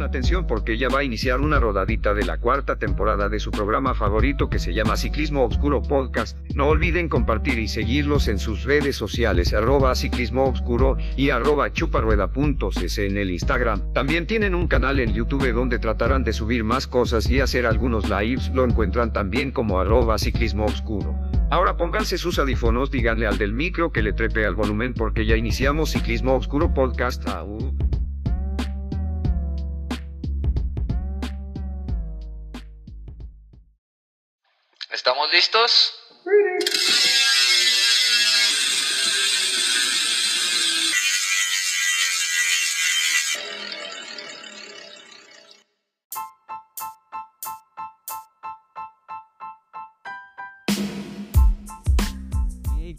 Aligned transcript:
Atención 0.00 0.46
porque 0.46 0.78
ya 0.78 0.88
va 0.88 1.00
a 1.00 1.04
iniciar 1.04 1.40
una 1.40 1.60
rodadita 1.60 2.14
de 2.14 2.24
la 2.24 2.38
cuarta 2.38 2.78
temporada 2.78 3.28
de 3.28 3.38
su 3.38 3.50
programa 3.50 3.94
favorito 3.94 4.48
que 4.48 4.58
se 4.58 4.72
llama 4.72 4.96
Ciclismo 4.96 5.44
Obscuro 5.44 5.82
Podcast. 5.82 6.38
No 6.54 6.68
olviden 6.68 7.10
compartir 7.10 7.58
y 7.58 7.68
seguirlos 7.68 8.28
en 8.28 8.38
sus 8.38 8.64
redes 8.64 8.96
sociales 8.96 9.52
arroba 9.52 9.94
ciclismo 9.94 10.54
y 11.16 11.30
arroba 11.30 11.72
chuparrueda.cc 11.72 13.06
en 13.06 13.16
el 13.18 13.30
Instagram. 13.30 13.92
También 13.92 14.26
tienen 14.26 14.54
un 14.54 14.68
canal 14.68 15.00
en 15.00 15.12
YouTube 15.12 15.52
donde 15.52 15.78
tratarán 15.78 16.24
de 16.24 16.32
subir 16.32 16.64
más 16.64 16.86
cosas 16.86 17.28
y 17.28 17.40
hacer 17.40 17.66
algunos 17.66 18.08
lives. 18.08 18.50
Lo 18.54 18.64
encuentran 18.64 19.12
también 19.12 19.50
como 19.50 19.80
arroba 19.80 20.18
ciclismo 20.18 20.64
obscuro. 20.64 21.14
Ahora 21.50 21.76
pónganse 21.76 22.16
sus 22.16 22.38
audífonos, 22.38 22.90
díganle 22.90 23.26
al 23.26 23.36
del 23.36 23.52
micro 23.52 23.92
que 23.92 24.02
le 24.02 24.14
trepe 24.14 24.46
al 24.46 24.54
volumen 24.54 24.94
porque 24.94 25.26
ya 25.26 25.36
iniciamos 25.36 25.90
Ciclismo 25.90 26.34
Obscuro 26.34 26.72
Podcast. 26.72 27.28
¿Estamos 34.92 35.26
listos? 35.32 35.94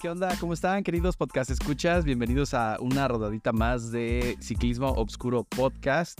¿Qué 0.02 0.10
onda? 0.10 0.36
¿Cómo 0.40 0.54
están, 0.54 0.84
queridos 0.84 1.16
podcast 1.16 1.52
escuchas? 1.52 2.04
Bienvenidos 2.04 2.56
a 2.56 2.78
una 2.80 3.08
rodadita 3.08 3.54
más 3.54 3.92
de 3.92 4.36
Ciclismo 4.42 4.90
Obscuro 4.90 5.44
Podcast. 5.44 6.20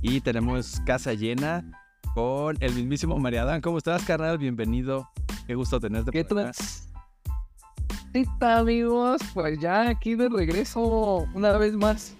Y 0.00 0.20
tenemos 0.20 0.80
casa 0.86 1.12
llena 1.12 1.87
con 2.18 2.56
el 2.58 2.74
mismísimo 2.74 3.16
Mariadán. 3.16 3.60
¿Cómo 3.60 3.78
estás, 3.78 4.02
carnal? 4.02 4.38
Bienvenido. 4.38 5.08
Qué 5.46 5.54
gusto 5.54 5.78
tenerte 5.78 6.10
¿Qué 6.10 6.24
trans? 6.24 6.88
¿Qué 8.12 8.26
tal, 8.40 8.62
amigos? 8.62 9.20
Pues 9.32 9.60
ya 9.60 9.88
aquí 9.88 10.16
de 10.16 10.28
regreso 10.28 11.28
una 11.32 11.56
vez 11.58 11.74
más, 11.74 12.16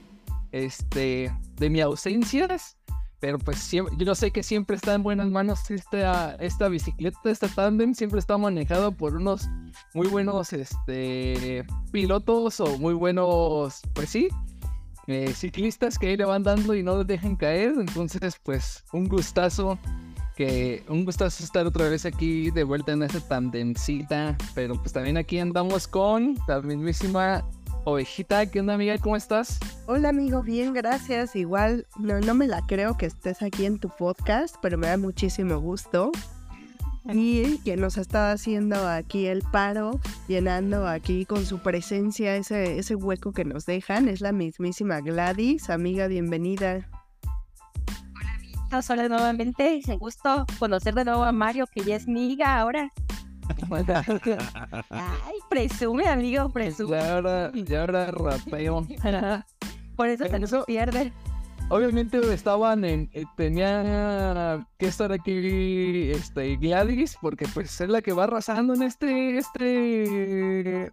este, 0.53 1.35
de 1.57 1.69
mi 1.69 1.81
ausencias, 1.81 2.77
pero 3.19 3.41
pues 3.41 3.59
siempre, 3.59 3.93
yo 3.99 4.15
sé 4.15 4.31
que 4.31 4.45
siempre 4.45 4.77
está 4.77 4.95
en 4.95 5.03
buenas 5.03 5.31
manos 5.31 5.69
esta, 5.69 6.37
esta 6.37 6.69
bicicleta, 6.69 7.19
esta 7.25 7.49
tandem, 7.49 7.93
siempre 7.93 8.21
está 8.21 8.39
manejado 8.39 8.93
por 8.93 9.17
unos 9.17 9.49
muy 9.95 10.07
buenos, 10.07 10.53
este, 10.53 11.67
pilotos 11.91 12.61
o 12.61 12.79
muy 12.79 12.95
buenos, 12.95 13.81
pues 13.95 14.11
sí, 14.11 14.29
eh, 15.09 15.33
ciclistas 15.35 15.99
que 15.99 16.09
ahí 16.09 16.17
le 16.19 16.27
van 16.27 16.43
dando 16.43 16.75
y 16.75 16.83
no 16.83 16.97
los 16.97 17.07
dejan 17.07 17.35
caer, 17.35 17.73
entonces 17.79 18.39
pues 18.43 18.85
un 18.93 19.09
gustazo 19.09 19.79
que 20.37 20.85
un 20.87 21.07
gustazo 21.07 21.43
estar 21.43 21.67
otra 21.67 21.89
vez 21.89 22.05
aquí 22.05 22.51
de 22.51 22.63
vuelta 22.63 22.93
en 22.93 23.03
esta 23.03 23.19
tandemcita, 23.21 24.37
pero 24.55 24.75
pues 24.75 24.93
también 24.93 25.17
aquí 25.17 25.39
andamos 25.39 25.89
con 25.89 26.37
la 26.47 26.61
mismísima 26.61 27.43
ovejita. 27.85 28.45
¿Qué 28.51 28.61
onda, 28.61 28.75
amiga? 28.75 28.99
¿Cómo 28.99 29.17
estás? 29.17 29.59
Hola 29.87 30.11
amigo, 30.11 30.43
bien, 30.43 30.75
gracias. 30.75 31.35
Igual 31.35 31.87
no, 31.99 32.21
no 32.21 32.35
me 32.35 32.47
la 32.47 32.61
creo 32.67 32.99
que 32.99 33.07
estés 33.07 33.41
aquí 33.41 33.65
en 33.65 33.79
tu 33.79 33.89
podcast, 33.89 34.57
pero 34.61 34.77
me 34.77 34.89
da 34.89 34.99
muchísimo 34.99 35.59
gusto. 35.59 36.13
Y 37.11 37.59
que 37.59 37.77
nos 37.77 37.97
está 37.97 38.33
haciendo 38.33 38.87
aquí 38.87 39.27
el 39.27 39.43
paro, 39.43 39.99
llenando 40.27 40.87
aquí 40.87 41.25
con 41.25 41.47
su 41.47 41.59
presencia 41.59 42.37
ese, 42.37 42.79
ese 42.79 42.95
hueco 42.95 43.33
que 43.33 43.47
nos 43.47 43.65
dejan, 43.65 44.09
es 44.09 44.21
la 44.21 44.33
mismísima 44.33 45.01
Gladys. 45.01 45.71
Amiga, 45.71 46.07
bienvenida. 46.07 46.87
Hola 48.91 49.09
nuevamente, 49.09 49.81
un 49.89 49.99
gusto 49.99 50.45
conocer 50.59 50.95
de 50.95 51.07
nuevo 51.07 51.25
a 51.25 51.33
Mario, 51.33 51.67
que 51.67 51.83
ya 51.83 51.97
es 51.97 52.07
mi 52.07 52.33
hija 52.33 52.61
ahora. 52.61 52.93
Ay, 54.91 55.37
presume, 55.49 56.07
amigo, 56.07 56.51
presume. 56.51 56.99
Ya 56.99 57.15
ahora, 57.15 57.53
ya 57.55 57.81
ahora 57.81 58.11
rapeo. 58.11 58.87
Por 59.97 60.09
eso 60.09 60.27
se 60.27 60.39
nos 60.39 60.65
pierde. 60.67 61.13
Obviamente 61.71 62.19
estaban 62.33 62.85
en, 62.85 63.11
eh, 63.13 63.25
tenía 63.37 64.67
que 64.79 64.87
estar 64.87 65.13
aquí 65.13 66.11
este 66.11 66.57
Gladys, 66.57 67.19
porque 67.21 67.47
pues 67.53 67.79
es 67.81 67.89
la 67.91 68.01
que 68.01 68.13
va 68.13 68.25
arrasando 68.25 68.73
en 68.75 68.83
este, 68.83 69.37
este, 69.37 70.91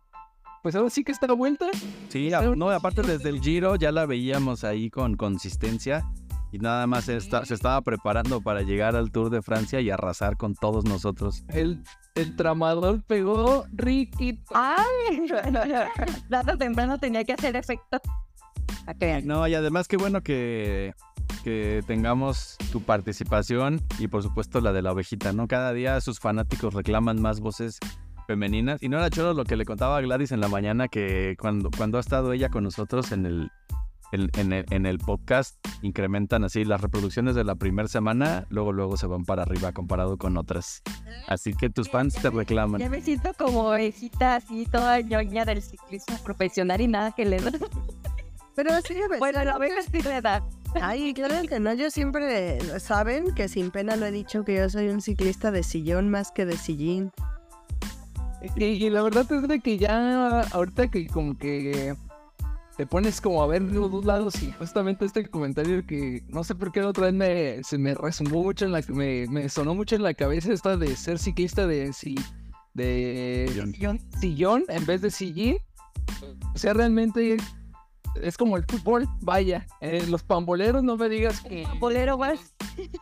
pues 0.61 0.75
ahora 0.75 0.89
sí 0.89 1.05
que 1.05 1.13
está 1.13 1.27
la 1.27 1.33
vuelta. 1.33 1.67
Sí, 2.09 2.33
a- 2.33 2.41
no, 2.41 2.69
aparte 2.71 3.03
desde 3.03 3.29
el 3.29 3.39
Giro 3.39 3.77
ya 3.77 3.93
la 3.93 4.05
veíamos 4.05 4.65
ahí 4.65 4.89
con 4.89 5.15
consistencia. 5.15 6.03
Y 6.51 6.59
nada 6.59 6.87
más 6.87 7.05
se 7.05 7.17
estaba 7.17 7.81
preparando 7.81 8.39
para 8.39 8.61
llegar 8.61 8.95
al 8.95 9.11
Tour 9.11 9.29
de 9.29 9.41
Francia 9.41 9.81
y 9.81 9.89
arrasar 9.89 10.37
con 10.37 10.55
todos 10.55 10.85
nosotros. 10.85 11.43
El, 11.49 11.83
el 12.15 12.35
tramador 12.37 13.03
pegó 13.03 13.65
Ricky. 13.73 14.41
Ay, 14.53 15.27
temprano 16.59 16.97
tenía 16.97 17.25
que 17.25 17.33
hacer 17.33 17.57
efecto. 17.57 17.99
A 18.87 18.93
que 18.93 19.05
vean. 19.05 19.25
No, 19.27 19.47
y 19.47 19.53
además 19.55 19.87
qué 19.87 19.97
bueno 19.97 20.21
que, 20.21 20.93
que 21.43 21.83
tengamos 21.87 22.57
tu 22.71 22.81
participación 22.81 23.81
y 23.99 24.07
por 24.07 24.21
supuesto 24.23 24.61
la 24.61 24.73
de 24.73 24.81
la 24.81 24.91
ovejita, 24.91 25.33
¿no? 25.33 25.47
Cada 25.47 25.73
día 25.73 25.99
sus 26.01 26.19
fanáticos 26.19 26.73
reclaman 26.73 27.21
más 27.21 27.39
voces 27.39 27.79
femeninas. 28.27 28.81
Y 28.81 28.89
no 28.89 28.97
era 28.97 29.09
choro 29.09 29.33
lo 29.33 29.43
que 29.43 29.55
le 29.55 29.65
contaba 29.65 29.97
a 29.97 30.01
Gladys 30.01 30.31
en 30.31 30.39
la 30.41 30.47
mañana, 30.47 30.87
que 30.87 31.35
cuando, 31.39 31.69
cuando 31.75 31.97
ha 31.97 32.01
estado 32.01 32.33
ella 32.33 32.49
con 32.49 32.63
nosotros 32.63 33.11
en 33.11 33.25
el, 33.25 33.51
en, 34.11 34.29
en 34.37 34.53
el, 34.53 34.65
en 34.71 34.85
el 34.85 34.97
podcast, 34.99 35.55
incrementan 35.81 36.43
así 36.43 36.63
las 36.65 36.81
reproducciones 36.81 37.35
de 37.35 37.43
la 37.43 37.55
primera 37.55 37.87
semana, 37.87 38.45
luego 38.49 38.71
luego 38.71 38.97
se 38.97 39.05
van 39.07 39.25
para 39.25 39.43
arriba 39.43 39.71
comparado 39.73 40.17
con 40.17 40.37
otras. 40.37 40.81
Así 41.27 41.53
que 41.53 41.69
tus 41.69 41.89
fans 41.89 42.15
te 42.15 42.21
Ya 42.23 42.29
reclaman. 42.31 42.89
me 42.89 43.01
siento 43.01 43.31
como 43.37 43.67
ovejita 43.69 44.37
así, 44.37 44.65
toda 44.71 45.01
ñoña 45.01 45.45
del 45.45 45.61
ciclismo 45.61 46.17
profesional 46.23 46.81
y 46.81 46.87
nada 46.87 47.11
que 47.11 47.25
le. 47.25 47.37
Pero 48.55 48.71
sí, 48.81 48.95
Bueno, 49.19 49.43
la 49.43 49.57
oveja 49.57 49.81
da. 50.21 50.47
Ay, 50.81 51.13
claro 51.13 51.35
que 51.47 51.59
no, 51.59 51.73
yo 51.73 51.89
siempre, 51.89 52.59
saben 52.79 53.33
que 53.33 53.47
sin 53.47 53.71
pena 53.71 53.95
lo 53.95 54.05
he 54.05 54.11
dicho 54.11 54.43
que 54.43 54.55
yo 54.55 54.69
soy 54.69 54.89
un 54.89 55.01
ciclista 55.01 55.51
de 55.51 55.63
sillón 55.63 56.09
más 56.09 56.31
que 56.31 56.45
de 56.45 56.57
sillín. 56.57 57.11
Y, 58.57 58.63
y 58.63 58.89
la 58.89 59.01
verdad 59.01 59.31
es 59.31 59.47
de 59.47 59.59
que 59.59 59.77
ya 59.77 60.41
ahorita 60.51 60.89
que 60.89 61.07
como 61.07 61.37
que 61.37 61.95
te 62.77 62.85
pones 62.85 63.21
como 63.21 63.41
a 63.41 63.47
ver 63.47 63.61
los 63.61 63.89
dos 63.89 64.05
lados 64.05 64.41
y 64.43 64.51
justamente 64.51 65.05
este 65.05 65.25
comentario 65.27 65.85
que 65.85 66.23
no 66.27 66.43
sé 66.43 66.55
por 66.55 66.71
qué 66.71 66.81
la 66.81 66.89
otra 66.89 67.05
vez 67.05 67.13
me, 67.13 67.63
se 67.63 67.77
me 67.77 67.95
resonó 67.95 68.43
mucho 68.43 68.65
en 68.65 68.73
la 68.73 68.81
me, 68.89 69.25
me 69.27 69.47
sonó 69.47 69.73
mucho 69.73 69.95
en 69.95 70.03
la 70.03 70.13
cabeza 70.13 70.51
esta 70.51 70.75
de 70.75 70.95
ser 70.95 71.17
ciclista 71.17 71.65
de 71.67 71.93
si 71.93 72.15
de 72.73 73.47
Sillón. 73.49 73.73
sillón, 73.73 73.99
sillón 74.19 74.63
en 74.67 74.85
vez 74.85 75.01
de 75.01 75.09
sillín. 75.09 75.57
O 76.53 76.57
sea, 76.57 76.73
realmente 76.73 77.37
es 78.21 78.37
como 78.37 78.57
el 78.57 78.63
fútbol, 78.65 79.07
vaya. 79.21 79.65
eh, 79.81 80.05
los 80.09 80.23
pamboleros 80.23 80.83
no 80.83 80.97
me 80.97 81.09
digas 81.09 81.41
que 81.41 81.67
Bolero 81.79 82.17
más. 82.17 82.53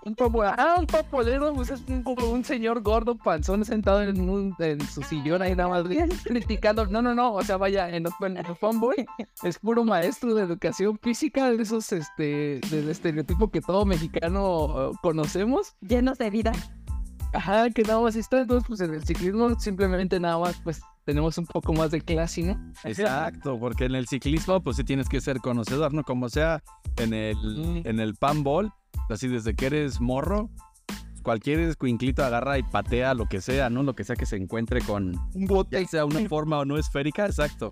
un 0.05 0.15
papo- 0.15 0.43
ah, 0.57 0.75
un 0.79 0.85
papolero, 0.87 1.53
pues 1.53 1.69
es 1.69 1.81
un, 1.87 2.03
como 2.03 2.27
un 2.29 2.43
señor 2.43 2.81
gordo 2.81 3.17
panzón 3.17 3.63
sentado 3.65 4.01
en, 4.03 4.29
un- 4.29 4.55
en 4.59 4.81
su 4.81 5.01
sillón 5.03 5.41
ahí 5.41 5.55
nada 5.55 5.69
más 5.69 5.83
criticando. 6.23 6.85
No, 6.87 7.01
no, 7.01 7.13
no, 7.15 7.33
o 7.33 7.43
sea, 7.43 7.57
vaya, 7.57 7.89
en, 7.89 8.05
en 8.21 8.37
el 8.37 8.55
fanboy 8.55 9.05
es 9.43 9.59
puro 9.59 9.83
maestro 9.83 10.33
de 10.35 10.43
educación 10.43 10.97
física, 11.01 11.51
de 11.51 11.61
esos, 11.61 11.91
este, 11.91 12.59
del 12.69 12.89
estereotipo 12.89 13.49
que 13.49 13.61
todo 13.61 13.85
mexicano 13.85 14.91
eh, 14.91 14.95
conocemos. 15.01 15.75
Llenos 15.81 16.17
de 16.17 16.29
vida. 16.29 16.51
Ajá, 17.33 17.69
que 17.71 17.83
nada 17.83 17.99
más 18.01 18.15
está, 18.15 18.41
entonces 18.41 18.67
pues 18.67 18.79
en 18.81 18.93
el 18.93 19.03
ciclismo 19.03 19.59
simplemente 19.59 20.19
nada 20.19 20.37
más 20.37 20.59
pues 20.63 20.81
tenemos 21.03 21.37
un 21.37 21.45
poco 21.45 21.73
más 21.73 21.91
de 21.91 21.99
clase, 22.01 22.43
¿no? 22.43 22.71
Exacto, 22.83 23.59
porque 23.59 23.85
en 23.85 23.95
el 23.95 24.07
ciclismo 24.07 24.61
pues 24.61 24.77
sí 24.77 24.83
tienes 24.83 25.09
que 25.09 25.19
ser 25.19 25.39
conocedor, 25.39 25.93
¿no? 25.93 26.03
Como 26.03 26.29
sea 26.29 26.61
en 26.97 27.13
el, 27.13 27.35
Mm. 27.37 27.87
en 27.87 27.99
el 27.99 28.15
panball, 28.15 28.71
así 29.09 29.27
desde 29.27 29.55
que 29.55 29.65
eres 29.65 29.99
morro, 29.99 30.49
cualquier 31.23 31.59
escuinclito 31.61 32.23
agarra 32.23 32.57
y 32.59 32.63
patea 32.63 33.13
lo 33.13 33.25
que 33.27 33.41
sea, 33.41 33.69
¿no? 33.69 33.81
Lo 33.83 33.95
que 33.95 34.03
sea 34.03 34.15
que 34.15 34.25
se 34.25 34.35
encuentre 34.37 34.81
con, 34.81 35.15
Un 35.33 35.45
bote. 35.45 35.85
sea 35.87 36.05
una 36.05 36.27
forma 36.29 36.59
o 36.59 36.65
no 36.65 36.77
esférica, 36.77 37.25
exacto. 37.25 37.71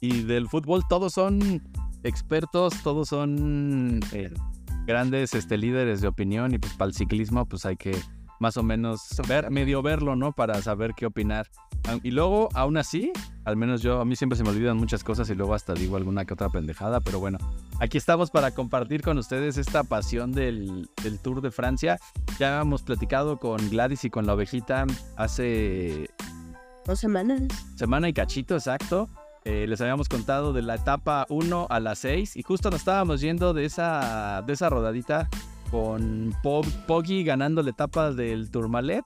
Y 0.00 0.22
del 0.22 0.48
fútbol 0.48 0.82
todos 0.88 1.12
son 1.12 1.62
expertos, 2.02 2.74
todos 2.82 3.08
son 3.08 4.00
eh, 4.12 4.32
grandes 4.86 5.34
este, 5.34 5.56
líderes 5.58 6.00
de 6.00 6.08
opinión 6.08 6.52
y 6.54 6.58
pues 6.58 6.72
para 6.74 6.88
el 6.88 6.94
ciclismo 6.94 7.46
pues 7.46 7.64
hay 7.66 7.76
que 7.76 7.96
más 8.42 8.56
o 8.56 8.64
menos 8.64 9.00
ver, 9.28 9.50
medio 9.52 9.82
verlo, 9.82 10.16
¿no? 10.16 10.32
Para 10.32 10.60
saber 10.62 10.94
qué 10.96 11.06
opinar. 11.06 11.48
Y 12.02 12.10
luego, 12.10 12.48
aún 12.54 12.76
así, 12.76 13.12
al 13.44 13.56
menos 13.56 13.82
yo, 13.82 14.00
a 14.00 14.04
mí 14.04 14.16
siempre 14.16 14.36
se 14.36 14.42
me 14.42 14.50
olvidan 14.50 14.76
muchas 14.76 15.04
cosas 15.04 15.30
y 15.30 15.34
luego 15.36 15.54
hasta 15.54 15.74
digo 15.74 15.96
alguna 15.96 16.24
que 16.24 16.34
otra 16.34 16.48
pendejada, 16.48 17.00
pero 17.00 17.20
bueno, 17.20 17.38
aquí 17.78 17.98
estamos 17.98 18.32
para 18.32 18.50
compartir 18.50 19.00
con 19.02 19.16
ustedes 19.16 19.58
esta 19.58 19.84
pasión 19.84 20.32
del, 20.32 20.88
del 21.04 21.20
Tour 21.20 21.40
de 21.40 21.52
Francia. 21.52 21.98
Ya 22.40 22.60
hemos 22.60 22.82
platicado 22.82 23.38
con 23.38 23.58
Gladys 23.70 24.04
y 24.04 24.10
con 24.10 24.26
la 24.26 24.34
ovejita 24.34 24.86
hace 25.16 26.10
Dos 26.84 26.98
semanas. 26.98 27.42
semana 27.76 28.08
y 28.08 28.12
cachito, 28.12 28.56
exacto. 28.56 29.08
eh, 29.44 29.66
les 29.68 29.80
habíamos 29.80 30.08
contado 30.08 30.52
de 30.52 30.62
la 30.62 30.74
etapa 30.74 31.26
1 31.28 31.68
a 31.70 31.78
la 31.78 31.94
6 31.94 32.36
y 32.36 32.42
justo 32.42 32.70
nos 32.70 32.80
estábamos 32.80 33.20
yendo 33.20 33.54
de 33.54 33.66
esa, 33.66 34.42
de 34.44 34.52
esa 34.52 34.68
rodadita 34.68 35.28
con 35.72 36.32
Pog- 36.42 36.70
Poggy 36.86 37.24
ganando 37.24 37.62
la 37.62 37.70
etapa 37.70 38.12
del 38.12 38.50
Tourmalet, 38.50 39.04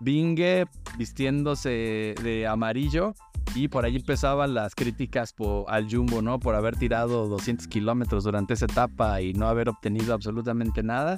Binge 0.00 0.66
vistiéndose 0.98 2.14
de 2.22 2.46
amarillo 2.46 3.14
y 3.54 3.68
por 3.68 3.84
ahí 3.86 3.96
empezaban 3.96 4.52
las 4.52 4.74
críticas 4.74 5.32
po- 5.32 5.64
al 5.68 5.88
Jumbo, 5.90 6.20
¿no? 6.20 6.38
Por 6.38 6.54
haber 6.54 6.76
tirado 6.76 7.26
200 7.28 7.66
kilómetros 7.68 8.24
durante 8.24 8.52
esa 8.54 8.66
etapa 8.66 9.22
y 9.22 9.32
no 9.32 9.48
haber 9.48 9.70
obtenido 9.70 10.12
absolutamente 10.12 10.82
nada. 10.82 11.16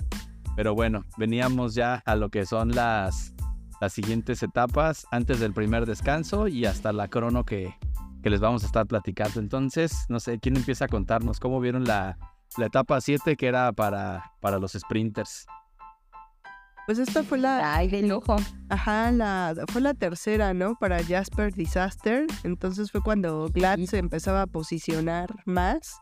Pero 0.54 0.74
bueno, 0.74 1.04
veníamos 1.18 1.74
ya 1.74 2.02
a 2.06 2.14
lo 2.14 2.30
que 2.30 2.46
son 2.46 2.70
las, 2.70 3.34
las 3.80 3.92
siguientes 3.92 4.42
etapas 4.44 5.04
antes 5.10 5.40
del 5.40 5.52
primer 5.52 5.84
descanso 5.84 6.46
y 6.46 6.64
hasta 6.64 6.92
la 6.92 7.08
crono 7.08 7.44
que, 7.44 7.74
que 8.22 8.30
les 8.30 8.40
vamos 8.40 8.62
a 8.62 8.66
estar 8.66 8.86
platicando. 8.86 9.40
Entonces, 9.40 10.06
no 10.08 10.20
sé, 10.20 10.38
¿quién 10.38 10.56
empieza 10.56 10.84
a 10.84 10.88
contarnos 10.88 11.40
cómo 11.40 11.60
vieron 11.60 11.84
la, 11.84 12.16
la 12.58 12.66
etapa 12.66 13.00
7 13.00 13.36
que 13.36 13.46
era 13.46 13.72
para, 13.72 14.32
para 14.40 14.58
los 14.58 14.72
sprinters? 14.72 15.46
Pues 16.86 16.98
esta 17.00 17.24
fue 17.24 17.38
la, 17.38 17.74
Ay, 17.74 17.88
de 17.88 18.02
lujo. 18.02 18.36
ajá, 18.68 19.10
la, 19.10 19.54
fue 19.72 19.80
la 19.80 19.92
tercera, 19.94 20.54
¿no? 20.54 20.76
Para 20.76 21.02
Jasper 21.02 21.52
Disaster. 21.52 22.26
Entonces 22.44 22.92
fue 22.92 23.00
cuando 23.00 23.48
Glad 23.48 23.80
se 23.86 23.98
empezaba 23.98 24.42
a 24.42 24.46
posicionar 24.46 25.34
más. 25.46 25.96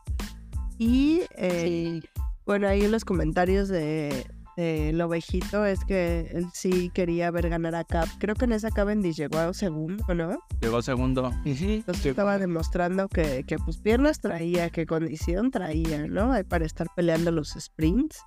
Y 0.77 1.21
eh, 1.37 2.01
Sí. 2.01 2.09
bueno, 2.45 2.67
ahí 2.67 2.83
en 2.83 2.91
los 2.91 3.03
comentarios 3.03 3.67
de, 3.67 4.27
el 4.57 5.01
ovejito 5.01 5.65
es 5.65 5.83
que 5.83 6.29
él 6.33 6.47
sí 6.53 6.89
quería 6.93 7.29
ver 7.31 7.49
ganar 7.49 7.75
a 7.75 7.83
Cap. 7.83 8.07
Creo 8.19 8.35
que 8.35 8.45
en 8.45 8.53
esa 8.53 8.71
Cavendish 8.71 9.17
llegó 9.17 9.39
a 9.39 9.53
segundo, 9.53 10.03
¿no? 10.13 10.39
Llegó 10.61 10.81
segundo. 10.81 11.31
Entonces 11.43 12.05
estaba 12.05 12.37
demostrando 12.37 13.07
que, 13.09 13.43
que 13.45 13.57
pues 13.57 13.77
piernas 13.77 14.19
traía, 14.19 14.69
que 14.69 14.85
condición 14.85 15.51
traía, 15.51 16.07
¿no? 16.07 16.33
Para 16.47 16.65
estar 16.65 16.87
peleando 16.95 17.31
los 17.31 17.49
sprints. 17.59 18.19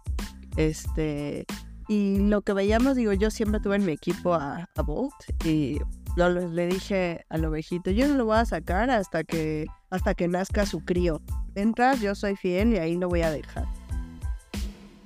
Este, 0.56 1.46
y 1.88 2.18
lo 2.18 2.42
que 2.42 2.52
veíamos, 2.52 2.96
digo, 2.96 3.12
yo 3.14 3.30
siempre 3.30 3.60
tuve 3.60 3.76
en 3.76 3.86
mi 3.86 3.92
equipo 3.92 4.34
a, 4.34 4.68
a 4.74 4.82
Bolt 4.82 5.14
y 5.44 5.78
no, 6.18 6.28
le 6.28 6.48
le 6.48 6.66
dije 6.66 7.24
al 7.30 7.44
ovejito, 7.44 7.90
yo 7.90 8.08
no 8.08 8.16
lo 8.16 8.26
voy 8.26 8.36
a 8.36 8.44
sacar 8.44 8.90
hasta 8.90 9.24
que, 9.24 9.66
hasta 9.88 10.14
que 10.14 10.28
nazca 10.28 10.66
su 10.66 10.84
crío. 10.84 11.22
Mientras 11.54 12.00
yo 12.00 12.14
soy 12.14 12.36
fiel 12.36 12.74
y 12.74 12.78
ahí 12.78 12.96
lo 12.96 13.08
voy 13.08 13.22
a 13.22 13.30
dejar. 13.30 13.66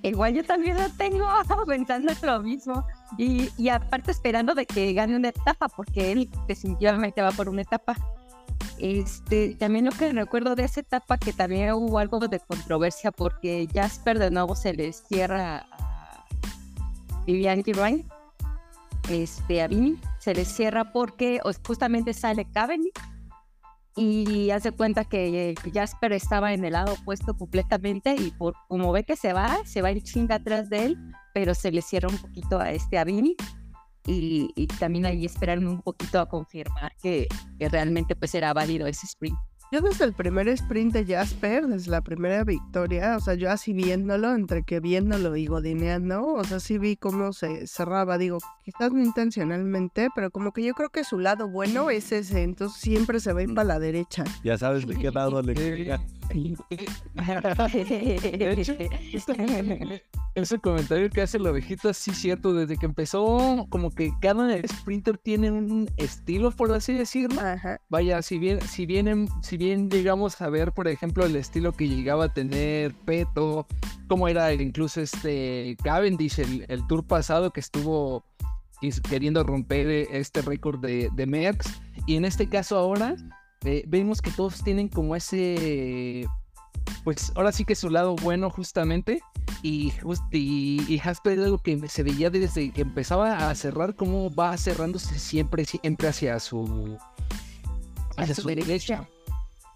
Igual 0.03 0.35
yo 0.35 0.45
también 0.45 0.77
lo 0.77 0.89
tengo 0.91 1.27
pensando 1.67 2.13
en 2.13 2.27
lo 2.27 2.41
mismo. 2.41 2.85
Y, 3.19 3.51
y 3.57 3.69
aparte 3.69 4.11
esperando 4.11 4.55
de 4.55 4.67
que 4.67 4.93
gane 4.93 5.17
una 5.17 5.29
etapa, 5.29 5.69
porque 5.69 6.13
él 6.13 6.31
definitivamente 6.49 7.23
va 7.23 7.31
por 7.31 7.49
una 7.49 7.63
etapa. 7.63 7.97
Este, 8.79 9.55
también 9.55 9.85
lo 9.85 9.93
que 9.93 10.13
recuerdo 10.13 10.57
de 10.57 10.65
esa 10.65 10.81
etapa 10.81 11.17
que 11.19 11.33
también 11.33 11.73
hubo 11.73 11.99
algo 11.99 12.19
de 12.19 12.41
controversia 12.41 13.13
porque 13.13 13.69
Jasper 13.73 14.19
de 14.19 14.31
nuevo 14.31 14.57
se 14.57 14.73
le 14.73 14.93
cierra 14.93 15.67
a 15.71 16.27
Vivian 17.25 17.63
Ryan, 17.65 18.05
este, 19.09 19.63
a 19.63 19.69
Vini, 19.69 19.99
se 20.19 20.35
le 20.35 20.45
cierra 20.45 20.93
porque 20.93 21.41
justamente 21.65 22.13
sale 22.13 22.45
Cavendish 22.51 22.93
y 23.97 24.51
hace 24.51 24.73
cuenta 24.73 25.05
que 25.05 25.55
Jasper 25.73 26.13
estaba 26.13 26.55
en 26.55 26.65
el 26.65 26.73
lado 26.73 26.95
opuesto 26.95 27.37
completamente 27.37 28.15
y 28.19 28.31
por 28.31 28.55
como 28.69 28.91
ve 28.93 29.05
que 29.05 29.17
se 29.17 29.33
va, 29.33 29.59
se 29.65 29.83
va 29.83 29.91
ir 29.91 30.03
chinga 30.03 30.37
atrás 30.37 30.71
de 30.71 30.87
él, 30.87 30.99
pero 31.35 31.55
se 31.55 31.71
le 31.71 31.83
cierra 31.83 32.09
un 32.09 32.19
poquito 32.19 32.59
a 32.59 32.71
este 32.71 32.99
a 32.99 33.05
Vini 33.05 33.37
y, 34.07 34.51
y 34.57 34.67
también 34.67 35.07
ahí 35.07 35.27
esperaron 35.27 35.69
un 35.69 35.83
poquito 35.83 36.21
a 36.21 36.29
confirmar 36.29 36.93
que, 37.03 37.29
que 37.59 37.69
realmente 37.69 38.17
pues 38.17 38.35
era 38.35 38.53
válido 38.53 38.87
ese 38.87 39.07
sprint. 39.07 39.39
Yo 39.73 39.81
desde 39.81 40.05
el 40.05 40.13
primer 40.13 40.49
sprint 40.49 40.93
de 40.93 41.07
Jasper, 41.07 41.67
desde 41.67 41.91
la 41.91 42.03
primera 42.03 42.45
victoria, 42.45 43.17
o 43.17 43.21
sea, 43.21 43.33
yo 43.33 43.51
así 43.51 43.73
viéndolo, 43.73 44.35
entre 44.35 44.65
que 44.65 44.81
viéndolo 44.81 45.35
y 45.35 45.47
godineando, 45.47 46.27
o 46.27 46.45
sea, 46.45 46.61
sí 46.61 46.77
vi 46.77 46.95
cómo 46.95 47.33
se 47.33 47.67
cerraba, 47.67 48.19
digo, 48.19 48.37
quizás 48.67 48.93
no 48.93 49.03
intencionalmente, 49.03 50.09
pero 50.15 50.31
como 50.31 50.53
que 50.53 50.63
yo 50.63 50.75
creo 50.75 50.91
que 50.91 51.05
su 51.05 51.19
lado 51.19 51.49
bueno 51.49 51.89
es 51.89 52.13
ese, 52.13 52.43
entonces 52.43 52.79
siempre 52.83 53.19
se 53.19 53.33
va 53.33 53.41
a 53.41 53.45
ir 53.45 53.55
para 53.55 53.67
la 53.67 53.79
derecha. 53.79 54.25
Ya 54.45 54.59
sabes 54.59 54.87
de 54.87 54.95
qué 54.95 55.11
lado 55.11 55.41
le. 55.41 55.55
De 58.39 58.53
hecho, 58.53 58.73
este- 58.73 60.05
ese 60.35 60.59
comentario 60.59 61.11
que 61.11 61.23
hace 61.23 61.39
la 61.39 61.51
ovejita 61.51 61.93
sí 61.93 62.13
cierto, 62.13 62.55
desde 62.55 62.77
que 62.77 62.87
empezó, 62.87 63.67
como 63.69 63.91
que 63.91 64.13
cada 64.21 64.57
sprinter 64.67 65.19
tiene 65.19 65.51
un 65.51 65.91
estilo, 65.97 66.51
por 66.51 66.73
así 66.73 66.95
decirlo. 66.95 67.41
Ajá. 67.41 67.81
Vaya, 67.91 68.23
si 68.23 68.39
bien, 68.39 68.61
si 68.63 68.87
bien, 68.87 69.29
si 69.43 69.57
bien 69.57 69.91
llegamos 69.91 70.41
a 70.41 70.49
ver, 70.49 70.73
por 70.73 70.89
ejemplo, 70.89 71.27
el 71.27 71.37
estilo 71.37 71.73
que 71.73 71.89
llegaba 71.89 72.25
a 72.27 72.33
tener 72.33 72.95
Peto, 73.05 73.67
como 74.09 74.29
era 74.29 74.53
incluso 74.55 75.01
este 75.01 75.77
Cavendish, 75.83 76.39
el, 76.41 76.65
el 76.69 76.87
tour 76.87 77.07
pasado 77.07 77.53
que 77.53 77.61
estuvo 77.61 78.25
queriendo 79.09 79.45
romper 79.45 79.89
eh, 79.89 80.09
este 80.11 80.43
récord 80.43 80.81
de, 80.81 81.09
de 81.15 81.27
Merckx, 81.27 81.81
y 82.07 82.17
en 82.17 82.25
este 82.25 82.49
caso 82.49 82.77
ahora 82.77 83.15
eh, 83.65 83.85
vemos 83.87 84.21
que 84.21 84.31
todos 84.31 84.63
tienen 84.63 84.89
como 84.89 85.17
ese, 85.17 86.27
pues 87.05 87.33
ahora 87.35 87.53
sí 87.53 87.65
que 87.65 87.75
su 87.75 87.91
lado 87.91 88.17
bueno 88.17 88.51
justamente, 88.51 89.21
y, 89.63 89.93
y, 90.31 90.85
y 90.89 90.99
Jasper 90.99 91.39
es 91.39 91.45
algo 91.45 91.59
que 91.59 91.89
se 91.89 92.03
veía 92.03 92.31
desde 92.31 92.71
que 92.71 92.83
empezaba 92.83 93.51
a 93.51 93.55
cerrar, 93.55 93.95
cómo 93.95 94.35
va 94.35 94.57
cerrándose 94.57 95.19
siempre, 95.19 95.65
siempre 95.65 96.09
hacia 96.09 96.39
su 96.41 96.99
hacia 98.17 98.35
su 98.35 98.49
derecha. 98.49 99.09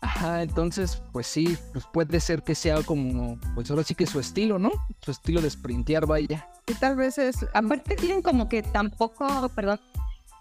Ajá, 0.02 0.42
entonces, 0.42 1.02
pues 1.12 1.26
sí, 1.26 1.56
pues 1.72 1.84
puede 1.92 2.20
ser 2.20 2.42
que 2.42 2.54
sea 2.54 2.82
como, 2.82 3.38
pues 3.54 3.70
ahora 3.70 3.82
sí 3.82 3.94
que 3.94 4.06
su 4.06 4.20
estilo, 4.20 4.58
¿no? 4.58 4.70
Su 5.00 5.10
estilo 5.10 5.40
de 5.40 5.50
sprintear, 5.50 6.06
vaya. 6.06 6.48
Y 6.66 6.74
tal 6.74 6.96
vez 6.96 7.18
es, 7.18 7.44
Aparte 7.54 7.96
tienen 7.96 8.22
como 8.22 8.48
que 8.48 8.62
tampoco, 8.62 9.48
perdón, 9.48 9.80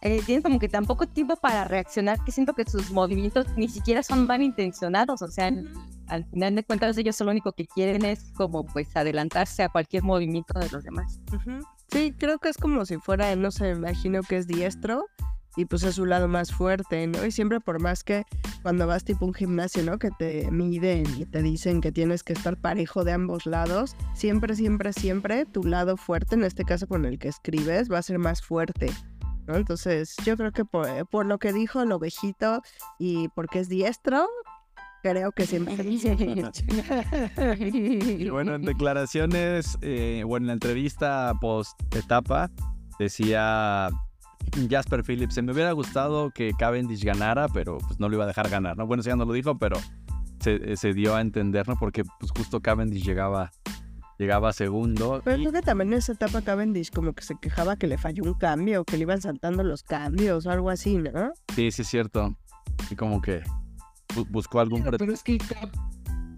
eh, 0.06 0.22
tienen 0.24 0.44
como 0.44 0.60
que 0.60 0.70
tampoco 0.70 1.08
tiempo 1.08 1.36
para 1.36 1.66
reaccionar, 1.66 2.24
que 2.24 2.32
siento 2.32 2.54
que 2.54 2.64
sus 2.64 2.92
movimientos 2.92 3.48
ni 3.58 3.68
siquiera 3.68 4.04
son 4.04 4.28
mal 4.28 4.44
intencionados, 4.44 5.24
o 5.24 5.28
sea, 5.30 5.52
al 6.08 6.26
final 6.26 6.54
de 6.54 6.64
cuentas 6.64 6.96
ellos 7.00 7.20
lo 7.22 7.32
único 7.32 7.54
que 7.54 7.66
quieren 7.66 8.06
es 8.06 8.32
como 8.36 8.68
pues 8.68 8.96
adelantarse 8.96 9.64
a 9.64 9.70
cualquier 9.70 10.04
movimiento 10.04 10.60
de 10.60 10.70
los 10.70 10.84
demás. 10.84 11.20
Sí, 11.92 12.14
creo 12.20 12.38
que 12.38 12.50
es 12.50 12.58
como 12.58 12.86
si 12.86 12.98
fuera, 12.98 13.36
no 13.36 13.50
sé, 13.50 13.74
me 13.74 13.90
imagino 13.90 14.22
que 14.22 14.38
es 14.38 14.46
diestro 14.46 15.08
y 15.56 15.66
pues 15.66 15.82
es 15.82 15.96
su 15.96 16.06
lado 16.06 16.28
más 16.28 16.52
fuerte, 16.52 17.08
¿no? 17.08 17.26
Y 17.26 17.32
siempre 17.32 17.60
por 17.60 17.82
más 17.82 18.04
que 18.04 18.26
cuando 18.62 18.86
vas 18.86 19.06
tipo 19.06 19.26
un 19.26 19.34
gimnasio, 19.34 19.82
¿no? 19.82 19.98
Que 19.98 20.12
te 20.12 20.52
miden 20.52 21.06
y 21.18 21.26
te 21.26 21.42
dicen 21.42 21.82
que 21.82 21.92
tienes 21.92 22.22
que 22.22 22.34
estar 22.34 22.58
parejo 22.58 23.04
de 23.06 23.14
ambos 23.14 23.48
lados, 23.48 23.96
siempre, 24.14 24.56
siempre, 24.56 24.94
siempre 24.94 25.46
tu 25.46 25.64
lado 25.64 25.98
fuerte, 25.98 26.36
en 26.36 26.44
este 26.44 26.64
caso 26.64 26.86
con 26.86 27.06
el 27.06 27.18
que 27.18 27.30
escribes, 27.30 27.92
va 27.92 27.98
a 27.98 28.04
ser 28.04 28.20
más 28.20 28.44
fuerte. 28.44 28.92
Entonces, 29.48 30.16
yo 30.26 30.38
creo 30.38 30.52
que 30.52 30.66
por, 30.66 31.08
por 31.08 31.26
lo 31.26 31.38
que 31.38 31.54
dijo 31.54 31.82
el 31.82 31.92
ovejito 31.92 32.62
y 33.00 33.28
porque 33.30 33.60
es 33.60 33.70
diestro, 33.70 34.28
creo 35.14 35.32
que 35.32 35.46
siempre 35.46 35.76
Y 37.60 38.30
bueno, 38.30 38.56
en 38.56 38.64
declaraciones, 38.64 39.78
eh, 39.82 40.24
o 40.28 40.38
en 40.38 40.48
la 40.48 40.54
entrevista 40.54 41.32
post 41.40 41.80
etapa, 41.96 42.50
decía 42.98 43.90
Jasper 44.70 45.04
Phillips, 45.04 45.42
me 45.44 45.52
hubiera 45.52 45.74
gustado 45.74 46.32
que 46.32 46.54
Cavendish 46.58 47.04
ganara, 47.04 47.48
pero 47.50 47.78
pues 47.78 48.00
no 48.00 48.10
lo 48.10 48.16
iba 48.16 48.24
a 48.24 48.28
dejar 48.28 48.50
ganar, 48.50 48.78
¿no? 48.78 48.88
Bueno, 48.88 49.02
eso 49.02 49.12
ya 49.12 49.16
no 49.16 49.26
lo 49.26 49.34
dijo, 49.34 49.60
pero 49.60 49.78
se, 50.40 50.76
se 50.76 50.94
dio 50.94 51.16
a 51.16 51.22
entender, 51.22 51.68
¿no? 51.68 51.76
Porque 51.76 52.04
pues 52.20 52.32
justo 52.32 52.62
Cavendish 52.62 53.04
llegaba, 53.04 53.52
llegaba 54.18 54.54
segundo. 54.54 55.22
Pero 55.24 55.38
y- 55.38 55.42
creo 55.42 55.52
que 55.54 55.62
también 55.62 55.94
en 55.94 56.00
esa 56.00 56.14
etapa 56.14 56.42
Cavendish 56.42 56.92
como 56.92 57.14
que 57.14 57.24
se 57.24 57.36
quejaba 57.40 57.76
que 57.76 57.88
le 57.88 57.98
falló 57.98 58.24
un 58.24 58.34
cambio, 58.34 58.84
que 58.86 58.98
le 58.98 59.04
iban 59.04 59.22
saltando 59.22 59.64
los 59.64 59.84
cambios 59.84 60.46
o 60.46 60.52
algo 60.52 60.70
así, 60.70 60.98
¿no? 60.98 61.32
sí, 61.56 61.72
sí 61.72 61.82
es 61.82 61.88
cierto. 61.88 62.36
Y 62.90 62.96
como 62.96 63.22
que 63.22 63.42
bu- 64.16 64.28
buscó 64.30 64.60
algún... 64.60 64.84
Pero, 64.84 64.98
pero 64.98 65.14
es 65.14 65.24
que 65.24 65.38
Cap, 65.38 65.70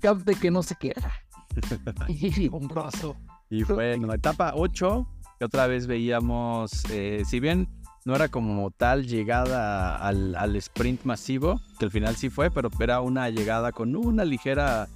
Cap 0.01 0.17
de 0.19 0.35
que 0.35 0.51
no 0.51 0.63
se 0.63 0.75
queda. 0.75 1.11
Y 2.07 2.47
un 2.53 2.67
brazo. 2.67 3.15
Y 3.49 3.63
fue 3.63 3.93
en 3.93 4.05
la 4.07 4.15
etapa 4.15 4.51
8 4.55 5.07
que 5.39 5.45
otra 5.45 5.67
vez 5.67 5.87
veíamos, 5.87 6.83
eh, 6.91 7.23
si 7.25 7.39
bien 7.39 7.67
no 8.05 8.15
era 8.15 8.27
como 8.27 8.71
tal 8.71 9.05
llegada 9.07 9.97
al, 9.97 10.35
al 10.35 10.55
sprint 10.55 11.03
masivo, 11.03 11.59
que 11.79 11.85
al 11.85 11.91
final 11.91 12.15
sí 12.15 12.29
fue, 12.29 12.49
pero 12.51 12.69
era 12.79 13.01
una 13.01 13.29
llegada 13.29 13.71
con 13.71 13.95
una 13.95 14.23
ligera 14.25 14.87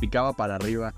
picaba 0.00 0.32
para 0.32 0.54
arriba. 0.56 0.94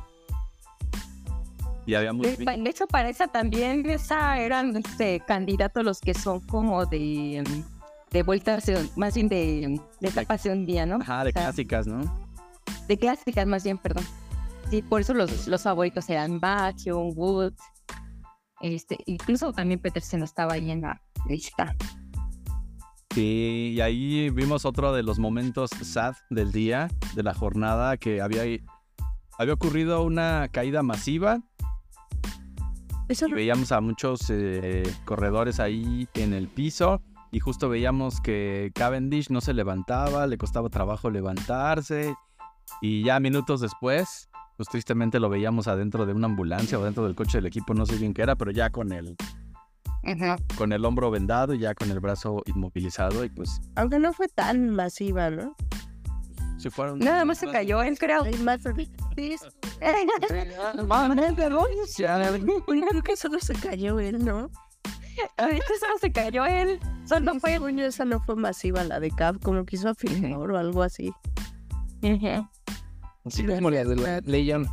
Y 1.87 1.95
había 1.95 2.13
De, 2.13 2.15
muy... 2.15 2.27
de 2.63 2.71
hecho, 2.71 2.87
para 2.87 3.09
esa 3.09 3.27
también, 3.29 3.89
esa 3.91 4.39
eran 4.39 4.77
este, 4.77 5.21
candidatos 5.27 5.85
los 5.85 6.01
que 6.01 6.15
son 6.15 6.41
como 6.41 6.87
de, 6.87 7.43
de 8.11 8.23
vueltas, 8.23 8.67
de- 8.67 8.89
más 8.97 9.15
bien 9.15 9.29
de, 9.29 9.81
de 10.01 10.09
etapas 10.09 10.43
de 10.45 10.53
un 10.53 10.65
día, 10.65 10.87
¿no? 10.87 10.97
Ajá, 10.97 11.25
de 11.25 11.31
O 11.31 11.33
sea, 11.33 11.43
clásicas, 11.43 11.87
¿no? 11.87 12.29
De 12.87 12.97
clásicas, 12.97 13.47
más 13.47 13.65
bien, 13.65 13.79
perdón. 13.79 14.05
Sí, 14.71 14.81
por 14.83 15.01
eso 15.01 15.13
los, 15.13 15.49
los 15.49 15.63
favoritos 15.63 16.09
eran 16.09 16.39
Bachio, 16.41 16.99
Woods, 17.01 17.61
este, 18.61 18.97
incluso 19.07 19.53
también 19.53 19.81
Petersen 19.81 20.23
estaba 20.23 20.55
ahí 20.55 20.71
en 20.71 20.83
la 20.83 21.03
lista. 21.29 21.75
Sí, 23.15 23.73
y 23.77 23.81
ahí 23.81 24.31
vimos 24.31 24.65
otro 24.65 24.93
de 24.95 25.03
los 25.03 25.19
momentos 25.19 25.71
sad 25.83 26.15
del 26.31 26.53
día, 26.53 26.89
de 27.15 27.23
la 27.23 27.35
jornada, 27.35 27.99
que 27.99 28.23
había, 28.23 28.43
había 29.37 29.53
ocurrido 29.55 30.03
una 30.05 30.49
caída 30.51 30.83
masiva. 30.83 31.43
Eso 33.09 33.27
Y 33.29 33.33
veíamos 33.33 33.73
a 33.73 33.81
muchos 33.81 34.31
eh, 34.31 34.83
corredores 35.05 35.61
ahí 35.61 36.09
en 36.15 36.33
el 36.33 36.49
piso. 36.49 37.03
Y 37.31 37.41
justo 37.41 37.69
veíamos 37.69 38.21
que 38.21 38.71
Cavendish 38.75 39.31
no 39.31 39.41
se 39.41 39.55
levantaba, 39.55 40.27
le 40.27 40.37
costaba 40.37 40.69
trabajo 40.69 41.11
levantarse. 41.11 42.15
Y 42.81 43.03
ya 43.05 43.21
minutos 43.21 43.61
después, 43.61 44.29
pues 44.57 44.69
tristemente 44.69 45.19
lo 45.19 45.29
veíamos 45.29 45.67
adentro 45.67 46.05
de 46.07 46.13
una 46.13 46.27
ambulancia 46.27 46.79
o 46.79 46.85
dentro 46.85 47.05
del 47.05 47.15
coche 47.15 47.39
del 47.39 47.47
equipo, 47.47 47.75
no 47.75 47.87
sé 47.87 47.97
bien 47.97 48.13
qué 48.13 48.23
era, 48.23 48.37
pero 48.37 48.51
ya 48.51 48.71
con 48.71 48.93
el, 48.93 49.17
con 50.57 50.73
el 50.73 50.85
hombro 50.85 51.11
vendado 51.11 51.55
y 51.55 51.59
ya 51.59 51.75
con 51.75 51.91
el 51.91 52.01
brazo 52.01 52.43
inmovilizado. 52.47 53.25
Y 53.25 53.31
pues 53.31 53.61
Aunque 53.77 53.99
no 53.99 54.13
fue 54.13 54.29
tan 54.29 54.71
masiva, 54.71 55.31
¿no? 55.31 55.57
Se 56.63 56.71
fueron. 56.71 57.01
Nada 57.01 57.25
más 57.25 57.39
se 57.39 57.49
cayó 57.49 57.83
él, 57.83 57.99
creo. 57.99 58.23
Creo 58.23 58.33
que 63.03 63.17
solo 63.17 63.41
se 63.41 63.55
cayó 63.55 63.99
él, 63.99 64.25
¿no? 64.25 64.49
Ahorita 65.37 65.67
solo 65.81 65.99
se 66.01 66.13
cayó 66.13 66.47
él. 66.47 66.79
Solo 67.07 67.35
fue. 67.41 67.59
Esa 67.85 68.05
no 68.05 68.21
fue 68.21 68.37
masiva, 68.37 68.85
la 68.85 69.01
de 69.01 69.11
Cap, 69.11 69.43
como 69.43 69.67
quiso 69.67 69.89
afirmar 69.89 70.49
o 70.51 70.57
algo 70.57 70.83
así. 70.83 71.13
Sí, 72.01 72.21
la 73.43 73.61
de 73.61 74.23
Legion. 74.25 74.69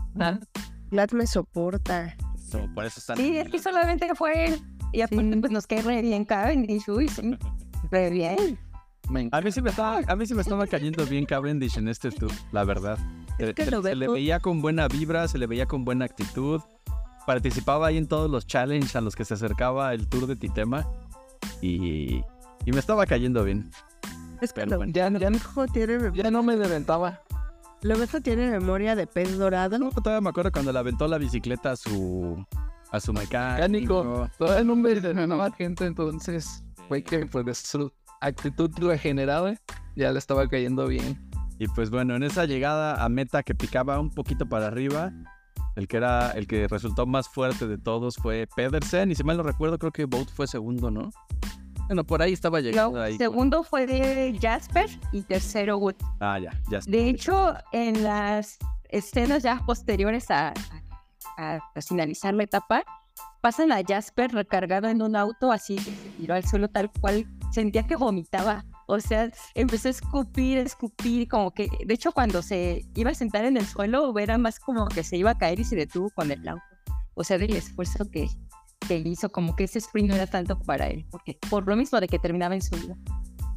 Glad 0.91 1.11
me 1.11 1.27
soporta. 1.27 2.15
Por 2.73 2.85
eso 2.85 2.99
están. 2.99 3.17
Sí, 3.17 3.37
es 3.37 3.49
que 3.49 3.59
solamente 3.59 4.13
fue 4.15 4.45
él. 4.45 4.61
Y 4.91 5.01
aparte, 5.01 5.37
pues 5.37 5.51
nos 5.51 5.67
cae 5.67 5.81
re 5.81 6.01
bien 6.01 6.25
Cavendish, 6.25 6.89
uy, 6.89 7.07
sí. 7.07 7.37
Re 7.91 8.09
bien. 8.09 8.59
Me 9.09 9.27
A 9.31 9.41
mí 9.41 9.51
sí 9.51 9.61
me 9.61 9.69
estaba, 9.71 10.01
a 10.07 10.15
mí 10.15 10.25
sí 10.25 10.33
me 10.35 10.41
estaba 10.41 10.67
cayendo 10.67 11.05
bien 11.05 11.25
Cavendish 11.25 11.77
en 11.77 11.87
este 11.87 12.11
tour, 12.11 12.31
la 12.51 12.63
verdad. 12.63 12.97
Se, 13.37 13.53
que 13.53 13.65
se- 13.65 13.71
lo 13.71 13.81
se 13.81 13.95
le 13.95 14.07
veía 14.07 14.39
con 14.39 14.61
buena 14.61 14.87
vibra, 14.87 15.27
se 15.27 15.37
le 15.37 15.47
veía 15.47 15.65
con 15.65 15.83
buena 15.85 16.05
actitud. 16.05 16.61
Participaba 17.25 17.87
ahí 17.87 17.97
en 17.97 18.07
todos 18.07 18.29
los 18.29 18.45
challenges 18.47 18.95
a 18.95 19.01
los 19.01 19.15
que 19.15 19.25
se 19.25 19.33
acercaba 19.35 19.93
el 19.93 20.07
tour 20.07 20.27
de 20.27 20.35
Titema. 20.35 20.87
Y, 21.61 22.21
y 22.65 22.71
me 22.71 22.79
estaba 22.79 23.05
cayendo 23.05 23.43
bien. 23.43 23.69
Es 24.41 24.53
que 24.53 24.61
Pero 24.61 24.71
lo, 24.71 24.77
bueno. 24.77 24.93
Ya, 24.93 25.09
ya, 25.09 25.31
tiene, 25.73 26.11
ya 26.13 26.31
no 26.31 26.43
me 26.43 26.55
deventaba. 26.55 27.21
lo 27.81 27.97
beso 27.97 28.21
tiene 28.21 28.49
memoria 28.51 28.95
de 28.95 29.05
pez 29.07 29.37
dorado. 29.37 29.77
No, 29.77 29.89
todavía 29.91 30.21
me 30.21 30.29
acuerdo 30.29 30.51
cuando 30.51 30.71
le 30.71 30.79
aventó 30.79 31.07
la 31.07 31.17
bicicleta 31.17 31.71
a 31.71 31.75
su, 31.75 32.43
a 32.91 32.99
su 32.99 33.11
mecánico. 33.13 33.57
Mecánico. 34.03 34.29
Todavía 34.37 34.63
no 34.63 34.75
me 34.75 34.95
deventaba 34.95 35.51
gente, 35.51 35.85
entonces 35.85 36.63
fue 36.87 37.03
que 37.03 37.25
pues 37.25 37.57
su 37.57 37.91
actitud 38.21 38.71
regenerada 38.79 39.55
ya 39.95 40.11
le 40.11 40.19
estaba 40.19 40.47
cayendo 40.47 40.87
bien. 40.87 41.17
Y 41.57 41.67
pues 41.67 41.89
bueno, 41.89 42.15
en 42.15 42.23
esa 42.23 42.45
llegada 42.45 43.03
a 43.03 43.09
meta 43.09 43.43
que 43.43 43.53
picaba 43.53 43.99
un 43.99 44.09
poquito 44.11 44.47
para 44.47 44.67
arriba, 44.67 45.11
el 45.75 45.87
que 45.87 45.97
era 45.97 46.31
el 46.31 46.47
que 46.47 46.67
resultó 46.67 47.05
más 47.05 47.27
fuerte 47.27 47.67
de 47.67 47.77
todos 47.77 48.15
fue 48.15 48.47
Pedersen. 48.55 49.11
Y 49.11 49.15
si 49.15 49.23
mal 49.23 49.35
no 49.37 49.43
recuerdo, 49.43 49.77
creo 49.77 49.91
que 49.91 50.05
Boat 50.05 50.29
fue 50.29 50.47
segundo, 50.47 50.89
¿no? 50.89 51.09
Bueno, 51.87 52.03
por 52.05 52.21
ahí 52.21 52.33
estaba 52.33 52.61
llegando. 52.61 52.97
No, 52.99 53.03
ahí. 53.03 53.17
segundo 53.17 53.63
fue 53.63 53.87
de 53.87 54.37
Jasper 54.41 54.89
y 55.11 55.21
tercero 55.23 55.77
Wood. 55.77 55.95
Ah, 56.19 56.37
ya, 56.39 56.51
ya. 56.69 56.77
está. 56.77 56.91
De 56.91 57.09
hecho, 57.09 57.53
en 57.73 58.03
las 58.03 58.57
escenas 58.89 59.43
ya 59.43 59.59
posteriores 59.65 60.29
a, 60.31 60.53
a- 61.37 61.55
a 61.75 61.81
finalizar 61.81 62.33
la 62.35 62.43
etapa, 62.43 62.83
pasan 63.41 63.71
a 63.71 63.81
Jasper 63.85 64.31
recargado 64.31 64.87
en 64.87 65.01
un 65.01 65.15
auto 65.15 65.51
así 65.51 65.75
que 65.77 65.81
se 65.91 66.09
tiró 66.19 66.35
al 66.35 66.45
suelo 66.45 66.67
tal 66.69 66.91
cual 67.01 67.25
sentía 67.51 67.85
que 67.87 67.95
vomitaba. 67.95 68.65
O 68.87 68.99
sea, 68.99 69.29
empezó 69.55 69.87
a 69.87 69.91
escupir, 69.91 70.57
a 70.57 70.61
escupir, 70.61 71.27
como 71.27 71.51
que, 71.53 71.67
de 71.85 71.93
hecho, 71.93 72.11
cuando 72.11 72.41
se 72.41 72.85
iba 72.95 73.11
a 73.11 73.13
sentar 73.13 73.45
en 73.45 73.57
el 73.57 73.65
suelo, 73.67 74.17
era 74.17 74.37
más 74.37 74.59
como 74.59 74.87
que 74.87 75.03
se 75.03 75.17
iba 75.17 75.31
a 75.31 75.37
caer 75.37 75.59
y 75.59 75.63
se 75.63 75.75
detuvo 75.75 76.09
con 76.09 76.31
el 76.31 76.47
auto. 76.47 76.63
O 77.13 77.23
sea, 77.23 77.37
del 77.37 77.55
esfuerzo 77.55 78.09
que, 78.09 78.27
que 78.87 78.97
hizo, 78.97 79.29
como 79.29 79.55
que 79.55 79.65
ese 79.65 79.77
sprint 79.79 80.09
no 80.09 80.15
era 80.15 80.25
tanto 80.25 80.57
para 80.59 80.87
él, 80.87 81.05
porque 81.11 81.37
por 81.49 81.67
lo 81.67 81.75
mismo 81.75 81.99
de 81.99 82.07
que 82.07 82.17
terminaba 82.17 82.55
en 82.55 82.61
su 82.61 82.75
vida. 82.77 82.95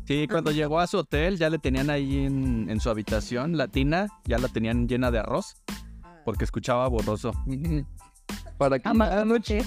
Sí, 0.07 0.27
cuando 0.29 0.51
llegó 0.51 0.81
a 0.81 0.87
su 0.89 0.99
hotel 0.99 1.39
ya 1.39 1.49
le 1.49 1.59
tenían 1.61 1.89
ahí 1.89 2.25
en, 2.27 2.69
en 2.69 2.81
su 2.81 2.91
habitación, 2.91 3.57
la 3.57 3.69
tina, 3.69 4.09
ya 4.25 4.37
la 4.37 4.49
tenían 4.49 4.89
llena 4.89 5.11
de 5.13 5.21
arroz, 5.21 5.55
porque 6.25 6.45
escuchaba 6.45 6.89
borroso. 6.89 7.33
Para 8.59 8.79
que 8.81 8.89
ah, 8.89 9.23
unos, 9.25 9.41
chi- 9.41 9.63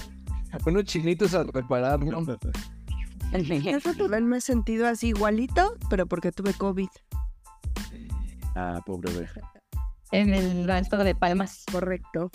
unos 0.66 0.84
chinitos 0.84 1.34
a 1.34 1.42
repararlo. 1.42 2.22
Eso 3.36 3.94
también 3.94 4.26
me 4.26 4.38
he 4.38 4.40
sentido 4.40 4.86
así 4.86 5.08
igualito, 5.08 5.76
pero 5.90 6.06
porque 6.06 6.32
tuve 6.32 6.54
COVID. 6.54 6.88
Ah, 8.54 8.80
pobre 8.84 9.12
bebé. 9.12 9.28
En 10.12 10.32
el 10.32 10.70
alto 10.70 10.96
de 10.98 11.14
Palmas. 11.14 11.64
Correcto. 11.70 12.30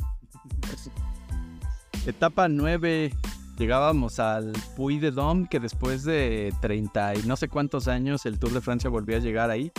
Etapa 2.06 2.48
9. 2.48 3.14
Llegábamos 3.58 4.20
al 4.20 4.54
Puy 4.76 5.00
de 5.00 5.12
Dôme, 5.12 5.48
que 5.48 5.60
después 5.60 6.04
de 6.04 6.54
30 6.62 7.16
y 7.16 7.24
no 7.24 7.36
sé 7.36 7.48
cuántos 7.48 7.88
años 7.88 8.26
el 8.26 8.40
Tour 8.40 8.54
de 8.54 8.62
Francia 8.62 8.90
volvió 8.90 9.18
a 9.18 9.20
llegar 9.20 9.50
ahí. 9.50 9.72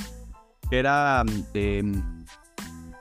Era 0.70 1.24
em, 1.54 2.24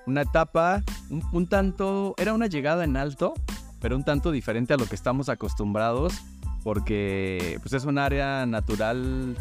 una 0.08 0.22
etapa 0.22 0.84
un, 1.10 1.24
un 1.32 1.48
tanto, 1.48 2.16
era 2.18 2.34
una 2.34 2.48
llegada 2.48 2.84
en 2.84 2.98
alto, 2.98 3.34
pero 3.80 3.96
un 3.96 4.04
tanto 4.04 4.32
diferente 4.32 4.74
a 4.74 4.78
lo 4.78 4.86
que 4.86 4.96
estamos 4.96 5.30
acostumbrados, 5.30 6.14
porque 6.64 7.58
pues 7.62 7.74
es 7.74 7.86
un 7.86 7.98
área 7.98 8.46
natural 8.46 9.36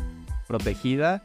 protegida. 0.47 1.23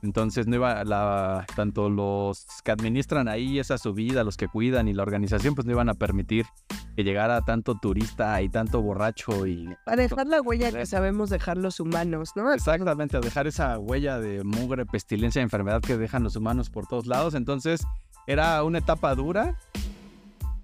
Entonces 0.00 0.46
no 0.46 0.54
iba 0.54 0.84
la, 0.84 1.44
tanto 1.56 1.90
los 1.90 2.46
que 2.62 2.70
administran 2.70 3.26
ahí 3.26 3.58
esa 3.58 3.78
subida, 3.78 4.22
los 4.22 4.36
que 4.36 4.46
cuidan 4.46 4.86
y 4.86 4.94
la 4.94 5.02
organización, 5.02 5.56
pues 5.56 5.66
no 5.66 5.72
iban 5.72 5.88
a 5.88 5.94
permitir 5.94 6.46
que 6.94 7.02
llegara 7.02 7.40
tanto 7.42 7.76
turista 7.76 8.40
y 8.42 8.48
tanto 8.48 8.80
borracho 8.80 9.46
y 9.46 9.68
Para 9.84 10.02
dejar 10.02 10.28
la 10.28 10.40
huella 10.40 10.70
que 10.70 10.86
sabemos 10.86 11.30
dejar 11.30 11.56
los 11.56 11.80
humanos, 11.80 12.30
¿no? 12.36 12.52
exactamente 12.52 13.16
a 13.16 13.20
dejar 13.20 13.48
esa 13.48 13.78
huella 13.78 14.20
de 14.20 14.44
mugre, 14.44 14.86
pestilencia, 14.86 15.42
enfermedad 15.42 15.80
que 15.80 15.96
dejan 15.96 16.22
los 16.22 16.36
humanos 16.36 16.70
por 16.70 16.86
todos 16.86 17.06
lados. 17.06 17.34
Entonces 17.34 17.84
era 18.28 18.62
una 18.62 18.78
etapa 18.78 19.14
dura 19.16 19.56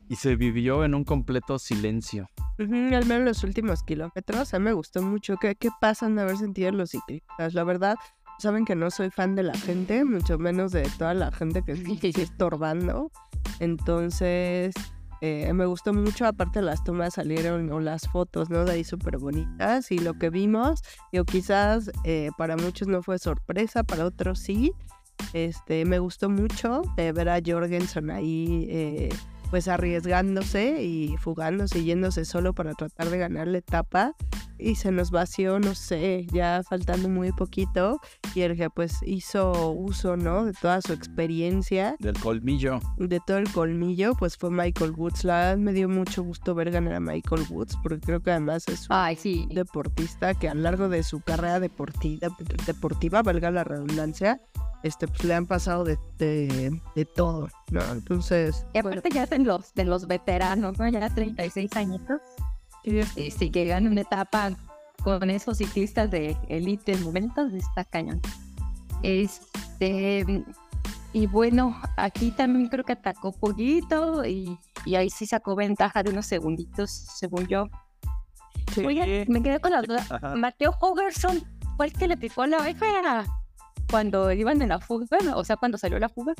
y 0.09 0.17
se 0.17 0.37
vivió 0.37 0.85
en 0.85 0.95
un 0.95 1.05
completo 1.05 1.59
silencio. 1.59 2.29
Al 2.59 3.07
menos 3.07 3.25
los 3.25 3.45
últimos 3.45 3.83
kilómetros. 3.83 4.55
A 4.55 4.59
mí 4.59 4.65
me 4.67 4.73
gustó 4.73 5.03
mucho. 5.03 5.37
¿Qué, 5.41 5.55
qué 5.57 5.71
pasan 5.81 6.17
de 6.17 6.23
haber 6.23 6.37
sentido 6.37 6.71
los 6.73 6.91
ciclistas? 6.91 7.55
La 7.55 7.65
verdad, 7.65 7.97
saben 8.39 8.65
que 8.65 8.75
no 8.75 8.91
soy 8.91 9.11
fan 9.11 9.35
de 9.35 9.43
la 9.43 9.55
gente, 9.55 10.05
mucho 10.05 10.39
menos 10.39 10.73
de 10.73 10.83
toda 10.99 11.15
la 11.15 11.33
gente 11.33 11.63
que 11.63 11.73
está 11.73 12.21
estorbando. 12.21 13.11
Entonces, 13.61 14.75
eh, 15.21 15.53
me 15.53 15.67
gustó 15.67 15.93
mucho. 15.93 16.27
Aparte, 16.27 16.61
las 16.63 16.85
tomas 16.85 17.15
salieron 17.15 17.71
o 17.73 17.81
las 17.81 18.09
fotos, 18.09 18.51
¿no? 18.51 18.65
De 18.65 18.73
ahí 18.73 18.85
súper 18.85 19.19
bonitas. 19.19 19.91
Y 19.91 19.99
lo 19.99 20.15
que 20.15 20.31
vimos, 20.31 20.83
yo 21.13 21.25
quizás 21.25 21.91
eh, 22.05 22.31
para 22.37 22.57
muchos 22.57 22.89
no 22.89 23.03
fue 23.03 23.19
sorpresa, 23.19 23.85
para 23.85 24.05
otros 24.05 24.39
sí. 24.39 24.73
Este, 25.33 25.85
me 25.85 25.99
gustó 25.99 26.29
mucho 26.29 26.83
eh, 26.97 27.13
ver 27.13 27.29
a 27.29 27.41
Jorgensen 27.45 28.11
ahí. 28.11 29.09
Pues 29.55 29.69
arriesgándose 29.69 30.83
y 30.83 31.17
fugándose 31.19 31.79
y 31.79 31.85
yéndose 31.85 32.25
solo 32.25 32.55
para 32.55 32.75
tratar 32.75 33.09
de 33.09 33.19
ganar 33.19 33.47
la 33.47 33.59
etapa 33.59 34.17
y 34.59 34.75
se 34.75 34.91
nos 34.91 35.13
vació, 35.13 35.61
no 35.61 35.77
sé, 35.77 36.27
ya 36.33 36.63
faltando 36.69 37.09
muy 37.09 37.31
poquito 37.31 38.01
y 38.35 38.41
el 38.41 38.57
que 38.57 38.69
pues 38.71 38.99
hizo 39.07 39.71
uso, 39.71 40.17
¿no? 40.17 40.45
De 40.45 40.55
toda 40.55 40.81
su 40.83 40.93
experiencia, 40.93 41.95
Del 42.01 42.19
colmillo. 42.19 42.81
de 42.99 43.21
todo 43.25 43.39
el 43.39 43.49
colmillo, 43.53 44.15
pues 44.19 44.37
fue 44.37 44.51
Michael 44.51 44.91
Woods. 44.97 45.23
La 45.23 45.37
verdad 45.37 45.59
me 45.59 45.73
dio 45.73 45.89
mucho 45.89 46.25
gusto 46.25 46.57
ver 46.57 46.73
ganar 46.73 46.95
a 46.95 47.01
Michael 47.01 47.43
Woods 47.49 47.77
porque 47.81 48.01
creo 48.01 48.21
que 48.23 48.33
además 48.33 48.67
es 48.67 48.81
un 48.91 48.97
Ay, 48.97 49.15
sí. 49.15 49.47
deportista 49.53 50.35
que 50.35 50.49
a 50.49 50.55
lo 50.55 50.63
largo 50.63 50.89
de 50.89 51.05
su 51.05 51.21
carrera 51.21 51.61
deportiva, 51.61 52.27
deportiva 52.67 53.23
valga 53.23 53.53
la 53.53 53.63
redundancia, 53.63 54.41
este, 54.85 55.09
pues 55.09 55.25
le 55.25 55.35
han 55.35 55.47
pasado 55.47 55.83
de, 55.83 55.99
de, 56.19 56.79
de 56.95 57.05
todo, 57.07 57.49
¿no? 57.71 57.83
Entonces, 57.91 58.67
Y 58.75 58.79
aparte 58.79 59.09
ya 59.09 59.25
de 59.25 59.39
los, 59.39 59.73
de 59.73 59.85
los 59.85 60.07
veteranos, 60.07 60.79
¿no? 60.79 60.87
Ya 60.89 61.09
36 61.09 61.75
añitos. 61.75 62.21
Este, 62.85 63.51
que 63.51 63.65
ganan 63.65 63.93
una 63.93 64.03
etapa 64.03 64.51
con 65.03 65.31
esos 65.31 65.57
ciclistas 65.57 66.11
de 66.11 66.37
elite 66.49 66.93
en 66.93 67.03
momentos, 67.03 67.55
está 67.55 67.85
cañón. 67.85 68.21
Este, 69.03 70.45
y 71.15 71.27
bueno, 71.29 71.81
aquí 71.97 72.31
también 72.31 72.69
creo 72.69 72.85
que 72.85 72.93
atacó 72.93 73.33
poquito 73.33 74.27
y, 74.27 74.59
y 74.85 74.97
ahí 74.97 75.09
sí 75.09 75.27
sacó 75.27 75.57
ventaja 75.57 76.03
de 76.03 76.11
unos 76.11 76.27
segunditos, 76.27 76.91
según 76.91 77.47
yo. 77.47 77.69
Sí. 78.75 78.85
Oigan, 78.85 79.09
me 79.29 79.43
quedé 79.43 79.61
con 79.61 79.73
la 79.73 79.81
duda. 79.81 80.05
Ajá. 80.11 80.35
Mateo 80.37 80.75
Hogerson 80.79 81.43
fue 81.79 81.87
el 81.87 81.93
que 81.95 82.07
le 82.07 82.19
picó 82.19 82.45
la 82.45 82.59
oreja 82.59 83.25
cuando 83.95 84.33
iban 84.33 84.61
en 84.61 84.71
la 84.71 84.81
fuga, 84.81 85.07
o 85.37 85.45
sea, 85.45 85.57
cuando 85.57 85.79
salió 85.79 86.01
la 86.01 86.09
fuga. 86.09 86.35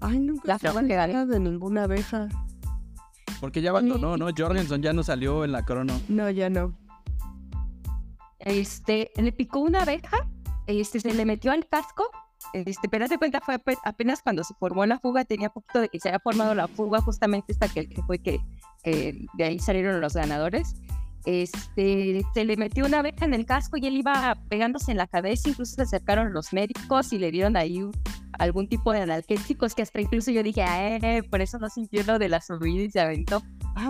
ay, 0.00 0.18
nunca 0.18 0.42
La 0.46 0.58
fuga 0.58 0.80
que 0.80 0.94
ganó. 0.94 1.26
de 1.26 1.38
ninguna 1.38 1.82
abeja. 1.84 2.26
Porque 3.38 3.60
ya 3.60 3.68
abandonó, 3.68 4.16
¿no? 4.16 4.28
Jorgensen 4.34 4.80
ya 4.80 4.94
no 4.94 5.02
salió 5.02 5.44
en 5.44 5.52
la 5.52 5.62
crono. 5.62 6.00
No, 6.08 6.30
ya 6.30 6.48
no. 6.48 6.74
Este, 8.38 9.10
le 9.16 9.30
picó 9.32 9.60
una 9.60 9.82
abeja 9.82 10.26
este, 10.66 11.00
se 11.00 11.12
le 11.12 11.26
metió 11.26 11.52
al 11.52 11.66
casco. 11.68 12.04
Este, 12.54 12.88
pero 12.88 13.04
haz 13.04 13.10
de 13.10 13.18
cuenta, 13.18 13.40
fue 13.42 13.56
ape- 13.56 13.76
apenas 13.84 14.22
cuando 14.22 14.42
se 14.42 14.54
formó 14.54 14.86
la 14.86 14.98
fuga, 14.98 15.26
tenía 15.26 15.50
poquito 15.50 15.80
de 15.80 15.90
que 15.90 16.00
se 16.00 16.08
había 16.08 16.20
formado 16.20 16.54
la 16.54 16.66
fuga, 16.66 17.02
justamente 17.02 17.52
esta 17.52 17.68
que, 17.68 17.86
que 17.90 18.02
fue 18.04 18.20
que 18.20 18.40
eh, 18.84 19.26
de 19.34 19.44
ahí 19.44 19.58
salieron 19.58 20.00
los 20.00 20.14
ganadores. 20.14 20.76
Este, 21.24 22.22
se 22.34 22.44
le 22.44 22.56
metió 22.56 22.86
una 22.86 23.00
abeja 23.00 23.24
en 23.24 23.34
el 23.34 23.46
casco 23.46 23.76
y 23.76 23.86
él 23.86 23.96
iba 23.96 24.36
pegándose 24.48 24.90
en 24.92 24.96
la 24.98 25.06
cabeza, 25.06 25.48
incluso 25.48 25.74
se 25.76 25.82
acercaron 25.82 26.32
los 26.32 26.52
médicos 26.52 27.12
y 27.12 27.18
le 27.18 27.30
dieron 27.30 27.56
ahí 27.56 27.82
un- 27.82 27.92
algún 28.38 28.68
tipo 28.68 28.92
de 28.92 29.00
analgésicos 29.02 29.74
que 29.74 29.82
hasta 29.82 30.00
incluso 30.00 30.30
yo 30.30 30.42
dije, 30.42 30.62
"Ah, 30.62 30.96
eh, 30.96 31.22
por 31.22 31.42
eso 31.42 31.58
no 31.58 31.68
sintió 31.68 32.02
lo 32.04 32.18
de 32.18 32.28
la 32.30 32.40
subida 32.40 32.82
y 32.84 32.90
se 32.90 33.00
aventó, 33.00 33.42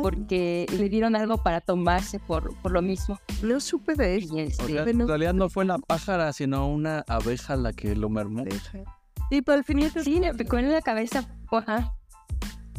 porque 0.03 0.67
le 0.77 0.89
dieron 0.89 1.15
algo 1.15 1.43
para 1.43 1.61
tomarse 1.61 2.19
por, 2.19 2.57
por 2.61 2.73
lo 2.73 2.83
mismo. 2.83 3.19
No 3.43 3.61
supe 3.61 3.95
de 3.95 4.17
eso. 4.17 4.37
Este, 4.37 4.63
O 4.65 4.67
sea, 4.67 4.83
bueno. 4.83 5.03
en 5.05 5.09
realidad 5.09 5.35
no 5.35 5.49
fue 5.49 5.65
la 5.65 5.79
pájara, 5.79 6.33
sino 6.33 6.69
una 6.69 7.05
abeja 7.07 7.55
la 7.57 7.73
que 7.73 7.95
lo 7.95 8.09
mermó. 8.09 8.45
Y 9.31 9.43
para 9.43 9.59
el 9.59 9.65
final 9.65 9.91
sí, 10.03 10.19
le 10.19 10.35
picó 10.35 10.59
en 10.59 10.71
la 10.73 10.83
cabeza. 10.83 11.29
Ajá. 11.53 11.95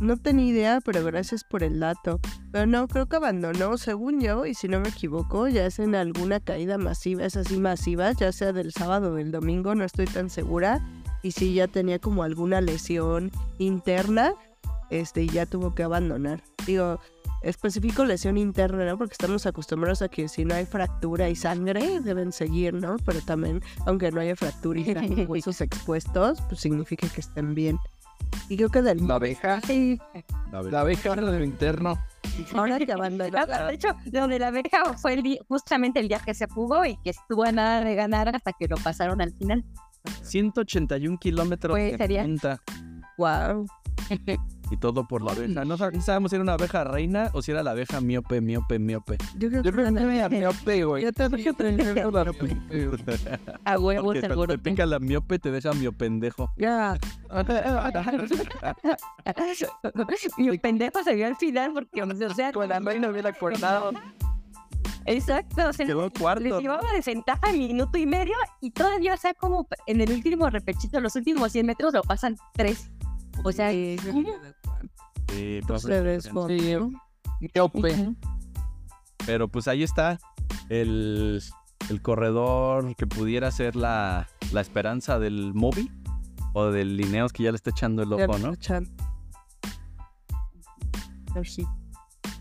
No 0.01 0.17
tenía 0.17 0.47
idea, 0.47 0.79
pero 0.83 1.03
gracias 1.05 1.43
por 1.43 1.63
el 1.63 1.79
dato. 1.79 2.19
Pero 2.51 2.65
no, 2.65 2.87
creo 2.87 3.05
que 3.05 3.17
abandonó, 3.17 3.77
según 3.77 4.19
yo, 4.19 4.45
y 4.47 4.55
si 4.55 4.67
no 4.67 4.79
me 4.79 4.89
equivoco, 4.89 5.47
ya 5.47 5.65
es 5.67 5.77
en 5.77 5.95
alguna 5.95 6.39
caída 6.39 6.77
masiva, 6.79 7.23
es 7.23 7.37
así 7.37 7.57
masiva, 7.57 8.11
ya 8.13 8.31
sea 8.31 8.51
del 8.51 8.73
sábado 8.73 9.11
o 9.11 9.15
del 9.15 9.31
domingo, 9.31 9.75
no 9.75 9.83
estoy 9.83 10.05
tan 10.07 10.29
segura. 10.29 10.83
Y 11.21 11.31
si 11.31 11.53
ya 11.53 11.67
tenía 11.67 11.99
como 11.99 12.23
alguna 12.23 12.61
lesión 12.61 13.31
interna, 13.59 14.33
este, 14.89 15.23
y 15.23 15.29
ya 15.29 15.45
tuvo 15.45 15.75
que 15.75 15.83
abandonar. 15.83 16.43
Digo, 16.65 16.99
específico 17.43 18.03
lesión 18.03 18.37
interna, 18.39 18.85
¿no? 18.85 18.97
Porque 18.97 19.13
estamos 19.13 19.45
acostumbrados 19.45 20.01
a 20.01 20.09
que 20.09 20.27
si 20.27 20.45
no 20.45 20.55
hay 20.55 20.65
fractura 20.65 21.29
y 21.29 21.35
sangre, 21.35 22.01
deben 22.01 22.31
seguir, 22.31 22.73
¿no? 22.73 22.97
Pero 23.05 23.21
también, 23.21 23.61
aunque 23.85 24.11
no 24.11 24.19
haya 24.19 24.35
fractura 24.35 24.79
y 24.79 25.25
huesos 25.27 25.61
expuestos, 25.61 26.41
pues 26.49 26.59
significa 26.59 27.07
que 27.07 27.21
estén 27.21 27.53
bien. 27.53 27.77
Y 28.49 28.57
creo 28.57 28.69
que 28.69 28.81
del 28.81 29.07
La 29.07 29.15
abeja, 29.15 29.61
Sí. 29.61 29.99
A 30.51 30.61
ver, 30.61 30.73
la 30.73 30.81
abeja 30.81 31.15
de 31.15 31.21
lo 31.21 31.43
interno. 31.43 31.97
ahora 32.53 32.77
que 32.79 32.91
abandonó. 32.91 33.45
De 33.67 33.73
hecho, 33.73 33.89
donde 34.05 34.39
la 34.39 34.47
abeja 34.47 34.93
fue 34.97 35.13
el 35.13 35.23
día- 35.23 35.39
justamente 35.47 35.99
el 35.99 36.07
día 36.09 36.19
que 36.19 36.33
se 36.33 36.47
fugó 36.47 36.85
y 36.85 36.97
que 37.03 37.11
estuvo 37.11 37.43
a 37.45 37.51
nada 37.51 37.81
de 37.83 37.95
ganar 37.95 38.35
hasta 38.35 38.51
que 38.53 38.67
lo 38.67 38.75
pasaron 38.77 39.21
al 39.21 39.31
final. 39.33 39.63
181 40.23 41.17
kilómetros 41.19 41.73
Pues, 41.75 41.91
de 41.93 41.97
sería- 41.97 42.23
punta. 42.23 42.61
Wow. 43.17 43.65
Y 44.71 44.77
todo 44.77 45.05
por 45.05 45.21
la 45.21 45.33
abeja. 45.33 45.65
No, 45.65 45.77
sab- 45.77 45.91
no 45.91 46.01
sabemos 46.01 46.29
si 46.31 46.37
era 46.37 46.43
una 46.43 46.53
abeja 46.53 46.85
reina 46.85 47.29
o 47.33 47.41
si 47.41 47.51
era 47.51 47.61
la 47.61 47.71
abeja 47.71 47.99
miope, 47.99 48.39
miope, 48.39 48.79
miope. 48.79 49.17
Yo 49.37 49.49
creo 49.49 49.63
que 49.63 49.71
que 49.73 49.81
me 49.91 50.29
miope, 50.29 50.85
güey. 50.85 51.03
Yo 51.03 51.11
también 51.11 51.53
creo 51.53 51.93
que 51.93 52.11
la 52.11 52.23
miope. 52.23 52.57
A 53.65 53.75
Porque 53.75 53.99
cuando 54.01 54.21
seguro. 54.21 54.53
te 54.53 54.59
pica 54.59 54.85
la 54.85 54.99
miope 54.99 55.39
te 55.39 55.51
deja 55.51 55.73
miopendejo. 55.73 56.53
ya. 56.57 56.97
Mi 60.37 60.57
pendejo 60.57 61.03
se 61.03 61.15
vio 61.15 61.27
al 61.27 61.35
final 61.35 61.73
porque, 61.73 62.03
o 62.03 62.33
sea, 62.33 62.51
Con 62.53 62.69
la 62.69 62.79
reina 62.79 63.09
hubiera 63.09 63.29
acordado. 63.29 63.91
exacto, 65.05 65.69
o 65.69 65.73
sea, 65.73 65.85
Quedó 65.85 66.03
les 66.09 66.19
cuarto. 66.19 66.59
llevaba 66.61 66.91
desventaja 66.93 67.51
minuto 67.51 67.97
y 67.97 68.05
medio 68.05 68.33
y 68.61 68.71
todavía, 68.71 69.13
o 69.13 69.17
sea, 69.17 69.33
como 69.33 69.67
en 69.87 70.01
el 70.01 70.11
último 70.11 70.49
repechito, 70.49 70.99
los 70.99 71.15
últimos 71.15 71.51
100 71.51 71.65
metros 71.65 71.93
lo 71.93 72.01
pasan 72.03 72.35
tres. 72.53 72.89
O 73.43 73.51
sea, 73.51 73.71
¿cómo? 74.11 74.29
Sí, 75.31 75.59
se 75.77 76.01
desbordó. 76.01 76.47
Sí, 76.49 76.77
miope. 77.53 78.15
Pero 79.25 79.47
pues 79.47 79.67
ahí 79.67 79.83
está 79.83 80.19
el, 80.69 81.41
el 81.89 82.01
corredor 82.01 82.95
que 82.95 83.07
pudiera 83.07 83.51
ser 83.51 83.75
la, 83.75 84.27
la 84.51 84.61
esperanza 84.61 85.19
del 85.19 85.53
Moby 85.53 85.91
o 86.53 86.65
del 86.65 86.97
Lineos 86.97 87.31
que 87.33 87.43
ya 87.43 87.51
le 87.51 87.55
está 87.55 87.69
echando 87.69 88.03
el 88.03 88.13
ojo, 88.13 88.37
¿no? 88.39 88.53
Sí. 91.43 91.65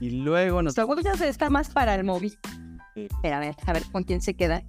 Y 0.01 0.11
luego 0.11 0.63
nos... 0.63 0.75
Según 0.75 1.01
yo, 1.03 1.13
está 1.25 1.51
más 1.51 1.71
para 1.71 1.95
el 1.95 2.05
móvil. 2.05 2.37
Pero 3.23 3.37
a 3.37 3.39
ver, 3.39 3.55
a 3.67 3.73
ver 3.73 3.85
con 3.93 4.03
quién 4.03 4.21
se 4.21 4.35
queda. 4.35 4.63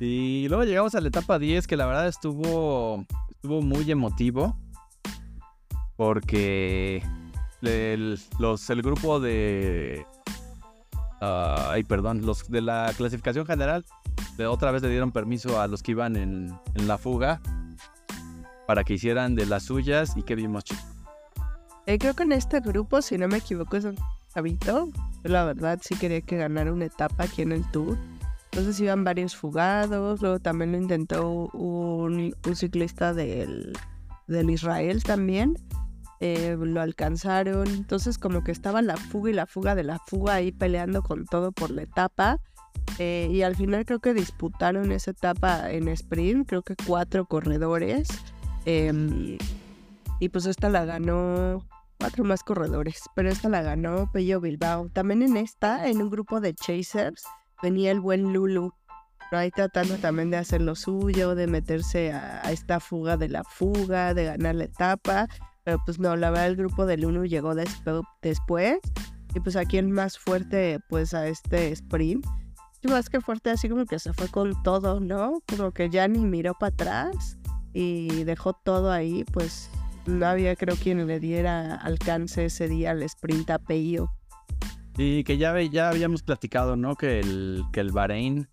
Y 0.00 0.48
luego 0.48 0.64
llegamos 0.64 0.94
a 0.94 1.00
la 1.00 1.08
etapa 1.08 1.38
10 1.38 1.66
que 1.66 1.76
la 1.76 1.86
verdad 1.86 2.08
estuvo, 2.08 3.04
estuvo 3.30 3.60
muy 3.60 3.90
emotivo 3.90 4.56
porque 5.96 7.02
el, 7.62 8.20
los, 8.38 8.70
el 8.70 8.82
grupo 8.82 9.20
de... 9.20 10.06
ah, 11.20 11.70
ay, 11.72 11.84
perdón, 11.84 12.24
los 12.24 12.48
de 12.50 12.60
la 12.60 12.92
clasificación 12.96 13.46
general 13.46 13.84
otra 14.46 14.70
vez 14.70 14.82
le 14.82 14.88
dieron 14.88 15.10
permiso 15.10 15.60
a 15.60 15.66
los 15.66 15.82
que 15.82 15.92
iban 15.92 16.16
en, 16.16 16.56
en 16.74 16.88
la 16.88 16.96
fuga 16.96 17.40
para 18.66 18.84
que 18.84 18.94
hicieran 18.94 19.34
de 19.34 19.46
las 19.46 19.64
suyas 19.64 20.16
y 20.16 20.22
que 20.22 20.36
vimos 20.36 20.64
chicos. 20.64 20.84
Eh, 21.86 21.98
creo 21.98 22.14
que 22.14 22.22
en 22.22 22.32
este 22.32 22.60
grupo, 22.60 23.02
si 23.02 23.16
no 23.16 23.26
me 23.28 23.38
equivoco, 23.38 23.76
es 23.76 23.84
un 23.84 23.96
Javito. 24.34 24.88
Yo 25.24 25.30
la 25.30 25.44
verdad 25.44 25.80
sí 25.82 25.96
quería 25.96 26.20
que 26.20 26.36
ganara 26.36 26.72
una 26.72 26.84
etapa 26.84 27.24
aquí 27.24 27.42
en 27.42 27.52
el 27.52 27.68
Tour. 27.70 27.96
Entonces 28.52 28.78
iban 28.80 29.04
varios 29.04 29.34
fugados. 29.34 30.20
Luego 30.20 30.38
también 30.38 30.72
lo 30.72 30.78
intentó 30.78 31.48
un, 31.54 32.34
un 32.46 32.56
ciclista 32.56 33.14
del, 33.14 33.72
del 34.26 34.50
Israel 34.50 35.02
también. 35.02 35.56
Eh, 36.20 36.56
lo 36.58 36.80
alcanzaron. 36.80 37.68
Entonces 37.68 38.18
como 38.18 38.42
que 38.44 38.52
estaba 38.52 38.82
la 38.82 38.96
fuga 38.96 39.30
y 39.30 39.34
la 39.34 39.46
fuga 39.46 39.74
de 39.74 39.84
la 39.84 39.98
fuga 40.06 40.34
ahí 40.34 40.52
peleando 40.52 41.02
con 41.02 41.26
todo 41.26 41.52
por 41.52 41.70
la 41.70 41.82
etapa. 41.82 42.40
Eh, 42.98 43.28
y 43.30 43.42
al 43.42 43.54
final 43.54 43.84
creo 43.84 44.00
que 44.00 44.14
disputaron 44.14 44.90
esa 44.92 45.12
etapa 45.12 45.70
en 45.70 45.88
sprint. 45.88 46.48
Creo 46.48 46.62
que 46.62 46.74
cuatro 46.86 47.26
corredores. 47.26 48.08
Em, 48.64 49.38
y 50.20 50.28
pues 50.30 50.46
esta 50.46 50.68
la 50.68 50.84
ganó 50.84 51.64
cuatro 51.98 52.24
más 52.24 52.42
corredores, 52.42 53.02
pero 53.14 53.28
esta 53.28 53.48
la 53.48 53.62
ganó 53.62 54.10
Pello 54.12 54.40
Bilbao. 54.40 54.88
También 54.90 55.22
en 55.22 55.36
esta, 55.36 55.88
en 55.88 56.02
un 56.02 56.10
grupo 56.10 56.40
de 56.40 56.54
chasers, 56.54 57.24
venía 57.62 57.90
el 57.90 58.00
buen 58.00 58.32
Lulu. 58.32 58.72
Ahí 59.30 59.50
tratando 59.50 59.96
también 59.96 60.30
de 60.30 60.38
hacer 60.38 60.62
lo 60.62 60.74
suyo, 60.74 61.34
de 61.34 61.46
meterse 61.46 62.12
a 62.12 62.50
esta 62.50 62.80
fuga 62.80 63.18
de 63.18 63.28
la 63.28 63.44
fuga, 63.44 64.14
de 64.14 64.24
ganar 64.24 64.54
la 64.54 64.64
etapa. 64.64 65.28
Pero 65.68 65.82
pues 65.84 65.98
no, 65.98 66.16
la 66.16 66.30
verdad 66.30 66.46
el 66.46 66.56
grupo 66.56 66.86
de 66.86 66.96
Lulu 66.96 67.26
llegó 67.26 67.54
después. 68.22 68.78
Y 69.34 69.40
pues 69.40 69.54
aquí 69.54 69.76
el 69.76 69.88
más 69.88 70.18
fuerte, 70.18 70.80
pues 70.88 71.12
a 71.12 71.28
este 71.28 71.72
sprint. 71.72 72.26
Y 72.80 72.88
más 72.88 73.10
que 73.10 73.20
fuerte, 73.20 73.50
así 73.50 73.68
como 73.68 73.84
que 73.84 73.98
se 73.98 74.14
fue 74.14 74.28
con 74.28 74.62
todo, 74.62 74.98
¿no? 74.98 75.42
Como 75.46 75.72
que 75.72 75.90
ya 75.90 76.08
ni 76.08 76.20
miró 76.20 76.54
para 76.54 76.72
atrás 76.72 77.36
y 77.74 78.24
dejó 78.24 78.54
todo 78.54 78.90
ahí, 78.90 79.26
pues 79.30 79.68
no 80.06 80.24
había 80.24 80.56
creo 80.56 80.74
quien 80.74 81.06
le 81.06 81.20
diera 81.20 81.74
alcance 81.74 82.46
ese 82.46 82.66
día 82.66 82.92
al 82.92 83.02
sprint 83.02 83.50
a 83.50 83.58
Pello. 83.58 84.08
Y 84.96 85.22
que 85.22 85.36
ya, 85.36 85.60
ya 85.60 85.90
habíamos 85.90 86.22
platicado, 86.22 86.76
¿no? 86.76 86.96
Que 86.96 87.20
el, 87.20 87.62
que 87.74 87.80
el 87.80 87.92
Bahrein 87.92 88.48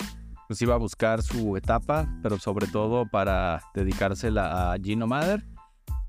pues 0.50 0.62
iba 0.62 0.76
a 0.76 0.80
buscar 0.80 1.24
su 1.24 1.56
etapa, 1.56 2.10
pero 2.22 2.38
sobre 2.40 2.68
todo 2.68 3.10
para 3.10 3.62
dedicársela 3.74 4.74
a 4.74 4.78
Gino 4.80 5.08
Mader. 5.08 5.55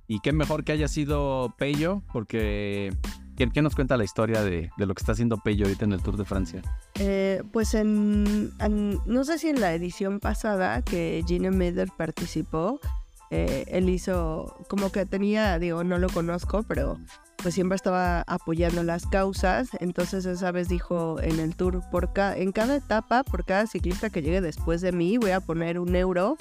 Y 0.09 0.21
qué 0.21 0.33
mejor 0.33 0.65
que 0.65 0.73
haya 0.73 0.89
sido 0.89 1.55
Pello, 1.59 2.03
porque 2.13 2.95
¿quién, 3.37 3.51
quién 3.51 3.65
nos 3.65 3.75
cuenta 3.75 3.97
la 3.97 4.05
historia 4.05 4.43
de, 4.43 4.71
de 4.77 4.87
lo 4.87 4.95
que 4.95 5.03
está 5.03 5.13
haciendo 5.13 5.39
Pello 5.39 5.67
ahorita 5.67 5.85
en 5.85 5.93
el 5.93 6.01
Tour 6.03 6.17
de 6.17 6.25
Francia? 6.25 6.63
Eh, 6.99 7.43
pues 7.53 7.75
en, 7.75 8.53
en- 8.61 8.99
no 9.05 9.25
sé 9.25 9.39
si 9.39 9.49
en 9.49 9.61
la 9.61 9.75
edición 9.75 10.21
pasada 10.21 10.83
que 10.83 11.25
Gino 11.27 11.51
Meder 11.51 11.89
participó, 11.97 12.79
eh, 13.33 13.65
él 13.69 13.89
hizo 13.89 14.57
como 14.69 14.93
que 14.93 15.07
tenía, 15.07 15.59
digo, 15.59 15.83
no 15.83 15.99
lo 15.99 16.09
conozco, 16.09 16.63
pero 16.63 16.99
pues 17.43 17.55
siempre 17.55 17.75
estaba 17.77 18.23
apoyando 18.29 18.83
las 18.85 19.07
causas. 19.07 19.69
Entonces 19.81 20.25
esa 20.27 20.53
vez 20.53 20.69
dijo 20.69 21.21
en 21.21 21.41
el 21.41 21.57
tour, 21.57 21.83
por 21.91 22.13
ca- 22.13 22.37
en 22.37 22.53
cada 22.53 22.77
etapa, 22.77 23.25
por 23.25 23.45
cada 23.45 23.67
ciclista 23.67 24.11
que 24.11 24.23
llegue 24.23 24.41
después 24.41 24.81
de 24.81 24.93
mí, 24.93 25.19
voy 25.19 25.33
a 25.33 25.41
poner 25.41 25.79
un 25.81 25.95
euro 25.97 26.37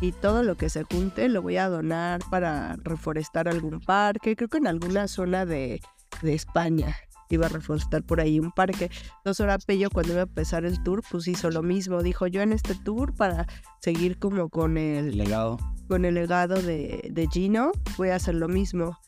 y 0.00 0.12
todo 0.12 0.42
lo 0.42 0.56
que 0.56 0.68
se 0.68 0.84
junte 0.84 1.28
lo 1.28 1.42
voy 1.42 1.56
a 1.56 1.68
donar 1.68 2.20
para 2.30 2.76
reforestar 2.82 3.48
algún 3.48 3.80
parque, 3.80 4.36
creo 4.36 4.48
que 4.48 4.58
en 4.58 4.66
alguna 4.66 5.08
zona 5.08 5.46
de, 5.46 5.80
de 6.22 6.34
España. 6.34 6.96
Iba 7.30 7.46
a 7.46 7.48
reforestar 7.48 8.04
por 8.04 8.20
ahí 8.20 8.38
un 8.38 8.52
parque. 8.52 8.90
Dos 9.24 9.40
horas 9.40 9.64
Pello 9.64 9.88
cuando 9.90 10.12
iba 10.12 10.22
a 10.22 10.26
empezar 10.26 10.64
el 10.64 10.82
tour, 10.82 11.02
pues 11.10 11.26
hizo 11.26 11.50
lo 11.50 11.62
mismo. 11.62 12.02
Dijo 12.02 12.26
yo 12.26 12.42
en 12.42 12.52
este 12.52 12.74
tour 12.74 13.14
para 13.14 13.46
seguir 13.80 14.18
como 14.18 14.50
con 14.50 14.76
El 14.76 15.08
el, 15.08 15.18
legado. 15.18 15.58
con 15.88 16.04
el 16.04 16.14
legado 16.14 16.60
de, 16.60 17.08
de 17.10 17.26
Gino, 17.28 17.72
voy 17.96 18.10
a 18.10 18.16
hacer 18.16 18.34
lo 18.34 18.48
mismo. 18.48 18.98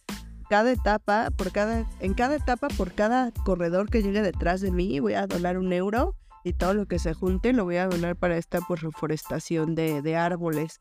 Cada 0.49 0.73
etapa, 0.73 1.31
por 1.37 1.53
cada, 1.53 1.87
en 2.01 2.15
cada 2.15 2.37
etapa, 2.37 2.69
por 2.69 2.93
cada 2.93 3.33
corredor 3.45 3.91
que 3.91 4.03
llegue 4.03 4.23
detrás 4.23 4.61
de 4.61 4.71
mí, 4.71 4.99
voy 4.99 5.15
a 5.15 5.27
donar 5.27 5.59
un 5.59 5.73
euro 5.73 6.17
y 6.47 6.53
todo 6.53 6.75
lo 6.75 6.87
que 6.87 7.01
se 7.01 7.13
junte 7.13 7.53
lo 7.53 7.65
voy 7.65 7.77
a 7.77 7.89
donar 7.89 8.15
para 8.15 8.37
esta 8.37 8.61
pues, 8.61 8.81
reforestación 8.81 9.75
de, 9.75 10.01
de 10.01 10.15
árboles. 10.15 10.81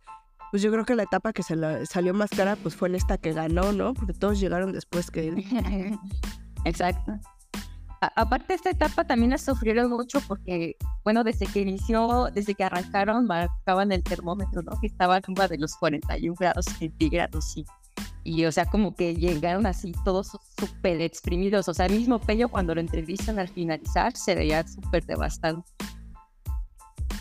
Pues 0.52 0.62
yo 0.62 0.72
creo 0.72 0.86
que 0.86 0.94
la 0.94 1.02
etapa 1.04 1.34
que 1.34 1.42
se 1.42 1.56
salió 1.88 2.14
más 2.14 2.30
cara 2.30 2.56
pues 2.56 2.76
fue 2.76 2.96
esta 2.96 3.18
que 3.18 3.34
ganó, 3.34 3.72
¿no? 3.74 3.96
Porque 3.96 4.14
todos 4.14 4.40
llegaron 4.40 4.72
después 4.74 5.10
que 5.10 5.30
él. 5.30 5.44
Exacto. 6.66 7.14
A- 8.00 8.12
aparte 8.16 8.54
esta 8.54 8.70
etapa 8.70 9.08
también 9.08 9.32
la 9.32 9.40
sufrieron 9.40 9.90
mucho 9.90 10.22
porque, 10.28 10.76
bueno, 11.04 11.24
desde 11.24 11.48
que 11.48 11.62
inició, 11.62 12.30
desde 12.32 12.54
que 12.54 12.64
arrancaron, 12.64 13.26
marcaban 13.26 13.92
el 13.92 14.04
termómetro, 14.04 14.62
¿no? 14.62 14.80
Que 14.80 14.86
estaba 14.86 15.16
arriba 15.16 15.48
de 15.48 15.58
los 15.58 15.76
41 15.78 16.36
grados 16.40 16.66
centígrados 16.66 17.58
y, 17.58 17.66
y, 18.26 18.44
o 18.46 18.52
sea, 18.52 18.66
como 18.66 18.96
que 18.96 19.16
llegaron 19.16 19.68
así 19.68 19.94
todos 20.04 20.32
súper 20.60 21.00
exprimidos. 21.00 21.70
O 21.70 21.76
sea, 21.76 21.86
el 21.86 21.94
mismo 21.94 22.20
Pello 22.20 22.50
cuando 22.50 22.74
lo 22.74 22.82
entrevistan 22.82 23.38
al 23.38 23.48
finalizar 23.48 24.18
se 24.18 24.34
veía 24.34 24.68
súper 24.68 25.06
devastado. 25.06 25.64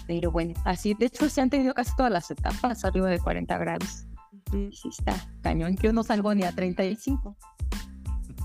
Pero 0.06 0.30
bueno, 0.30 0.54
así, 0.64 0.94
de 0.94 1.04
hecho, 1.06 1.28
se 1.28 1.42
han 1.42 1.50
tenido 1.50 1.74
casi 1.74 1.94
todas 1.94 2.10
las 2.10 2.30
etapas 2.30 2.86
arriba 2.86 3.10
de 3.10 3.18
40 3.18 3.58
grados. 3.58 4.06
Sí, 4.50 4.70
está 4.88 5.14
cañón. 5.42 5.76
Yo 5.76 5.92
no 5.92 6.02
salgo 6.02 6.34
ni 6.34 6.44
a 6.44 6.52
35. 6.52 7.36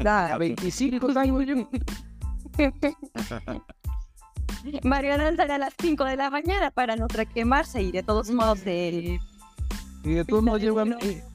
Nada, 0.03 0.37
25 0.37 1.13
salgo 1.13 1.41
yo. 1.41 1.69
Mariana 4.83 5.33
sale 5.37 5.53
a 5.53 5.59
las 5.59 5.73
5 5.79 6.03
de 6.03 6.17
la 6.17 6.29
mañana 6.29 6.71
para 6.71 6.97
no 6.97 7.07
quemarse 7.33 7.81
y 7.81 7.93
de 7.93 8.03
todos 8.03 8.29
modos 8.31 8.65
de... 8.65 9.17
Y 10.03 10.11
de 10.11 10.25
todos 10.25 10.43
modos 10.43 10.61
llego, 10.61 10.83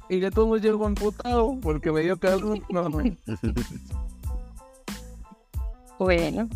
y, 0.08 0.16
y 0.16 0.20
de 0.20 0.30
todos 0.30 0.48
modos 0.48 0.62
llego 0.62 0.86
amputado 0.86 1.58
porque 1.60 1.90
me 1.92 2.00
dio 2.02 2.18
calor. 2.18 2.60
No, 2.70 2.88
no. 2.88 3.02
Bueno, 5.98 6.48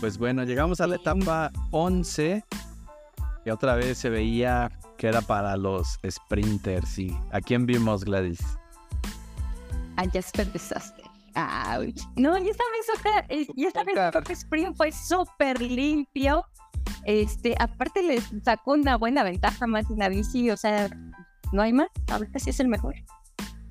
Pues 0.00 0.18
bueno, 0.18 0.44
llegamos 0.44 0.80
a 0.80 0.86
la 0.86 0.96
etapa 0.96 1.50
11, 1.70 2.44
que 3.44 3.52
otra 3.52 3.74
vez 3.76 3.96
se 3.98 4.10
veía 4.10 4.70
que 4.98 5.08
era 5.08 5.22
para 5.22 5.56
los 5.56 5.98
sprinters. 6.08 6.98
¿Y 6.98 7.16
a 7.32 7.40
quién 7.40 7.66
vimos, 7.66 8.04
Gladys? 8.04 8.40
a 9.96 10.04
Jasper 10.10 10.52
Desastre. 10.52 11.04
Ouch. 11.34 12.02
No, 12.16 12.38
y 12.38 12.48
esta 12.48 12.64
vez, 12.72 13.24
eh, 13.28 13.46
y 13.56 13.64
esta 13.64 13.84
vez 13.84 13.96
Sprint 14.28 14.76
fue 14.76 14.92
súper 14.92 15.60
limpio. 15.60 16.44
Este, 17.04 17.54
aparte 17.58 18.02
le 18.02 18.20
sacó 18.42 18.72
una 18.72 18.96
buena 18.96 19.22
ventaja 19.22 19.66
más 19.66 19.88
de 19.88 19.96
la 19.96 20.08
bici, 20.08 20.50
o 20.50 20.56
sea, 20.56 20.88
no 21.52 21.62
hay 21.62 21.72
más. 21.72 21.88
Ahorita 22.08 22.38
sí 22.38 22.50
es 22.50 22.60
el 22.60 22.68
mejor. 22.68 22.94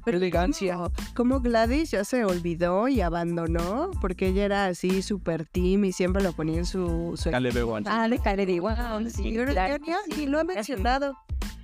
Elegancia. 0.05 0.77
Como 1.15 1.39
Gladys 1.39 1.91
ya 1.91 2.03
se 2.03 2.25
olvidó 2.25 2.87
y 2.87 3.01
abandonó, 3.01 3.89
porque 4.01 4.27
ella 4.27 4.45
era 4.45 4.65
así 4.67 5.01
super 5.01 5.45
team 5.47 5.85
y 5.85 5.91
siempre 5.91 6.21
lo 6.21 6.31
ponía 6.33 6.57
en 6.57 6.65
su... 6.65 7.13
su... 7.17 7.31
Dale, 7.31 7.51
Bewan. 7.51 7.85
Ah, 7.87 8.07
de 8.07 8.17
de 8.17 8.59
wow, 8.59 9.09
sí, 9.09 9.29
Y 9.29 9.33
claro 9.33 9.77
sí. 10.13 10.25
lo 10.27 10.39
ha 10.39 10.43
mencionado. 10.43 11.15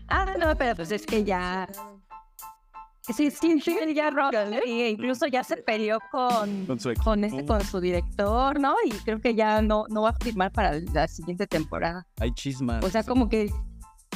Ah, 0.08 0.36
no, 0.40 0.56
pero 0.58 0.76
pues 0.76 0.92
es 0.92 1.06
que 1.06 1.24
ya. 1.24 1.68
Sí, 3.02 3.32
sí, 3.32 3.60
sí, 3.60 3.76
ya 3.96 4.12
roca, 4.12 4.46
y 4.66 4.84
incluso 4.84 5.26
ya 5.26 5.44
se 5.44 5.58
peleó 5.58 6.00
con, 6.12 6.66
Con 6.68 6.80
su 6.80 6.94
con 7.04 7.24
este, 7.24 7.46
con 7.46 7.62
su 7.64 7.80
director, 7.80 8.60
¿no? 8.60 8.76
Y 8.86 8.92
creo 8.92 9.20
que 9.20 9.34
ya 9.34 9.62
no, 9.62 9.86
no 9.90 10.04
va 10.04 10.10
a 10.10 10.14
firmar 10.14 10.52
para 10.52 10.80
la 10.94 11.08
siguiente 11.08 11.48
temporada. 11.48 12.06
Hay 12.20 12.32
chismas. 12.32 12.84
O 12.86 12.90
sea, 12.90 13.04
como 13.04 13.28
que, 13.28 13.52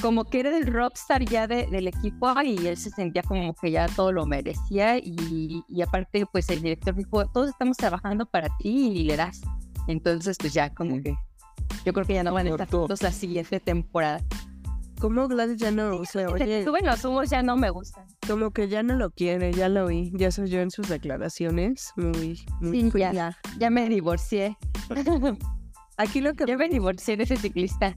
como 0.02 0.26
que 0.26 0.42
era 0.42 0.56
el 0.58 0.68
rockstar 0.68 1.24
ya 1.26 1.48
de- 1.48 1.68
del 1.68 1.88
equipo 1.88 2.34
y 2.44 2.68
él 2.68 2.78
se 2.78 2.90
sentía 2.90 3.24
como 3.24 3.54
que 3.56 3.72
ya 3.72 3.88
todo 3.88 4.12
lo 4.12 4.26
merecía 4.26 4.98
y, 4.98 5.64
y 5.68 5.82
aparte, 5.82 6.26
pues 6.32 6.50
el 6.50 6.62
director 6.62 6.94
dijo, 6.96 7.26
todos 7.28 7.50
estamos 7.50 7.78
trabajando 7.78 8.26
para 8.26 8.50
ti 8.60 8.92
y 8.94 9.04
le 9.06 9.18
das. 9.18 9.42
Entonces, 9.88 10.38
pues 10.40 10.54
ya 10.54 10.74
como 10.74 11.02
que, 11.02 11.16
yo 11.86 11.94
creo 11.94 12.06
que 12.06 12.14
ya 12.16 12.24
no 12.24 12.34
van 12.34 12.48
a 12.48 12.50
estar 12.52 12.70
juntos 12.70 13.02
la 13.02 13.12
siguiente 13.12 13.60
temporada. 13.60 14.22
Como 15.00 15.28
Gladys 15.28 15.58
ya 15.58 15.72
no 15.72 16.04
se 16.06 16.26
oye, 16.26 16.64
Suben 16.64 16.86
los 16.86 17.04
humos 17.04 17.30
ya 17.30 17.44
no 17.44 17.58
me 17.58 17.70
gustan. 17.70 18.06
como 18.28 18.52
que 18.52 18.68
ya 18.70 18.82
no 18.82 18.96
lo 18.96 19.12
quiere, 19.12 19.52
ya 19.54 19.68
lo 19.70 19.88
vi, 19.88 20.12
ya 20.16 20.32
se 20.32 20.42
oyó 20.44 20.62
en 20.62 20.72
sus 20.72 20.88
declaraciones, 20.88 21.92
muy, 21.98 22.44
muy 22.62 22.82
Sí, 22.92 23.00
ya. 23.00 23.38
Ya 23.60 23.70
me 23.70 23.88
divorcié. 23.90 24.58
Aquí 25.98 26.22
lo 26.22 26.34
que 26.34 26.46
ya 26.48 26.58
me 26.58 26.70
divorcié 26.70 27.18
de 27.18 27.24
ese 27.24 27.38
ciclista. 27.38 27.96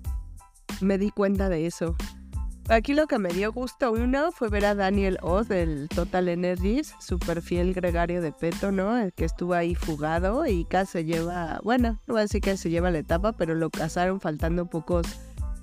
Me 0.80 0.98
di 0.98 1.10
cuenta 1.10 1.48
de 1.48 1.66
eso. 1.66 1.96
Aquí 2.68 2.92
lo 2.92 3.06
que 3.06 3.18
me 3.18 3.30
dio 3.30 3.50
gusto 3.50 3.92
uno 3.92 4.30
fue 4.30 4.50
ver 4.50 4.66
a 4.66 4.74
Daniel 4.74 5.18
Oz 5.22 5.48
del 5.48 5.88
Total 5.88 6.28
Energies, 6.28 6.94
super 7.00 7.40
fiel 7.40 7.72
gregario 7.72 8.20
de 8.20 8.30
Peto, 8.30 8.70
¿no? 8.72 8.98
El 8.98 9.14
que 9.14 9.24
estuvo 9.24 9.54
ahí 9.54 9.74
fugado 9.74 10.44
y 10.46 10.66
casi 10.66 11.04
lleva, 11.04 11.60
bueno, 11.64 11.98
no 12.06 12.12
voy 12.12 12.18
a 12.18 12.22
decir 12.22 12.42
que 12.42 12.58
se 12.58 12.68
lleva 12.68 12.90
la 12.90 12.98
etapa, 12.98 13.32
pero 13.32 13.54
lo 13.54 13.70
cazaron 13.70 14.20
faltando 14.20 14.66
pocos 14.66 15.06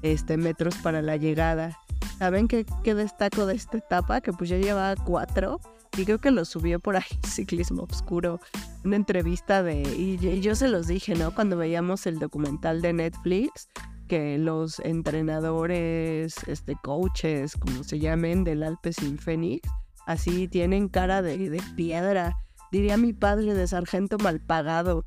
este, 0.02 0.38
metros 0.38 0.78
para 0.78 1.04
la 1.04 1.16
llegada. 1.16 1.78
¿Saben 2.18 2.48
qué, 2.48 2.66
qué 2.84 2.96
destaco 2.96 3.46
de 3.46 3.54
esta 3.54 3.78
etapa? 3.78 4.22
Que 4.22 4.34
pues 4.34 4.50
ya 4.50 4.58
llevaba 4.58 4.96
cuatro 4.96 5.60
y 5.98 6.06
creo 6.06 6.20
que 6.20 6.32
lo 6.32 6.44
subió 6.44 6.80
por 6.80 6.96
ahí 6.96 7.04
Ciclismo 7.28 7.84
Obscuro. 7.84 8.40
Una 8.84 8.96
entrevista 8.96 9.62
de... 9.62 9.82
Y, 9.82 10.18
y 10.26 10.42
yo 10.42 10.56
se 10.56 10.70
los 10.70 10.88
dije, 10.88 11.14
¿no? 11.14 11.36
Cuando 11.36 11.56
veíamos 11.56 12.08
el 12.08 12.18
documental 12.18 12.82
de 12.82 12.94
Netflix, 12.94 13.70
que 14.08 14.38
los 14.38 14.80
entrenadores, 14.80 16.36
este, 16.48 16.76
coaches, 16.84 17.56
como 17.58 17.84
se 17.84 18.00
llamen, 18.00 18.44
del 18.44 18.64
Alpes 18.64 18.98
sin 18.98 19.18
Fénix, 19.18 19.68
así 20.06 20.48
tienen 20.48 20.88
cara 20.90 21.22
de, 21.22 21.50
de 21.50 21.62
piedra. 21.76 22.36
Diría 22.72 22.98
mi 22.98 23.14
padre 23.14 23.54
de 23.54 23.68
sargento 23.68 24.18
mal 24.18 24.40
pagado. 24.42 25.06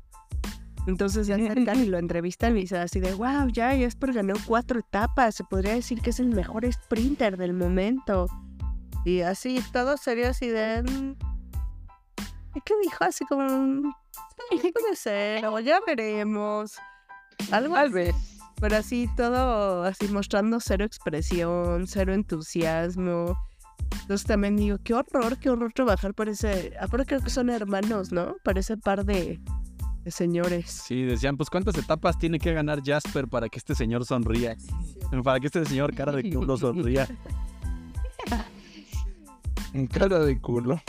Entonces 0.87 1.27
se 1.27 1.33
acercan 1.33 1.79
y 1.81 1.85
lo 1.85 1.97
entrevistan 1.97 2.57
y 2.57 2.61
dicen 2.61 2.79
así 2.81 2.99
de, 2.99 3.13
wow, 3.13 3.47
ya 3.51 3.75
Jesper 3.75 4.13
ganó 4.13 4.33
cuatro 4.47 4.79
etapas, 4.79 5.35
se 5.35 5.43
podría 5.43 5.73
decir 5.73 6.01
que 6.01 6.09
es 6.09 6.19
el 6.19 6.29
mejor 6.29 6.65
sprinter 6.71 7.37
del 7.37 7.53
momento. 7.53 8.27
Y 9.05 9.21
así, 9.21 9.61
todo 9.71 9.97
serio 9.97 10.29
así 10.29 10.47
de... 10.47 10.81
mm, 10.83 11.11
¿y 12.55 12.61
¿Qué 12.61 12.73
dijo? 12.81 13.03
Así 13.03 13.25
como... 13.25 13.43
mm, 13.47 13.93
"Sí, 14.61 14.71
Puede 14.73 14.95
ser, 14.95 15.45
o 15.45 15.59
ya 15.59 15.79
veremos. 15.85 16.75
Algo 17.51 17.75
Tal 17.75 17.85
así. 17.85 17.93
vez. 17.93 18.15
Pero 18.59 18.75
así 18.75 19.09
todo, 19.15 19.83
así 19.83 20.07
mostrando 20.09 20.59
cero 20.59 20.85
expresión, 20.85 21.87
cero 21.87 22.13
entusiasmo. 22.13 23.37
Entonces 24.01 24.27
también 24.27 24.57
digo, 24.57 24.77
qué 24.83 24.93
horror, 24.93 25.37
qué 25.37 25.49
horror 25.49 25.71
trabajar 25.73 26.13
por 26.13 26.29
ese... 26.29 26.73
Aparte 26.79 27.05
creo 27.05 27.21
que 27.21 27.29
son 27.29 27.49
hermanos, 27.49 28.11
¿no? 28.11 28.35
Para 28.43 28.59
ese 28.59 28.77
par 28.77 29.05
de, 29.05 29.39
de 30.03 30.11
señores. 30.11 30.69
Sí, 30.69 31.03
decían, 31.03 31.37
pues 31.37 31.49
cuántas 31.49 31.77
etapas 31.77 32.17
tiene 32.17 32.39
que 32.39 32.53
ganar 32.53 32.81
Jasper 32.83 33.27
para 33.27 33.49
que 33.49 33.57
este 33.59 33.75
señor 33.75 34.05
sonría. 34.05 34.55
Para 35.23 35.39
que 35.39 35.47
este 35.47 35.65
señor 35.65 35.95
cara 35.95 36.11
de 36.11 36.31
culo 36.31 36.57
sonría. 36.57 37.07
En 39.73 39.87
cara 39.87 40.19
de 40.19 40.39
culo. 40.39 40.81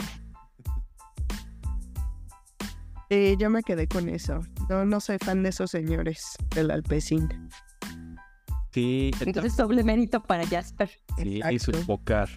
Eh, 3.13 3.35
yo 3.37 3.49
me 3.49 3.61
quedé 3.61 3.89
con 3.89 4.07
eso. 4.07 4.39
No, 4.69 4.85
no 4.85 5.01
soy 5.01 5.17
fan 5.17 5.43
de 5.43 5.49
esos 5.49 5.69
señores 5.69 6.37
del 6.55 6.71
Alpecin. 6.71 7.27
Sí, 8.71 9.11
Entonces, 9.19 9.57
doble 9.57 9.83
mérito 9.83 10.23
para 10.23 10.47
Jasper. 10.47 10.89
sí, 11.17 11.41
y 11.51 11.59
su 11.59 11.73
pócar. 11.85 12.29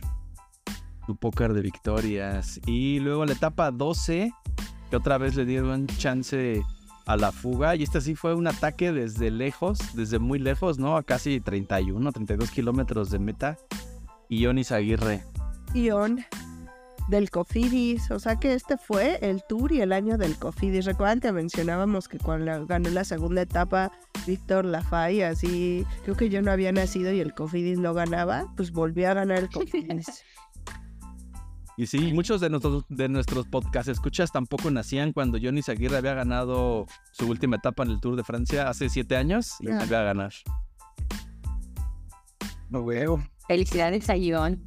Su 1.07 1.15
pócar 1.15 1.53
de 1.53 1.61
victorias. 1.63 2.61
Y 2.67 2.99
luego 2.99 3.25
la 3.25 3.35
etapa 3.35 3.71
12, 3.71 4.33
que 4.91 4.97
otra 4.97 5.17
vez 5.17 5.37
le 5.37 5.45
dieron 5.45 5.87
chance 5.87 6.61
a 7.07 7.17
la 7.17 7.31
fuga. 7.31 7.77
Y 7.77 7.85
este 7.85 8.01
sí 8.01 8.17
fue 8.17 8.35
un 8.35 8.49
ataque 8.49 8.91
desde 8.91 9.31
lejos, 9.31 9.79
desde 9.95 10.19
muy 10.19 10.41
lejos, 10.41 10.81
¿no? 10.81 10.97
A 10.97 11.05
casi 11.05 11.39
31, 11.41 12.11
32 12.11 12.51
kilómetros 12.51 13.13
de 13.13 13.21
meta. 13.21 13.57
Y 14.29 14.41
Yonis 14.41 14.73
Aguirre. 14.73 15.23
Ion 15.73 16.25
del 17.09 17.31
Cofidis. 17.31 18.11
O 18.11 18.19
sea 18.19 18.37
que 18.37 18.55
este 18.55 18.77
fue 18.79 19.19
el 19.23 19.43
tour 19.49 19.73
y 19.73 19.81
el 19.81 19.93
año 19.93 20.17
del 20.19 20.37
Cofidis. 20.37 20.85
Recuerdan 20.85 21.21
que 21.21 21.33
mencionábamos 21.33 22.09
que 22.09 22.19
cuando 22.19 22.67
ganó 22.67 22.90
la 22.90 23.05
segunda 23.05 23.43
etapa 23.43 23.93
Víctor 24.27 24.64
Lafay, 24.64 25.23
así 25.23 25.87
creo 26.05 26.17
que 26.17 26.29
yo 26.31 26.40
no 26.43 26.51
había 26.51 26.73
nacido 26.73 27.12
y 27.12 27.21
el 27.21 27.35
Cofidis 27.35 27.79
lo 27.79 27.95
ganaba, 27.95 28.53
pues 28.57 28.73
volvió 28.73 29.11
a 29.11 29.14
ganar 29.14 29.38
el 29.38 29.51
Cofidis. 29.51 30.07
Y 31.77 31.88
sí, 31.88 32.12
muchos 32.12 32.40
de 32.40 32.51
nuestros, 32.51 32.85
de 32.88 33.09
nuestros 33.09 33.49
podcast 33.49 33.88
escuchas 33.88 34.31
tampoco 34.31 34.71
nacían 34.71 35.12
cuando 35.12 35.38
Yonis 35.38 35.69
Aguirre 35.69 35.97
había 35.97 36.14
ganado 36.14 36.87
su 37.11 37.27
última 37.29 37.57
etapa 37.57 37.83
en 37.83 37.90
el 37.90 38.01
Tour 38.01 38.14
de 38.14 38.23
Francia 38.23 38.69
hace 38.69 38.88
siete 38.88 39.17
años 39.17 39.57
y 39.59 39.69
Ah. 39.73 39.79
volvió 39.81 39.99
a 39.99 40.03
ganar. 40.05 40.33
No 42.71 42.85
veo. 42.85 43.21
Felicidades 43.49 44.09
a 44.09 44.17
Ion. 44.17 44.64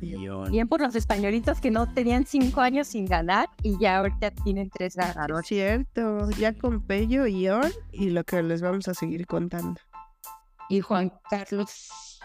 Bien 0.00 0.68
por 0.68 0.80
los 0.80 0.94
españolitos 0.94 1.60
que 1.60 1.70
no 1.70 1.92
tenían 1.92 2.26
cinco 2.26 2.60
años 2.60 2.88
sin 2.88 3.06
ganar 3.06 3.48
y 3.62 3.78
ya 3.78 3.98
ahorita 3.98 4.30
tienen 4.30 4.70
tres 4.70 4.96
ganadores. 4.96 5.46
Cierto, 5.46 6.30
ya 6.32 6.52
con 6.52 6.80
Pello 6.82 7.26
y 7.26 7.42
Ion 7.42 7.70
y 7.92 8.10
lo 8.10 8.24
que 8.24 8.42
les 8.42 8.62
vamos 8.62 8.88
a 8.88 8.94
seguir 8.94 9.26
contando. 9.26 9.80
Y 10.68 10.80
Juan 10.80 11.12
Carlos. 11.30 12.20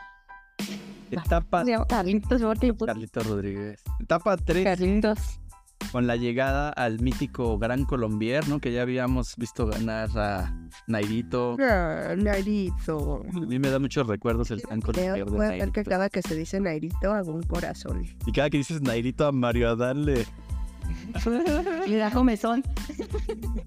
Etapa. 1.12 1.64
Carlitos, 1.88 2.42
porque 2.42 2.68
le 2.68 2.74
puse 2.74 2.88
Carlito 2.88 3.20
Rodríguez. 3.22 3.84
Etapa 4.00 4.38
3 4.38 4.64
Carlitos. 4.64 5.40
Con 5.92 6.08
la 6.08 6.16
llegada 6.16 6.70
al 6.70 7.00
mítico 7.00 7.58
Gran 7.58 7.86
Colombier, 7.86 8.48
¿no? 8.48 8.60
Que 8.60 8.72
ya 8.72 8.82
habíamos 8.82 9.36
visto 9.38 9.68
ganar 9.68 10.10
a 10.18 10.54
Nairito. 10.88 11.56
Ah, 11.60 12.14
Nairito. 12.18 13.24
A 13.34 13.40
mí 13.40 13.60
me 13.60 13.70
da 13.70 13.80
muchos 13.80 14.08
recuerdos 14.08 14.52
el 14.52 14.62
Gran 14.62 14.82
Creo, 14.82 14.94
Colombier 14.94 15.26
de 15.26 15.32
voy 15.32 15.46
a 15.46 15.50
ver 15.50 15.72
que 15.72 15.84
cada 15.84 16.10
que 16.10 16.22
se 16.22 16.36
dice 16.36 16.60
Nairito 16.60 17.12
hago 17.14 17.34
un 17.34 17.44
corazón. 17.44 18.06
Y 18.26 18.32
cada 18.32 18.50
que 18.50 18.58
dices 18.58 18.82
Nairito 18.82 19.26
a 19.28 19.32
Mario 19.32 19.70
Adán 19.70 20.06
le, 20.06 20.26
Le 21.88 21.98
da 21.98 22.12
comezón. 22.12 22.64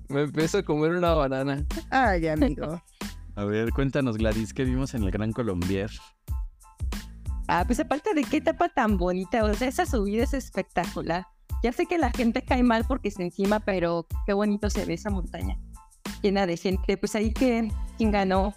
Me 0.08 0.22
empiezo 0.22 0.58
a 0.58 0.62
comer 0.62 0.92
una 0.92 1.14
banana. 1.14 1.64
Ay, 1.90 2.26
amigo. 2.28 2.82
A 3.36 3.44
ver, 3.44 3.70
cuéntanos, 3.72 4.18
Gladys, 4.18 4.52
¿qué 4.52 4.64
vimos 4.64 4.92
en 4.94 5.04
el 5.04 5.10
Gran 5.10 5.32
Colombier? 5.32 5.90
Ah, 7.48 7.64
pues 7.66 7.80
aparte 7.80 8.12
de 8.12 8.22
qué 8.24 8.38
etapa 8.38 8.68
tan 8.68 8.98
bonita, 8.98 9.44
o 9.44 9.54
sea, 9.54 9.68
esa 9.68 9.86
subida 9.86 10.24
es 10.24 10.34
espectacular. 10.34 11.26
Ya 11.62 11.72
sé 11.72 11.86
que 11.86 11.98
la 11.98 12.10
gente 12.10 12.42
cae 12.42 12.62
mal 12.62 12.84
porque 12.86 13.08
es 13.08 13.18
encima, 13.18 13.60
pero 13.60 14.06
qué 14.26 14.32
bonito 14.32 14.70
se 14.70 14.84
ve 14.84 14.94
esa 14.94 15.10
montaña. 15.10 15.58
Llena 16.22 16.46
de 16.46 16.56
gente. 16.56 16.96
Pues 16.96 17.14
ahí 17.14 17.32
que, 17.32 17.70
¿quién 17.98 18.10
ganó? 18.10 18.54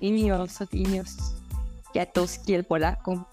Ineos, 0.00 0.58
Ineos. 0.72 1.34
Yatoski, 1.94 2.54
el 2.54 2.64
polaco. 2.64 3.28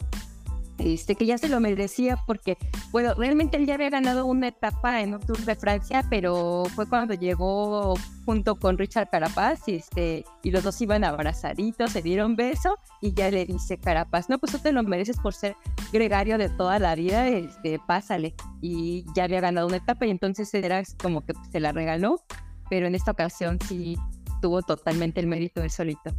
Este, 0.78 1.16
que 1.16 1.26
ya 1.26 1.38
se 1.38 1.48
lo 1.48 1.62
merecía 1.62 2.18
porque, 2.28 2.58
bueno, 2.92 3.14
realmente 3.14 3.56
él 3.56 3.66
ya 3.66 3.76
había 3.76 3.90
ganado 3.90 4.26
una 4.26 4.50
etapa 4.50 5.02
en 5.02 5.14
un 5.14 5.22
Tour 5.22 5.40
de 5.40 5.56
Francia, 5.56 6.06
pero 6.10 6.64
fue 6.76 6.88
cuando 6.88 7.14
llegó 7.14 7.96
junto 8.26 8.56
con 8.56 8.78
Richard 8.78 9.10
Carapaz 9.10 9.68
y, 9.68 9.76
este, 9.76 10.26
y 10.44 10.52
los 10.52 10.64
dos 10.64 10.82
iban 10.82 11.06
abrazaditos, 11.06 11.92
se 11.92 12.02
dieron 12.02 12.36
beso 12.36 12.78
y 13.02 13.14
ya 13.14 13.32
le 13.32 13.46
dice 13.46 13.78
Carapaz, 13.78 14.30
no, 14.30 14.38
pues 14.38 14.52
tú 14.52 14.60
te 14.60 14.74
lo 14.74 14.84
mereces 14.84 15.18
por 15.18 15.34
ser 15.34 15.56
gregario 15.94 16.38
de 16.38 16.50
toda 16.50 16.78
la 16.78 16.94
vida, 16.96 17.28
este, 17.30 17.80
pásale. 17.80 18.36
Y 18.62 19.06
ya 19.16 19.24
había 19.24 19.40
ganado 19.40 19.68
una 19.68 19.78
etapa 19.78 20.06
y 20.06 20.10
entonces 20.10 20.54
era 20.54 20.84
como 21.02 21.26
que 21.26 21.34
se 21.52 21.62
la 21.62 21.72
regaló, 21.72 22.22
pero 22.70 22.88
en 22.88 22.96
esta 22.96 23.12
ocasión 23.12 23.60
sí 23.66 23.98
tuvo 24.42 24.62
totalmente 24.62 25.22
el 25.22 25.28
mérito 25.28 25.62
de 25.62 25.70
solito. 25.70 26.14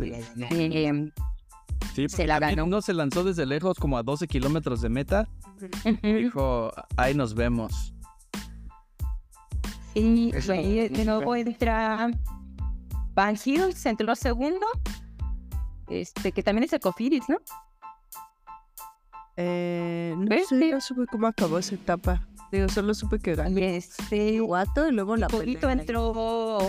Eh, 0.00 1.10
Sí, 1.94 2.08
Se 2.08 2.26
la 2.26 2.38
ganó. 2.40 2.82
Se 2.82 2.92
lanzó 2.92 3.22
desde 3.24 3.46
lejos, 3.46 3.78
como 3.78 3.96
a 3.96 4.02
12 4.02 4.26
kilómetros 4.26 4.80
de 4.82 4.88
meta. 4.88 5.28
Dijo, 6.02 6.70
ahí 6.96 7.14
nos 7.14 7.34
vemos. 7.34 7.94
Y 9.94 10.34
Eso 10.34 10.52
ahí 10.52 10.88
de 10.88 11.04
nuevo 11.04 11.36
entra 11.36 12.10
Van 13.14 13.36
Hills, 13.42 13.86
entró 13.86 14.16
segundo, 14.16 14.66
este, 15.88 16.32
que 16.32 16.42
también 16.42 16.64
es 16.64 16.72
Ecofiris, 16.72 17.28
¿no? 17.28 17.36
Eh, 19.36 20.14
no 20.16 20.26
¿Ves? 20.26 20.48
sé, 20.48 20.72
no 20.72 20.80
supe 20.80 21.06
cómo 21.10 21.28
acabó 21.28 21.58
esa 21.58 21.76
etapa. 21.76 22.26
Digo, 22.50 22.68
solo 22.68 22.92
supe 22.94 23.18
que 23.20 23.34
ganó 23.36 23.56
este, 23.58 24.40
Guato 24.40 24.88
y 24.88 24.92
luego 24.92 25.16
la 25.16 25.28
Poquito 25.28 25.68
pelea. 25.68 25.80
entró, 25.80 26.60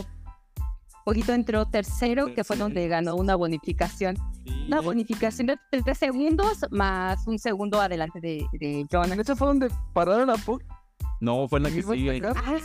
Poquito 1.05 1.33
entró 1.33 1.67
tercero, 1.67 2.33
que 2.33 2.43
fue 2.43 2.57
donde 2.57 2.87
ganó 2.87 3.15
una 3.15 3.35
bonificación. 3.35 4.17
Una 4.65 4.81
bonificación 4.81 5.45
de 5.45 5.57
tres 5.69 5.99
segundos 5.99 6.65
más 6.71 7.27
un 7.27 7.37
segundo 7.37 7.79
adelante 7.79 8.19
de, 8.19 8.43
de 8.53 8.87
John. 8.91 9.11
¿Esa 9.13 9.35
fue 9.35 9.49
donde 9.49 9.69
pararon 9.93 10.31
a 10.31 10.35
Pug? 10.35 10.63
No, 11.21 11.47
fue 11.47 11.59
en 11.59 11.63
la 11.63 11.69
que 11.69 11.77
¿Y 11.77 11.81
fue 11.83 11.97
sigue. 11.97 12.21
Ah, 12.25 12.57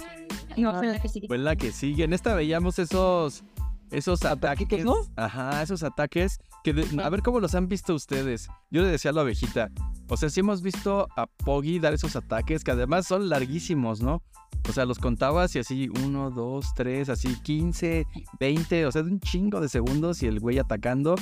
no, 0.56 0.74
fue 0.74 0.86
la 0.86 0.98
que 0.98 1.08
sigue. 1.10 1.26
Fue 1.26 1.36
en 1.36 1.44
la 1.44 1.54
que 1.54 1.70
sigue. 1.70 2.04
En 2.04 2.14
esta 2.14 2.34
veíamos 2.34 2.78
esos. 2.78 3.44
Esos 3.90 4.24
ataques. 4.24 4.86
¿no? 4.86 4.94
Ajá, 5.16 5.62
esos 5.62 5.82
ataques. 5.82 6.40
Que 6.64 6.72
de- 6.72 7.02
a 7.02 7.08
ver 7.08 7.22
cómo 7.22 7.40
los 7.40 7.54
han 7.54 7.68
visto 7.68 7.94
ustedes. 7.94 8.48
Yo 8.70 8.82
le 8.82 8.88
decía 8.88 9.10
a 9.10 9.14
la 9.14 9.22
ovejita. 9.22 9.70
O 10.08 10.16
sea, 10.16 10.28
sí 10.28 10.40
hemos 10.40 10.60
visto 10.62 11.08
a 11.16 11.26
Poggy 11.26 11.78
dar 11.78 11.94
esos 11.94 12.16
ataques 12.16 12.64
que 12.64 12.72
además 12.72 13.06
son 13.06 13.28
larguísimos, 13.28 14.02
¿no? 14.02 14.22
O 14.68 14.72
sea, 14.72 14.84
los 14.84 14.98
contabas 14.98 15.54
y 15.56 15.60
así, 15.60 15.88
uno, 16.04 16.30
dos, 16.30 16.66
tres, 16.74 17.08
así, 17.08 17.34
15, 17.42 18.06
20, 18.38 18.86
o 18.86 18.92
sea, 18.92 19.02
de 19.02 19.10
un 19.10 19.20
chingo 19.20 19.60
de 19.60 19.68
segundos 19.68 20.22
y 20.22 20.26
el 20.26 20.38
güey 20.40 20.58
atacando. 20.58 21.14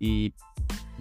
Y 0.00 0.34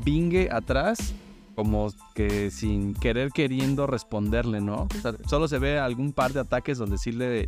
Bingue 0.03 0.49
atrás, 0.51 1.13
como 1.55 1.91
que 2.13 2.51
sin 2.51 2.93
querer 2.93 3.31
queriendo 3.31 3.87
responderle, 3.87 4.61
¿no? 4.61 4.87
O 4.95 5.01
sea, 5.01 5.13
solo 5.27 5.47
se 5.47 5.57
ve 5.57 5.79
algún 5.79 6.13
par 6.13 6.33
de 6.33 6.41
ataques 6.41 6.77
donde 6.77 6.97
sí 6.97 7.11
le, 7.11 7.47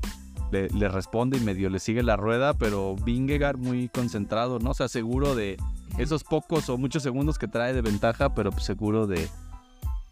le, 0.52 0.70
le 0.70 0.88
responde 0.90 1.38
y 1.38 1.42
medio 1.42 1.70
le 1.70 1.80
sigue 1.80 2.02
la 2.04 2.16
rueda, 2.16 2.54
pero 2.54 2.96
Vingegaard 2.96 3.58
muy 3.58 3.88
concentrado, 3.90 4.60
¿no? 4.60 4.72
O 4.72 4.74
sea, 4.74 4.88
seguro 4.88 5.36
de 5.36 5.58
esos 5.98 6.24
pocos 6.24 6.70
o 6.70 6.78
muchos 6.78 7.04
segundos 7.04 7.38
que 7.38 7.48
trae 7.48 7.74
de 7.74 7.82
ventaja, 7.82 8.34
pero 8.34 8.52
seguro 8.60 9.08
de 9.08 9.30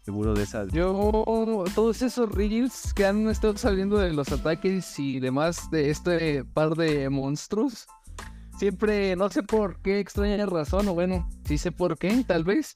seguro 0.02 0.34
de 0.34 0.42
esa. 0.42 0.66
Yo, 0.68 1.64
todos 1.74 2.02
esos 2.02 2.30
reels 2.30 2.92
que 2.92 3.06
han 3.06 3.28
estado 3.28 3.56
saliendo 3.56 3.98
de 3.98 4.12
los 4.12 4.30
ataques 4.32 4.98
y 4.98 5.20
demás 5.20 5.70
de 5.70 5.90
este 5.90 6.44
par 6.44 6.74
de 6.74 7.08
monstruos, 7.08 7.86
siempre, 8.58 9.16
no 9.16 9.30
sé 9.30 9.42
por 9.42 9.78
qué 9.80 10.00
extraña 10.00 10.44
razón, 10.46 10.88
o 10.88 10.94
bueno, 10.94 11.28
sí 11.44 11.58
sé 11.58 11.72
por 11.72 11.98
qué, 11.98 12.24
tal 12.26 12.44
vez. 12.44 12.72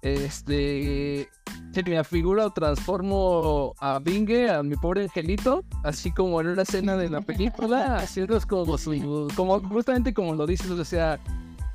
Este, 0.00 1.28
se 1.72 1.82
me 1.82 1.98
afigura 1.98 2.46
o 2.46 2.52
transformo 2.52 3.74
a 3.80 3.98
Binge, 3.98 4.48
a 4.48 4.62
mi 4.62 4.76
pobre 4.76 5.02
angelito, 5.02 5.64
así 5.82 6.12
como 6.12 6.40
en 6.40 6.46
una 6.46 6.62
escena 6.62 6.96
de 6.96 7.10
la 7.10 7.20
película, 7.20 7.96
haciendo 7.96 8.38
como 8.46 8.76
como 9.34 9.60
justamente 9.60 10.14
como 10.14 10.36
lo 10.36 10.46
dices, 10.46 10.70
o 10.70 10.84
sea, 10.84 11.18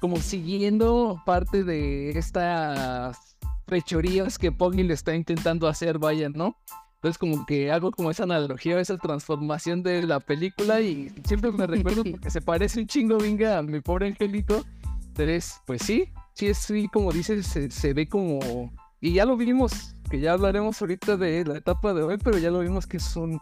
como 0.04 0.18
siguiendo 0.18 1.24
parte 1.26 1.64
de 1.64 2.10
estas 2.10 3.38
fechorías 3.68 4.38
que 4.38 4.52
Poggy 4.52 4.84
le 4.84 4.94
está 4.94 5.16
intentando 5.16 5.66
hacer, 5.66 5.98
vaya, 5.98 6.28
¿no? 6.28 6.58
Entonces 6.96 7.18
como 7.18 7.46
que 7.46 7.72
hago 7.72 7.90
como 7.90 8.12
esa 8.12 8.24
analogía, 8.24 8.78
esa 8.82 8.98
transformación 8.98 9.82
de 9.82 10.04
la 10.04 10.20
película 10.20 10.82
y 10.82 11.10
siempre 11.24 11.54
me 11.54 11.66
recuerdo 11.68 12.04
porque 12.12 12.30
se 12.30 12.42
parece 12.42 12.82
un 12.82 12.88
chingo 12.88 13.18
Vinga 13.18 13.58
a 13.58 13.62
mi 13.62 13.80
pobre 13.80 14.08
angelito. 14.08 14.66
Entonces, 15.08 15.62
pues 15.66 15.82
sí, 15.82 16.10
sí 16.34 16.48
es 16.48 16.58
sí, 16.58 16.90
como 16.92 17.14
dices, 17.14 17.48
se, 17.48 17.72
se 17.72 17.94
ve 17.94 18.06
como... 18.06 18.74
Y 19.00 19.14
ya 19.14 19.24
lo 19.24 19.38
vimos, 19.38 19.96
que 20.12 20.20
ya 20.20 20.34
hablaremos 20.34 20.82
ahorita 20.82 21.16
de 21.16 21.46
la 21.46 21.60
etapa 21.60 21.94
de 21.94 22.04
hoy, 22.04 22.18
pero 22.22 22.38
ya 22.40 22.52
lo 22.52 22.60
vimos 22.60 22.88
que 22.88 22.98
es 22.98 23.16
un... 23.16 23.40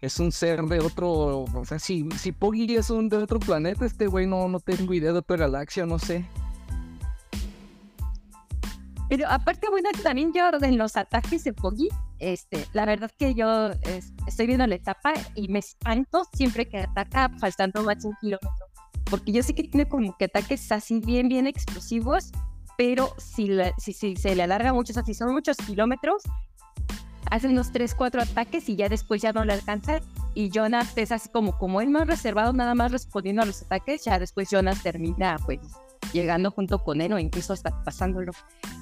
Es 0.00 0.18
un 0.18 0.32
ser 0.32 0.62
de 0.62 0.80
otro, 0.80 1.10
o 1.44 1.64
sea, 1.66 1.78
si, 1.78 2.08
si 2.16 2.32
Poggy 2.32 2.74
es 2.76 2.88
un 2.88 3.08
de 3.10 3.18
otro 3.18 3.38
planeta, 3.38 3.84
este 3.84 4.06
güey 4.06 4.26
no, 4.26 4.48
no 4.48 4.58
tengo 4.58 4.94
idea 4.94 5.12
de 5.12 5.18
otra 5.18 5.36
galaxia, 5.36 5.84
no 5.84 5.98
sé. 5.98 6.24
Pero 9.10 9.26
aparte, 9.28 9.68
bueno, 9.68 9.90
también 10.02 10.32
yo 10.32 10.44
en 10.62 10.78
los 10.78 10.96
ataques 10.96 11.42
de 11.44 11.52
Poggy, 11.52 11.88
este, 12.20 12.64
la 12.72 12.86
verdad 12.86 13.10
que 13.18 13.34
yo 13.34 13.66
es- 13.82 14.12
estoy 14.26 14.46
viendo 14.46 14.66
la 14.66 14.76
etapa 14.76 15.12
y 15.34 15.48
me 15.48 15.58
espanto 15.58 16.22
siempre 16.32 16.68
que 16.68 16.78
ataca 16.78 17.28
faltando 17.40 17.82
más 17.82 18.04
un 18.04 18.14
kilómetro. 18.20 18.66
Porque 19.10 19.32
yo 19.32 19.42
sé 19.42 19.54
que 19.54 19.64
tiene 19.64 19.88
como 19.88 20.16
que 20.16 20.26
ataques 20.26 20.70
así 20.70 21.00
bien, 21.00 21.28
bien 21.28 21.48
explosivos, 21.48 22.30
pero 22.78 23.12
si, 23.18 23.48
la- 23.48 23.74
si, 23.78 23.92
si 23.92 24.14
se 24.16 24.34
le 24.36 24.44
alarga 24.44 24.72
mucho, 24.72 24.92
o 24.92 24.94
sea, 24.94 25.02
si 25.04 25.12
son 25.12 25.32
muchos 25.32 25.56
kilómetros, 25.56 26.22
hace 27.30 27.48
unos 27.48 27.72
3, 27.72 27.94
4 27.94 28.22
ataques 28.22 28.68
y 28.68 28.76
ya 28.76 28.88
después 28.88 29.22
ya 29.22 29.32
no 29.32 29.44
le 29.44 29.52
alcanza. 29.52 30.00
Y 30.34 30.50
Jonas 30.50 30.96
es 30.96 31.12
así 31.12 31.28
como, 31.28 31.58
como 31.58 31.80
él 31.80 31.90
más 31.90 32.06
reservado, 32.06 32.52
nada 32.52 32.74
más 32.74 32.92
respondiendo 32.92 33.42
a 33.42 33.46
los 33.46 33.62
ataques, 33.62 34.04
ya 34.04 34.18
después 34.18 34.48
Jonas 34.50 34.82
termina 34.82 35.36
pues 35.44 35.60
llegando 36.12 36.50
junto 36.50 36.82
con 36.82 37.00
él 37.00 37.12
o 37.12 37.18
incluso 37.18 37.52
hasta 37.52 37.82
pasándolo. 37.84 38.32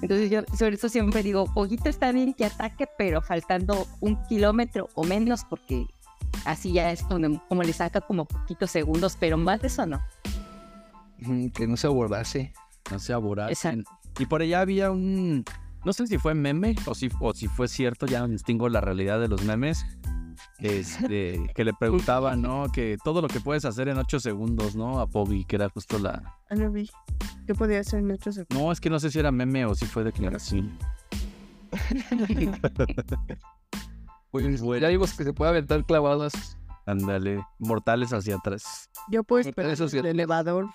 Entonces 0.02 0.30
yo 0.30 0.42
sobre 0.56 0.76
eso 0.76 0.88
siempre 0.88 1.22
digo, 1.22 1.46
poquito 1.52 1.88
está 1.88 2.12
bien 2.12 2.34
que 2.34 2.44
ataque, 2.44 2.86
pero 2.98 3.22
faltando 3.22 3.86
un 4.00 4.22
kilómetro 4.24 4.88
o 4.94 5.04
menos 5.04 5.44
porque 5.44 5.86
así 6.44 6.72
ya 6.72 6.90
es 6.90 7.02
como, 7.02 7.42
como 7.48 7.62
le 7.62 7.72
saca 7.72 8.00
como 8.00 8.24
poquitos 8.24 8.70
segundos, 8.70 9.16
pero 9.18 9.36
más 9.36 9.60
de 9.60 9.68
eso 9.68 9.86
no. 9.86 10.02
Que 11.54 11.66
no 11.66 11.76
se 11.76 11.86
abordase. 11.86 12.52
No 12.90 12.98
se. 12.98 13.12
Exacto. 13.12 13.90
Y 14.18 14.26
por 14.26 14.42
allá 14.42 14.60
había 14.60 14.90
un. 14.90 15.44
No 15.84 15.92
sé 15.92 16.06
si 16.06 16.18
fue 16.18 16.34
meme 16.34 16.74
o 16.86 16.94
si, 16.94 17.08
o 17.20 17.32
si 17.32 17.48
fue 17.48 17.68
cierto, 17.68 18.06
ya 18.06 18.20
no 18.20 18.28
distingo 18.28 18.68
la 18.68 18.80
realidad 18.80 19.20
de 19.20 19.28
los 19.28 19.44
memes. 19.44 19.84
Este, 20.58 21.50
que 21.54 21.64
le 21.64 21.72
preguntaba, 21.72 22.36
¿no? 22.36 22.66
Que 22.72 22.96
todo 23.02 23.22
lo 23.22 23.28
que 23.28 23.40
puedes 23.40 23.64
hacer 23.64 23.88
en 23.88 23.98
8 23.98 24.20
segundos, 24.20 24.76
¿no? 24.76 25.00
A 25.00 25.06
Poggy, 25.06 25.44
que 25.44 25.56
era 25.56 25.68
justo 25.68 25.98
la. 25.98 26.22
Ah, 26.50 26.54
no 26.54 26.70
vi. 26.70 26.90
¿Qué 27.46 27.54
podía 27.54 27.80
hacer 27.80 28.00
en 28.00 28.10
otros 28.10 28.38
No, 28.50 28.70
es 28.72 28.80
que 28.80 28.90
no 28.90 29.00
sé 29.00 29.10
si 29.10 29.18
era 29.18 29.30
meme 29.32 29.64
o 29.64 29.74
si 29.74 29.86
fue 29.86 30.04
declaración. 30.04 30.78
Pues 34.30 34.60
ya 34.82 34.88
vimos 34.88 35.14
que 35.14 35.24
se 35.24 35.32
puede 35.32 35.50
aventar 35.50 35.84
clavadas. 35.86 36.58
Ándale, 36.84 37.42
mortales 37.58 38.12
hacia 38.12 38.36
atrás. 38.36 38.90
Yo 39.10 39.24
puedo 39.24 39.40
esperar 39.40 39.74
el 39.80 40.06
elevador. 40.06 40.68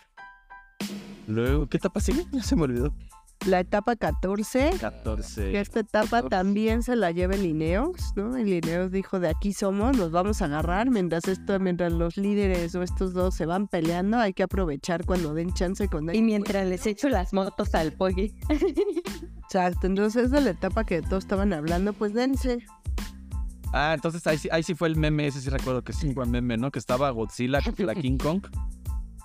Luego, 1.27 1.67
¿qué 1.67 1.77
etapa 1.77 1.99
sigue? 1.99 2.25
Ya 2.31 2.41
se 2.41 2.55
me 2.55 2.63
olvidó. 2.63 2.95
La 3.45 3.59
etapa 3.59 3.97
14, 3.97 4.69
que 4.71 4.77
14. 4.77 5.59
esta 5.59 5.81
etapa 5.81 6.23
también 6.23 6.81
se 6.81 6.95
la 6.95 7.11
lleva 7.11 7.35
el 7.35 7.45
Ineos, 7.45 8.13
¿no? 8.15 8.37
El 8.37 8.47
Ineos 8.47 8.89
dijo, 8.89 9.19
de 9.19 9.27
aquí 9.27 9.51
somos, 9.51 9.97
nos 9.97 10.11
vamos 10.11 10.41
a 10.41 10.45
agarrar, 10.45 10.89
mientras 10.89 11.27
esto, 11.27 11.59
mientras 11.59 11.91
los 11.91 12.15
líderes 12.15 12.73
o 12.75 12.83
estos 12.83 13.13
dos 13.13 13.35
se 13.35 13.45
van 13.45 13.67
peleando, 13.67 14.17
hay 14.17 14.33
que 14.33 14.43
aprovechar 14.43 15.05
cuando 15.05 15.33
den 15.33 15.53
chance 15.53 15.89
con 15.89 16.13
Y 16.15 16.21
mientras 16.21 16.65
les 16.67 16.87
echo 16.87 17.09
las 17.09 17.33
motos 17.33 17.75
al 17.75 17.91
Poggy. 17.91 18.33
Exacto, 19.43 19.87
entonces 19.87 20.31
de 20.31 20.39
la 20.39 20.51
etapa 20.51 20.85
que 20.85 21.01
todos 21.01 21.25
estaban 21.25 21.51
hablando, 21.51 21.91
pues 21.91 22.13
dense. 22.13 22.59
Ah, 23.73 23.91
entonces 23.93 24.25
ahí 24.25 24.37
sí, 24.37 24.47
ahí 24.51 24.63
sí 24.63 24.73
fue 24.73 24.87
el 24.87 24.95
meme, 24.95 25.27
ese 25.27 25.41
sí 25.41 25.49
recuerdo 25.49 25.83
que 25.83 25.91
sí 25.91 26.13
fue 26.13 26.23
el 26.23 26.29
meme, 26.29 26.55
¿no? 26.57 26.71
Que 26.71 26.79
estaba 26.79 27.09
Godzilla 27.09 27.61
contra 27.61 27.93
King 27.93 28.17
Kong 28.17 28.41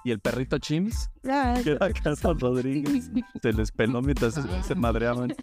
y 0.04 0.10
el 0.10 0.20
perrito 0.20 0.58
Chims, 0.58 1.10
Ay, 1.28 1.62
que 1.62 1.72
era 1.72 1.90
Carlos 2.02 2.40
Rodríguez. 2.40 3.10
Se 3.42 3.52
les 3.52 3.72
peló 3.72 4.02
mientras 4.02 4.34
se, 4.34 4.74
madreaban. 4.74 5.34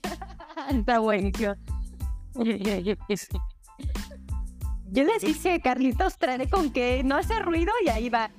Está 0.70 1.00
buenísimo. 1.00 1.56
yo 4.91 5.04
les 5.04 5.24
hice 5.24 5.60
Carlitos 5.62 6.18
trae 6.18 6.50
con 6.50 6.72
que 6.72 7.04
no 7.04 7.18
hace 7.18 7.39
ruido 7.39 7.72
y 7.86 7.89
ahí 7.89 8.10
va. 8.10 8.32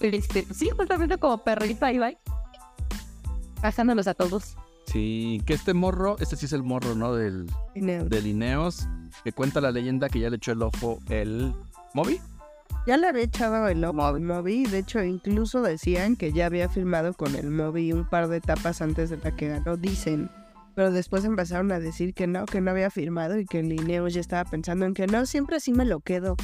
Este, 0.00 0.46
sí, 0.52 0.70
justamente 0.70 1.18
como 1.18 1.38
perrito 1.44 1.84
ahí 1.84 1.98
va. 1.98 2.12
Pasándolos 3.60 4.06
a 4.06 4.14
todos. 4.14 4.56
Sí, 4.86 5.42
que 5.44 5.52
este 5.52 5.74
morro, 5.74 6.16
este 6.18 6.36
sí 6.36 6.46
es 6.46 6.52
el 6.52 6.62
morro, 6.62 6.94
¿no? 6.94 7.14
Del, 7.14 7.46
Ineos. 7.74 8.08
del 8.08 8.26
Ineos, 8.26 8.88
que 9.22 9.32
cuenta 9.32 9.60
la 9.60 9.70
leyenda 9.70 10.08
que 10.08 10.20
ya 10.20 10.30
le 10.30 10.36
echó 10.36 10.52
el 10.52 10.62
ojo 10.62 10.98
el 11.10 11.52
Moby. 11.92 12.20
Ya 12.88 12.96
le 12.96 13.06
había 13.06 13.24
echado 13.24 13.68
el 13.68 13.84
ojo 13.84 14.02
al 14.02 14.22
Moby. 14.22 14.64
De 14.64 14.78
hecho, 14.78 15.04
incluso 15.04 15.60
decían 15.60 16.16
que 16.16 16.32
ya 16.32 16.46
había 16.46 16.70
firmado 16.70 17.12
con 17.12 17.36
el 17.36 17.50
Moby 17.50 17.92
un 17.92 18.08
par 18.08 18.28
de 18.28 18.38
etapas 18.38 18.80
antes 18.80 19.10
de 19.10 19.18
la 19.18 19.36
que 19.36 19.48
ganó, 19.48 19.76
dicen. 19.76 20.30
Pero 20.74 20.90
después 20.90 21.26
empezaron 21.26 21.70
a 21.70 21.80
decir 21.80 22.14
que 22.14 22.26
no, 22.26 22.46
que 22.46 22.62
no 22.62 22.70
había 22.70 22.88
firmado 22.88 23.38
y 23.38 23.44
que 23.44 23.58
el 23.58 23.70
Ineos 23.74 24.14
ya 24.14 24.22
estaba 24.22 24.48
pensando 24.48 24.86
en 24.86 24.94
que 24.94 25.06
no, 25.06 25.26
siempre 25.26 25.60
sí 25.60 25.74
me 25.74 25.84
lo 25.84 26.00
quedo. 26.00 26.34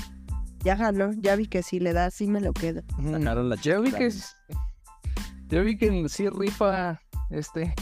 Ya 0.62 0.76
ganó, 0.76 1.12
ya 1.14 1.34
vi 1.34 1.46
que 1.46 1.62
si 1.62 1.80
le 1.80 1.94
da, 1.94 2.10
sí 2.10 2.26
me 2.26 2.42
lo 2.42 2.52
quedo. 2.52 2.82
Sacaron 3.10 3.48
la 3.48 3.56
Yo 3.56 3.80
vi 3.80 3.88
chica. 3.88 3.98
que 4.00 4.10
yo 5.48 5.64
vi 5.64 5.78
que 5.78 6.06
sí 6.10 6.28
rifa 6.28 7.00
este. 7.30 7.74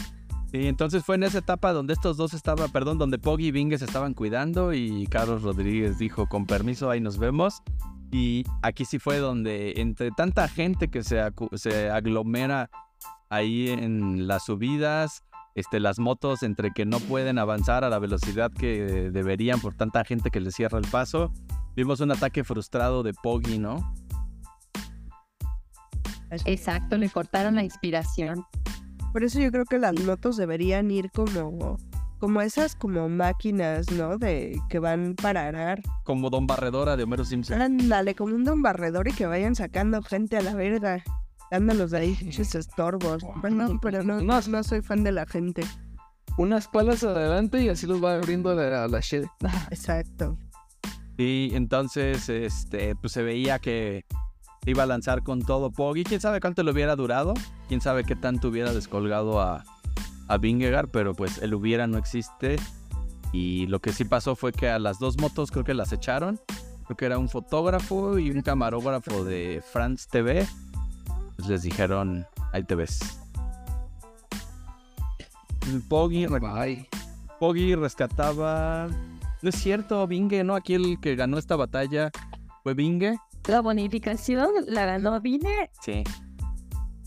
Y 0.53 0.67
entonces 0.67 1.03
fue 1.03 1.15
en 1.15 1.23
esa 1.23 1.39
etapa 1.39 1.73
donde 1.73 1.91
estos 1.91 2.15
dos 2.15 2.33
estaban, 2.33 2.71
perdón, 2.71 2.97
donde 2.97 3.19
Poggy 3.19 3.47
y 3.47 3.51
Vinge 3.51 3.77
se 3.77 3.83
estaban 3.83 4.13
cuidando 4.13 4.71
y 4.71 5.05
Carlos 5.07 5.41
Rodríguez 5.41 5.97
dijo, 5.97 6.27
con 6.27 6.45
permiso, 6.45 6.89
ahí 6.89 7.01
nos 7.01 7.17
vemos. 7.17 7.61
Y 8.13 8.45
aquí 8.61 8.85
sí 8.85 8.99
fue 8.99 9.17
donde 9.17 9.73
entre 9.77 10.11
tanta 10.11 10.47
gente 10.47 10.87
que 10.87 11.03
se, 11.03 11.19
aglomera 11.89 12.69
ahí 13.27 13.69
en 13.69 14.27
las 14.27 14.45
subidas, 14.45 15.23
este, 15.55 15.79
las 15.79 15.97
motos 15.97 16.43
entre 16.43 16.69
que 16.69 16.85
no 16.85 16.99
pueden 16.99 17.39
avanzar 17.39 17.83
a 17.83 17.89
la 17.89 17.97
velocidad 17.97 18.51
que 18.51 19.09
deberían 19.11 19.59
por 19.59 19.73
tanta 19.73 20.05
gente 20.05 20.29
que 20.29 20.39
les 20.39 20.53
cierra 20.53 20.77
el 20.77 20.87
paso, 20.87 21.33
vimos 21.75 22.01
un 22.01 22.11
ataque 22.11 22.43
frustrado 22.43 23.01
de 23.01 23.15
Poggy, 23.15 23.57
¿no? 23.57 23.95
Exacto, 26.45 26.97
le 26.97 27.09
cortaron 27.09 27.55
la 27.55 27.63
inspiración. 27.63 28.45
Por 29.11 29.23
eso 29.23 29.39
yo 29.39 29.51
creo 29.51 29.65
que 29.65 29.79
las 29.79 29.99
motos 29.99 30.37
deberían 30.37 30.91
ir 30.91 31.09
como, 31.09 31.77
como 32.23 32.39
esas 32.41 32.73
como 32.77 33.09
máquinas, 33.09 33.91
¿no? 33.91 34.17
De 34.17 34.57
que 34.69 34.79
van 34.79 35.13
para 35.13 35.45
arar. 35.45 35.81
Como 36.05 36.29
Don 36.29 36.47
Barredora 36.47 36.95
de 36.95 37.03
Homero 37.03 37.25
Simpson. 37.25 37.61
Ándale, 37.61 38.15
como 38.15 38.33
un 38.33 38.45
don 38.45 38.61
barredor 38.61 39.09
y 39.09 39.11
que 39.11 39.25
vayan 39.25 39.55
sacando 39.55 40.01
gente 40.01 40.37
a 40.37 40.41
la 40.41 40.55
verga. 40.55 41.03
Dándolos 41.51 41.91
de 41.91 41.97
ahí, 41.97 42.15
pinches 42.15 42.55
estorbos. 42.55 43.23
Bueno, 43.41 43.77
pero 43.81 44.03
no, 44.03 44.21
no, 44.21 44.39
no 44.39 44.63
soy 44.63 44.81
fan 44.81 45.03
de 45.03 45.11
la 45.11 45.25
gente. 45.25 45.65
Unas 46.37 46.69
palas 46.69 47.03
adelante 47.03 47.61
y 47.61 47.67
así 47.67 47.87
los 47.87 48.01
va 48.01 48.15
abriendo 48.15 48.55
la, 48.55 48.87
la 48.87 48.99
shed. 49.01 49.25
Exacto. 49.69 50.37
Y 51.17 51.53
entonces, 51.55 52.29
este, 52.29 52.95
pues 52.95 53.11
se 53.11 53.21
veía 53.21 53.59
que 53.59 54.05
iba 54.65 54.83
a 54.83 54.85
lanzar 54.85 55.23
con 55.23 55.41
todo 55.41 55.71
Poggy. 55.71 56.05
Quién 56.05 56.21
sabe 56.21 56.39
cuánto 56.39 56.63
le 56.63 56.71
hubiera 56.71 56.95
durado. 56.95 57.33
Quién 57.67 57.81
sabe 57.81 58.05
qué 58.05 58.15
tanto 58.15 58.47
hubiera 58.47 58.71
descolgado 58.71 59.41
a, 59.41 59.65
a 60.27 60.37
Vingegaard. 60.37 60.89
Pero 60.89 61.13
pues 61.13 61.37
el 61.39 61.53
hubiera 61.53 61.87
no 61.87 61.97
existe. 61.97 62.57
Y 63.31 63.65
lo 63.67 63.79
que 63.79 63.91
sí 63.93 64.05
pasó 64.05 64.35
fue 64.35 64.51
que 64.51 64.69
a 64.69 64.77
las 64.79 64.99
dos 64.99 65.17
motos 65.19 65.51
creo 65.51 65.63
que 65.63 65.73
las 65.73 65.91
echaron. 65.91 66.39
Creo 66.85 66.97
que 66.97 67.05
era 67.05 67.17
un 67.17 67.29
fotógrafo 67.29 68.19
y 68.19 68.29
un 68.29 68.41
camarógrafo 68.41 69.23
de 69.23 69.63
France 69.71 70.07
TV. 70.11 70.45
Pues 71.35 71.47
les 71.47 71.63
dijeron, 71.63 72.27
ahí 72.51 72.63
te 72.63 72.75
ves. 72.75 72.99
El 75.71 75.81
Poggy, 75.81 77.75
rescataba. 77.75 78.87
No 79.41 79.49
es 79.49 79.55
cierto, 79.55 80.05
Vinge, 80.07 80.43
¿no? 80.43 80.55
Aquí 80.55 80.73
el 80.75 80.99
que 80.99 81.15
ganó 81.15 81.37
esta 81.37 81.55
batalla 81.55 82.11
fue 82.63 82.73
Vinge. 82.73 83.17
La 83.47 83.61
bonificación 83.61 84.49
la 84.67 84.85
ganó 84.85 85.19
Vine 85.19 85.69
Sí. 85.81 86.03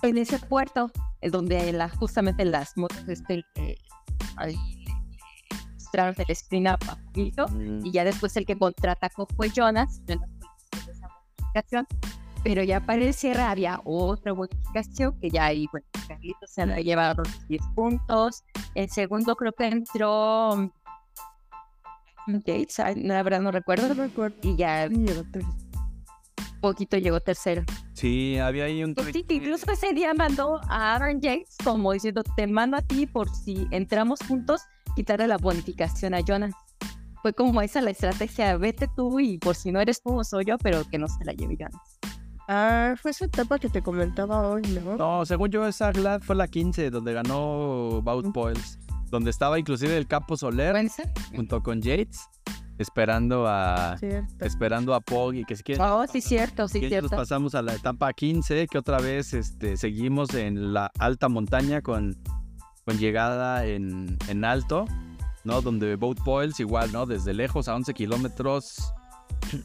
en 0.02 0.18
ese 0.18 0.38
puerto, 0.38 0.90
eh, 1.20 1.30
donde 1.30 1.72
la, 1.72 1.88
justamente 1.88 2.44
las 2.44 2.76
motos 2.76 3.08
este, 3.08 3.44
eh, 3.56 3.76
ahí 4.36 4.56
mostraron 5.74 6.14
el 6.18 6.30
sprint 6.30 6.68
up 6.68 6.90
a 6.90 6.96
poquito, 6.96 7.46
y 7.84 7.90
ya 7.92 8.04
después 8.04 8.36
el 8.36 8.44
que 8.44 8.58
contraatacó 8.58 9.26
fue 9.36 9.50
Jonas, 9.50 10.00
Jonas 10.06 10.28
fue 10.70 10.92
esa 10.92 11.86
pero 12.46 12.62
ya 12.62 12.78
para 12.78 13.02
el 13.02 13.12
cierre 13.12 13.42
había 13.42 13.80
otra 13.84 14.30
bonificación 14.30 15.18
que 15.18 15.30
ya 15.30 15.46
ahí, 15.46 15.66
bueno, 15.72 15.84
Carlitos 16.06 16.48
se 16.48 16.64
la 16.64 16.80
llevaron 16.80 17.26
10 17.48 17.60
puntos, 17.74 18.44
el 18.76 18.88
segundo 18.88 19.34
creo 19.34 19.52
que 19.52 19.66
entró 19.66 20.54
mm, 22.28 22.36
Gates, 22.44 22.78
la 22.96 23.22
verdad 23.24 23.40
no 23.40 23.50
recuerdo, 23.50 23.94
No 23.94 24.32
y 24.42 24.56
ya. 24.56 24.88
Poquito 26.60 26.96
llegó 26.96 27.20
tercero. 27.20 27.62
Sí, 27.92 28.38
había 28.38 28.64
ahí 28.64 28.82
un. 28.82 28.94
Pues 28.94 29.12
sí, 29.12 29.22
que 29.22 29.34
incluso 29.34 29.70
ese 29.70 29.92
día 29.92 30.14
mandó 30.14 30.60
a 30.68 30.94
Aaron 30.94 31.20
Yates 31.20 31.56
como 31.64 31.92
diciendo, 31.92 32.22
te 32.36 32.46
mando 32.46 32.76
a 32.76 32.82
ti 32.82 33.06
por 33.06 33.28
si 33.28 33.66
entramos 33.70 34.20
juntos, 34.26 34.62
quitarle 34.94 35.26
la 35.26 35.38
bonificación 35.38 36.14
a 36.14 36.20
Jonas. 36.20 36.54
Fue 37.22 37.32
como 37.32 37.60
esa 37.62 37.80
la 37.80 37.90
estrategia, 37.90 38.56
vete 38.56 38.88
tú 38.94 39.18
y 39.18 39.38
por 39.38 39.56
si 39.56 39.72
no 39.72 39.80
eres 39.80 40.02
tú 40.02 40.22
soy 40.22 40.44
yo, 40.44 40.58
pero 40.58 40.84
que 40.84 40.98
no 40.98 41.08
se 41.08 41.24
la 41.24 41.32
lleve 41.32 41.56
Jonas. 41.58 41.98
Ah, 42.48 42.94
fue 43.00 43.10
esa 43.10 43.24
etapa 43.24 43.58
que 43.58 43.68
te 43.68 43.82
comentaba 43.82 44.46
hoy, 44.48 44.62
¿no? 44.62 44.96
No, 44.96 45.26
según 45.26 45.50
yo, 45.50 45.66
esa 45.66 45.90
glad 45.90 46.20
fue 46.22 46.36
la 46.36 46.46
15, 46.46 46.90
donde 46.90 47.12
ganó 47.12 48.00
Bout 48.02 48.32
Poels. 48.32 48.78
Donde 49.10 49.30
estaba 49.30 49.58
inclusive 49.58 49.96
el 49.96 50.06
Capo 50.06 50.36
Soler 50.36 50.74
junto 51.34 51.62
con 51.62 51.80
Yates, 51.80 52.28
esperando 52.78 53.46
a. 53.46 53.96
Cierto. 53.98 54.44
Esperando 54.44 54.94
a 54.94 55.00
Poggy, 55.00 55.44
que 55.44 55.56
si 55.56 55.62
quieren. 55.62 55.84
Oh, 55.84 56.06
sí, 56.06 56.20
cierto, 56.20 56.68
sí, 56.68 56.80
ya 56.80 57.00
nos 57.00 57.10
cierto. 57.10 57.16
pasamos 57.16 57.54
a 57.54 57.62
la 57.62 57.74
etapa 57.74 58.12
15, 58.12 58.66
que 58.66 58.78
otra 58.78 58.98
vez 58.98 59.34
este, 59.34 59.76
seguimos 59.76 60.34
en 60.34 60.72
la 60.72 60.90
alta 60.98 61.28
montaña 61.28 61.80
con, 61.82 62.16
con 62.84 62.98
llegada 62.98 63.66
en, 63.66 64.16
en 64.28 64.44
alto, 64.44 64.84
¿no? 65.44 65.62
Donde 65.62 65.96
Boat 65.96 66.18
Poils 66.24 66.60
igual, 66.60 66.92
¿no? 66.92 67.06
Desde 67.06 67.34
lejos 67.34 67.68
a 67.68 67.74
11 67.74 67.94
kilómetros 67.94 68.92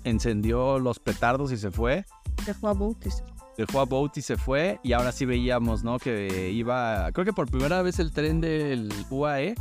encendió 0.04 0.80
los 0.80 1.00
petardos 1.00 1.52
y 1.52 1.58
se 1.58 1.72
fue. 1.72 2.06
Dejó 2.46 2.70
a 2.70 2.74
Bootis. 2.74 3.24
Dejó 3.58 3.82
a 3.82 3.86
Boat 3.86 4.18
y 4.18 4.22
se 4.22 4.38
fue. 4.38 4.80
Y 4.84 4.94
ahora 4.94 5.12
sí 5.12 5.26
veíamos, 5.26 5.84
¿no? 5.84 6.00
Que 6.00 6.52
iba, 6.52 7.12
creo 7.12 7.26
que 7.26 7.34
por 7.34 7.50
primera 7.50 7.82
vez 7.82 8.00
el 8.00 8.12
tren 8.12 8.42
del 8.42 8.92
UAE 9.10 9.56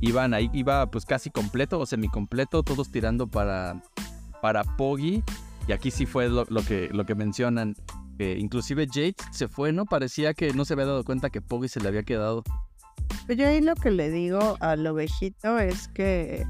iban 0.00 0.34
ahí, 0.34 0.50
iba 0.52 0.90
pues 0.90 1.04
casi 1.04 1.30
completo 1.30 1.78
o 1.78 1.86
semicompleto, 1.86 2.62
todos 2.62 2.90
tirando 2.90 3.26
para, 3.26 3.82
para 4.42 4.64
Poggy. 4.64 5.22
Y 5.68 5.72
aquí 5.72 5.90
sí 5.90 6.06
fue 6.06 6.28
lo, 6.28 6.44
que, 6.66 6.88
lo 6.92 7.04
que 7.06 7.14
mencionan. 7.14 7.74
Que 8.18 8.38
inclusive 8.38 8.86
Yates 8.86 9.26
se 9.30 9.48
fue, 9.48 9.72
¿no? 9.72 9.84
Parecía 9.84 10.32
que 10.32 10.52
no 10.54 10.64
se 10.64 10.72
había 10.72 10.86
dado 10.86 11.04
cuenta 11.04 11.28
que 11.28 11.42
Poggy 11.42 11.68
se 11.68 11.80
le 11.80 11.88
había 11.88 12.02
quedado. 12.02 12.42
Yo 13.28 13.48
ahí 13.48 13.60
lo 13.60 13.74
que 13.74 13.90
le 13.90 14.10
digo 14.10 14.56
al 14.60 14.86
ovejito 14.86 15.58
es 15.58 15.88
que, 15.88 16.46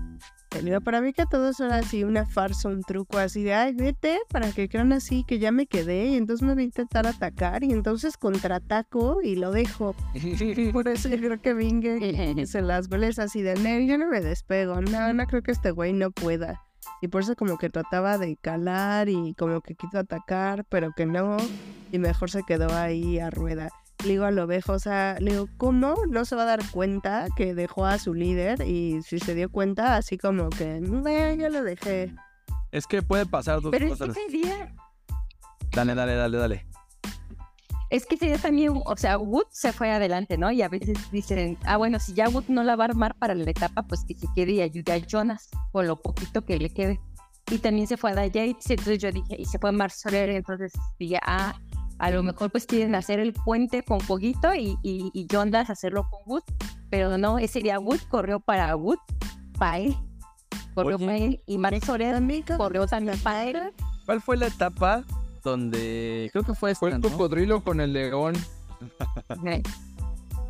digo, 0.62 0.80
para 0.80 1.00
mí 1.00 1.12
que 1.12 1.26
todo 1.26 1.50
eso 1.50 1.66
era 1.66 1.76
así 1.76 2.04
una 2.04 2.26
farsa, 2.26 2.68
un 2.68 2.82
truco 2.82 3.18
así 3.18 3.42
de, 3.42 3.54
ay, 3.54 3.74
vete, 3.74 4.18
para 4.30 4.50
que 4.52 4.68
crean 4.68 4.92
así 4.92 5.24
que 5.26 5.38
ya 5.38 5.52
me 5.52 5.66
quedé 5.66 6.06
y 6.06 6.16
entonces 6.16 6.46
me 6.46 6.54
voy 6.54 6.62
a 6.62 6.66
intentar 6.66 7.06
atacar 7.06 7.64
y 7.64 7.72
entonces 7.72 8.16
contraataco 8.16 9.20
y 9.22 9.36
lo 9.36 9.50
dejo. 9.50 9.94
Por 10.72 10.88
eso 10.88 11.08
yo 11.08 11.16
creo 11.18 11.40
que 11.40 11.54
Vinge 11.54 12.46
se 12.46 12.62
las 12.62 12.88
veles 12.88 13.18
así 13.18 13.42
de, 13.42 13.54
no, 13.54 13.86
yo 13.86 13.98
no 13.98 14.08
me 14.08 14.20
despego, 14.20 14.80
no, 14.80 15.12
no 15.12 15.26
creo 15.26 15.42
que 15.42 15.52
este 15.52 15.70
güey 15.70 15.92
no 15.92 16.10
pueda. 16.10 16.62
Y 17.00 17.08
por 17.08 17.22
eso 17.22 17.34
como 17.34 17.58
que 17.58 17.68
trataba 17.68 18.16
de 18.16 18.36
calar 18.36 19.08
y 19.08 19.34
como 19.34 19.60
que 19.60 19.74
quiso 19.74 19.98
atacar, 19.98 20.64
pero 20.68 20.92
que 20.96 21.04
no, 21.04 21.36
y 21.92 21.98
mejor 21.98 22.30
se 22.30 22.42
quedó 22.44 22.72
ahí 22.72 23.18
a 23.18 23.28
rueda. 23.30 23.70
Le 24.06 24.12
digo 24.12 24.24
al 24.24 24.38
ovejo, 24.38 24.72
o 24.72 24.78
sea, 24.78 25.16
le 25.18 25.32
digo, 25.32 25.48
¿cómo 25.56 25.96
no 26.08 26.24
se 26.24 26.36
va 26.36 26.42
a 26.42 26.46
dar 26.46 26.60
cuenta 26.70 27.26
que 27.36 27.54
dejó 27.54 27.86
a 27.86 27.98
su 27.98 28.14
líder? 28.14 28.62
Y 28.62 29.02
si 29.02 29.18
se 29.18 29.34
dio 29.34 29.50
cuenta, 29.50 29.96
así 29.96 30.16
como 30.16 30.48
que, 30.48 30.80
no, 30.80 31.02
ya 31.34 31.48
lo 31.48 31.64
dejé. 31.64 32.14
Es 32.70 32.86
que 32.86 33.02
puede 33.02 33.26
pasar 33.26 33.60
dos 33.60 33.70
Pero 33.72 33.86
es 33.86 33.92
que 33.94 33.98
cosas. 33.98 34.16
ese 34.16 34.28
día, 34.30 34.74
Dale, 35.72 35.94
dale, 35.94 36.14
dale, 36.14 36.38
dale. 36.38 36.66
es 37.90 38.06
que 38.06 38.14
ese 38.14 38.26
día 38.26 38.38
también, 38.38 38.80
o 38.84 38.96
sea, 38.96 39.18
Wood 39.18 39.46
se 39.50 39.72
fue 39.72 39.90
adelante, 39.90 40.38
¿no? 40.38 40.50
Y 40.52 40.62
a 40.62 40.68
veces 40.68 40.98
dicen, 41.10 41.58
ah, 41.64 41.76
bueno, 41.76 41.98
si 41.98 42.14
ya 42.14 42.28
Wood 42.28 42.44
no 42.48 42.62
la 42.62 42.76
va 42.76 42.84
a 42.84 42.88
armar 42.88 43.16
para 43.18 43.34
la 43.34 43.50
etapa, 43.50 43.82
pues 43.82 44.04
que 44.06 44.14
se 44.14 44.26
quede 44.34 44.52
y 44.52 44.60
ayude 44.62 44.92
a 44.92 44.98
Jonas 44.98 45.48
con 45.72 45.86
lo 45.86 46.00
poquito 46.00 46.44
que 46.44 46.58
le 46.58 46.70
quede. 46.70 47.00
Y 47.50 47.58
también 47.58 47.86
se 47.86 47.96
fue 47.96 48.10
a 48.10 48.26
Yates, 48.26 48.70
entonces 48.70 48.98
yo 48.98 49.12
dije, 49.12 49.36
y 49.38 49.44
se 49.44 49.58
fue 49.58 49.70
Mark 49.70 49.92
Soler, 49.92 50.30
entonces 50.30 50.72
dije, 50.98 51.18
ah, 51.22 51.54
a 51.98 52.10
lo 52.10 52.22
mejor 52.22 52.50
pues 52.50 52.66
quieren 52.66 52.94
hacer 52.94 53.18
el 53.20 53.32
puente 53.32 53.82
con 53.82 53.98
Poguito 53.98 54.54
y, 54.54 54.76
y, 54.82 55.10
y 55.14 55.26
Jonas 55.30 55.70
hacerlo 55.70 56.08
con 56.10 56.20
Wood, 56.26 56.42
pero 56.90 57.16
no, 57.18 57.38
ese 57.38 57.60
día 57.60 57.78
Wood 57.78 58.00
corrió 58.08 58.40
para 58.40 58.74
Wood, 58.76 58.98
para 59.58 59.78
él, 59.78 59.96
corrió 60.74 60.96
Oye. 60.96 61.06
para 61.06 61.18
él, 61.18 61.40
y 61.46 61.58
Mark 61.58 61.84
Soler 61.84 62.22
corrió 62.56 62.86
también 62.86 63.18
para 63.20 63.44
él. 63.44 63.58
¿Cuál 64.04 64.20
fue 64.20 64.36
la 64.36 64.46
etapa 64.46 65.04
donde 65.42 66.28
creo 66.32 66.44
que 66.44 66.54
fue 66.54 66.72
esta, 66.72 66.80
Fue 66.80 66.90
el 66.90 67.00
¿no? 67.00 67.08
cocodrilo 67.08 67.62
con 67.62 67.80
el 67.80 67.92
león. 67.92 68.34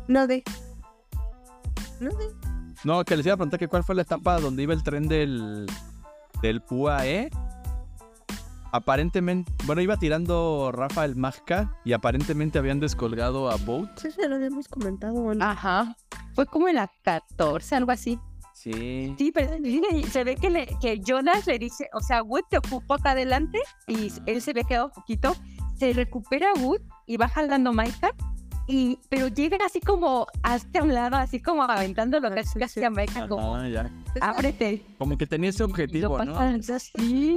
No 0.07 0.25
de. 0.25 0.41
No 1.99 2.09
de. 2.09 2.29
No, 2.85 3.03
que 3.03 3.17
les 3.17 3.25
iba 3.25 3.33
a 3.33 3.37
preguntar 3.37 3.59
que 3.59 3.67
cuál 3.67 3.83
fue 3.83 3.93
la 3.93 4.03
etapa 4.03 4.39
donde 4.39 4.63
iba 4.63 4.73
el 4.73 4.83
tren 4.83 5.07
del, 5.09 5.65
del 6.41 6.63
UAE 6.69 7.29
aparentemente, 8.71 9.51
bueno, 9.65 9.81
iba 9.81 9.97
tirando 9.97 10.71
Rafael 10.71 11.15
Majka 11.15 11.75
y 11.83 11.93
aparentemente 11.93 12.59
habían 12.59 12.79
descolgado 12.79 13.49
a 13.49 13.55
Boat. 13.57 13.89
Sí, 13.97 14.11
se 14.11 14.27
lo 14.27 14.35
habíamos 14.35 14.67
comentado. 14.67 15.33
¿no? 15.33 15.45
Ajá. 15.45 15.95
Fue 16.33 16.45
como 16.45 16.67
en 16.67 16.75
la 16.75 16.91
14, 17.03 17.75
algo 17.75 17.91
así. 17.91 18.19
Sí. 18.53 19.13
Sí, 19.17 19.31
pero 19.31 19.51
se 20.09 20.23
ve 20.23 20.35
que, 20.35 20.49
le, 20.49 20.67
que 20.81 20.99
Jonas 20.99 21.45
le 21.45 21.59
dice, 21.59 21.89
o 21.93 22.01
sea, 22.01 22.23
Wood 22.23 22.43
te 22.49 22.57
ocupó 22.57 22.95
acá 22.95 23.11
adelante 23.11 23.59
y 23.87 24.11
él 24.25 24.41
se 24.41 24.53
ve 24.53 24.63
quedado 24.63 24.91
poquito. 24.91 25.35
Se 25.77 25.93
recupera 25.93 26.47
Wood 26.59 26.81
y 27.05 27.17
va 27.17 27.27
jalando 27.27 27.71
Maika. 27.71 28.11
Y, 28.69 28.99
pero 29.09 29.29
llega 29.29 29.57
así 29.65 29.79
como 29.79 30.27
hacia 30.43 30.83
un 30.83 30.93
lado, 30.93 31.15
así 31.15 31.41
como 31.41 31.63
aventando 31.63 32.19
lo 32.19 32.29
que 32.31 32.41
es 32.41 32.53
hacia 32.61 32.89
Maika, 32.89 33.27
como 33.27 33.63
ya. 33.65 33.89
ábrete. 34.19 34.83
Como 34.97 35.17
que 35.17 35.25
tenía 35.25 35.51
ese 35.51 35.63
objetivo, 35.63 36.17
¿no? 36.25 36.33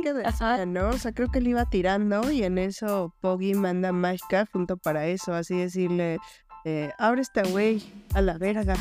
que 0.02 0.22
Ajá. 0.24 0.66
¿no? 0.66 0.88
O 0.88 0.98
sea, 0.98 1.12
creo 1.12 1.30
que 1.30 1.40
le 1.40 1.50
iba 1.50 1.64
tirando 1.66 2.30
y 2.32 2.42
en 2.42 2.58
eso 2.58 3.14
Poggy 3.20 3.54
manda 3.54 3.92
Mashka 3.92 4.46
junto 4.52 4.76
para 4.76 5.06
eso, 5.06 5.32
así 5.32 5.56
decirle, 5.56 6.18
eh, 6.64 6.90
abre 6.98 7.22
este 7.22 7.42
güey 7.44 7.80
a 8.14 8.22
la 8.22 8.36
verga. 8.36 8.74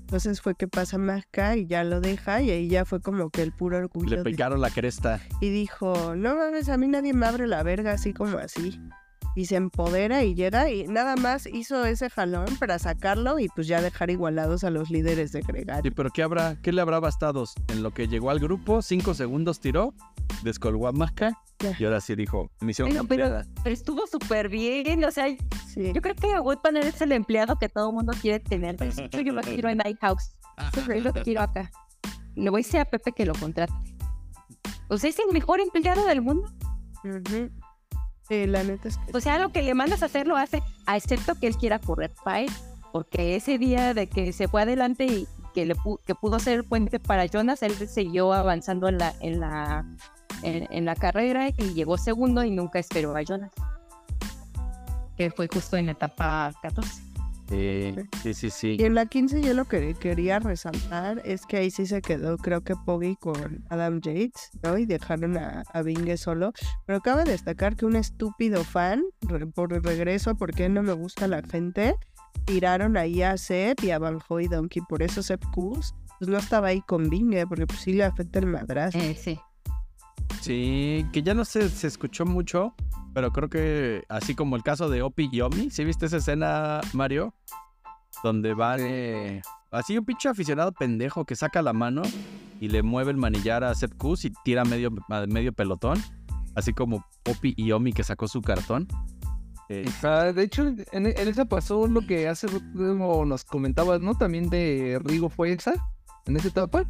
Entonces 0.00 0.40
fue 0.40 0.54
que 0.54 0.68
pasa 0.68 0.96
Mashka 0.98 1.56
y 1.56 1.66
ya 1.66 1.82
lo 1.84 2.00
deja 2.00 2.40
y 2.40 2.50
ahí 2.50 2.68
ya 2.68 2.84
fue 2.84 3.00
como 3.02 3.28
que 3.30 3.42
el 3.42 3.52
puro 3.52 3.76
orgullo. 3.76 4.10
Le 4.10 4.16
de- 4.18 4.30
picaron 4.30 4.60
la 4.60 4.70
cresta. 4.70 5.20
y 5.40 5.50
dijo, 5.50 6.14
no 6.16 6.36
mames, 6.36 6.68
a 6.68 6.76
mí 6.78 6.86
nadie 6.86 7.12
me 7.12 7.26
abre 7.26 7.46
la 7.48 7.62
verga 7.64 7.90
así 7.92 8.12
como 8.14 8.38
así. 8.38 8.80
Y 9.38 9.46
se 9.46 9.54
empodera 9.54 10.24
y 10.24 10.34
llega 10.34 10.68
y 10.68 10.88
nada 10.88 11.14
más 11.14 11.46
hizo 11.46 11.84
ese 11.84 12.10
jalón 12.10 12.56
para 12.58 12.80
sacarlo 12.80 13.38
y 13.38 13.46
pues 13.48 13.68
ya 13.68 13.80
dejar 13.80 14.10
igualados 14.10 14.64
a 14.64 14.70
los 14.70 14.90
líderes 14.90 15.30
de 15.30 15.42
Sí, 15.42 15.46
Gregario. 15.46 15.92
pero 15.94 16.10
¿qué 16.10 16.24
habrá? 16.24 16.56
¿Qué 16.60 16.72
le 16.72 16.80
habrá 16.80 16.98
bastado? 16.98 17.44
En 17.68 17.84
lo 17.84 17.92
que 17.92 18.08
llegó 18.08 18.30
al 18.30 18.40
grupo, 18.40 18.82
cinco 18.82 19.14
segundos 19.14 19.60
tiró, 19.60 19.94
descolgó 20.42 20.88
a 20.88 20.92
Ya. 21.20 21.32
y 21.78 21.84
ahora 21.84 22.00
sí 22.00 22.16
dijo, 22.16 22.50
misión 22.62 22.88
Pero, 22.88 23.06
pero, 23.06 23.44
estuvo 23.72 24.08
súper 24.08 24.48
bien, 24.48 25.04
o 25.04 25.12
sea, 25.12 25.26
Sí. 25.68 25.92
yo 25.92 26.02
creo 26.02 26.16
que 26.16 26.40
Wood 26.40 26.58
Panel 26.60 26.88
es 26.88 27.00
el 27.00 27.12
empleado 27.12 27.54
que 27.60 27.68
todo 27.68 27.90
el 27.90 27.94
mundo 27.94 28.12
quiere 28.20 28.40
tener. 28.40 28.74
Pero 28.74 28.90
sí, 28.90 29.08
yo 29.08 29.32
lo 29.32 29.40
quiero 29.42 29.68
en 29.68 29.78
iHouse. 29.86 30.32
Yo 30.74 31.00
lo 31.00 31.12
quiero 31.12 31.42
acá. 31.42 31.70
Le 32.34 32.50
voy 32.50 32.62
a 32.62 32.64
decir 32.64 32.80
a 32.80 32.86
Pepe 32.86 33.12
que 33.12 33.24
lo 33.24 33.34
contrate. 33.34 33.72
O 34.88 34.98
sea, 34.98 35.08
es 35.10 35.18
el 35.20 35.32
mejor 35.32 35.60
empleado 35.60 36.04
del 36.06 36.22
mundo. 36.22 36.50
Ujú. 37.04 37.50
Sí, 38.28 38.46
la 38.46 38.62
neta 38.62 38.88
es 38.88 38.98
que 38.98 39.16
O 39.16 39.20
sea, 39.20 39.38
lo 39.38 39.50
que 39.50 39.62
le 39.62 39.74
mandas 39.74 40.02
a 40.02 40.06
hacer 40.06 40.26
lo 40.26 40.36
hace, 40.36 40.62
a 40.86 40.96
excepto 40.96 41.34
que 41.36 41.46
él 41.46 41.56
quiera 41.56 41.78
correr 41.78 42.12
para 42.24 42.40
él. 42.40 42.50
Porque 42.92 43.36
ese 43.36 43.58
día 43.58 43.94
de 43.94 44.06
que 44.06 44.32
se 44.32 44.48
fue 44.48 44.62
adelante 44.62 45.04
y 45.06 45.28
que, 45.54 45.66
le 45.66 45.74
pu- 45.76 46.00
que 46.06 46.14
pudo 46.14 46.38
ser 46.38 46.54
el 46.58 46.64
puente 46.64 46.98
para 47.00 47.26
Jonas, 47.26 47.62
él 47.62 47.74
siguió 47.88 48.32
avanzando 48.32 48.88
en 48.88 48.98
la, 48.98 49.14
en 49.20 49.40
la, 49.40 49.84
en, 50.42 50.66
en 50.70 50.84
la 50.84 50.94
carrera 50.94 51.48
y 51.48 51.74
llegó 51.74 51.98
segundo 51.98 52.44
y 52.44 52.50
nunca 52.50 52.78
esperó 52.78 53.14
a 53.16 53.22
Jonas. 53.22 53.50
Que 55.16 55.30
fue 55.30 55.48
justo 55.52 55.76
en 55.76 55.86
la 55.86 55.92
etapa 55.92 56.52
14. 56.62 57.02
Sí, 57.48 57.94
sí, 58.22 58.34
sí, 58.34 58.50
sí. 58.50 58.76
Y 58.78 58.84
en 58.84 58.94
la 58.94 59.06
15 59.06 59.40
yo 59.40 59.54
lo 59.54 59.64
que 59.64 59.94
quería 59.94 60.38
resaltar 60.38 61.22
es 61.24 61.46
que 61.46 61.56
ahí 61.56 61.70
sí 61.70 61.86
se 61.86 62.02
quedó, 62.02 62.36
creo 62.36 62.60
que 62.62 62.74
Poggy 62.84 63.16
con 63.16 63.64
Adam 63.70 64.00
Yates, 64.02 64.50
¿no? 64.62 64.76
Y 64.76 64.84
dejaron 64.84 65.38
a, 65.38 65.62
a 65.72 65.82
Bingue 65.82 66.16
solo. 66.18 66.52
Pero 66.86 67.00
cabe 67.00 67.24
destacar 67.24 67.74
que 67.76 67.86
un 67.86 67.96
estúpido 67.96 68.64
fan, 68.64 69.02
re- 69.22 69.46
por 69.46 69.70
regreso, 69.82 70.34
porque 70.36 70.68
no 70.68 70.82
me 70.82 70.92
gusta 70.92 71.26
la 71.26 71.42
gente, 71.42 71.94
tiraron 72.44 72.96
ahí 72.98 73.22
a 73.22 73.36
Seth 73.38 73.82
y 73.82 73.92
a 73.92 73.98
Van 73.98 74.18
Hoy 74.28 74.46
Donkey. 74.48 74.82
Por 74.86 75.02
eso 75.02 75.22
Seth 75.22 75.44
Kuz, 75.54 75.94
pues 76.18 76.28
no 76.28 76.36
estaba 76.36 76.68
ahí 76.68 76.82
con 76.82 77.08
Bingue, 77.08 77.46
porque 77.46 77.66
pues 77.66 77.80
sí 77.80 77.94
le 77.94 78.04
afecta 78.04 78.40
el 78.40 78.46
madrazo. 78.46 78.98
Eh, 78.98 79.16
sí. 79.18 79.40
Sí, 80.42 81.06
que 81.12 81.22
ya 81.22 81.32
no 81.34 81.44
se, 81.44 81.68
se 81.68 81.86
escuchó 81.86 82.24
mucho, 82.26 82.74
pero 83.18 83.32
creo 83.32 83.48
que 83.48 84.04
así 84.08 84.36
como 84.36 84.54
el 84.54 84.62
caso 84.62 84.88
de 84.88 85.02
Opi 85.02 85.28
y 85.32 85.40
Omi, 85.40 85.70
¿sí 85.70 85.84
viste 85.84 86.06
esa 86.06 86.18
escena, 86.18 86.80
Mario? 86.92 87.34
Donde 88.22 88.54
va 88.54 88.76
eh, 88.78 89.42
así 89.72 89.98
un 89.98 90.04
pinche 90.04 90.28
aficionado 90.28 90.70
pendejo 90.70 91.24
que 91.24 91.34
saca 91.34 91.60
la 91.60 91.72
mano 91.72 92.02
y 92.60 92.68
le 92.68 92.84
mueve 92.84 93.10
el 93.10 93.16
manillar 93.16 93.64
a 93.64 93.74
Seth 93.74 93.96
Kuz 93.96 94.24
y 94.24 94.32
tira 94.44 94.64
medio, 94.64 94.92
medio 95.26 95.52
pelotón, 95.52 96.00
así 96.54 96.72
como 96.72 97.04
Opi 97.28 97.54
y 97.56 97.72
Omi 97.72 97.92
que 97.92 98.04
sacó 98.04 98.28
su 98.28 98.40
cartón. 98.40 98.86
Eh, 99.68 99.84
de 100.32 100.42
hecho, 100.44 100.72
en, 100.92 101.06
esa 101.06 101.44
pasó 101.44 101.88
lo 101.88 102.02
que 102.02 102.28
hace 102.28 102.46
rato 102.46 103.24
nos 103.24 103.44
comentabas, 103.44 104.00
¿no? 104.00 104.16
También 104.16 104.48
de 104.48 105.00
Rigo 105.02 105.28
fue 105.28 105.50
esa, 105.50 105.74
en 106.26 106.36
esa 106.36 106.46
etapa. 106.46 106.84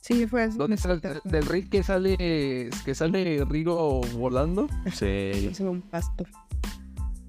Sí, 0.00 0.26
fue 0.26 0.44
así. 0.44 0.56
¿Dónde 0.58 0.76
está 0.76 0.92
el- 0.92 1.00
del 1.24 1.46
Rick 1.46 1.68
que 1.70 1.82
sale, 1.82 2.70
que 2.84 2.94
sale 2.94 3.44
Rigo 3.44 4.00
volando? 4.16 4.66
sí. 4.92 5.06
Es 5.50 5.60
un 5.60 5.82
pasto. 5.82 6.24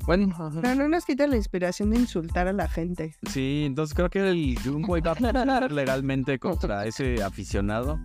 Bueno, 0.06 0.34
ajá. 0.34 0.50
No, 0.64 0.76
no 0.76 0.90
nos 0.90 1.06
quita 1.06 1.28
la 1.28 1.36
inspiración 1.36 1.92
de 1.92 2.00
insultar 2.00 2.48
a 2.48 2.54
la 2.54 2.68
gente. 2.68 3.16
Sí, 3.30 3.64
entonces 3.68 3.94
creo 3.94 4.10
que 4.10 4.28
el 4.28 4.58
Jumbo 4.64 4.98
iba 4.98 5.12
a 5.12 5.68
legalmente 5.70 6.40
contra 6.40 6.86
ese 6.88 7.22
aficionado 7.22 8.00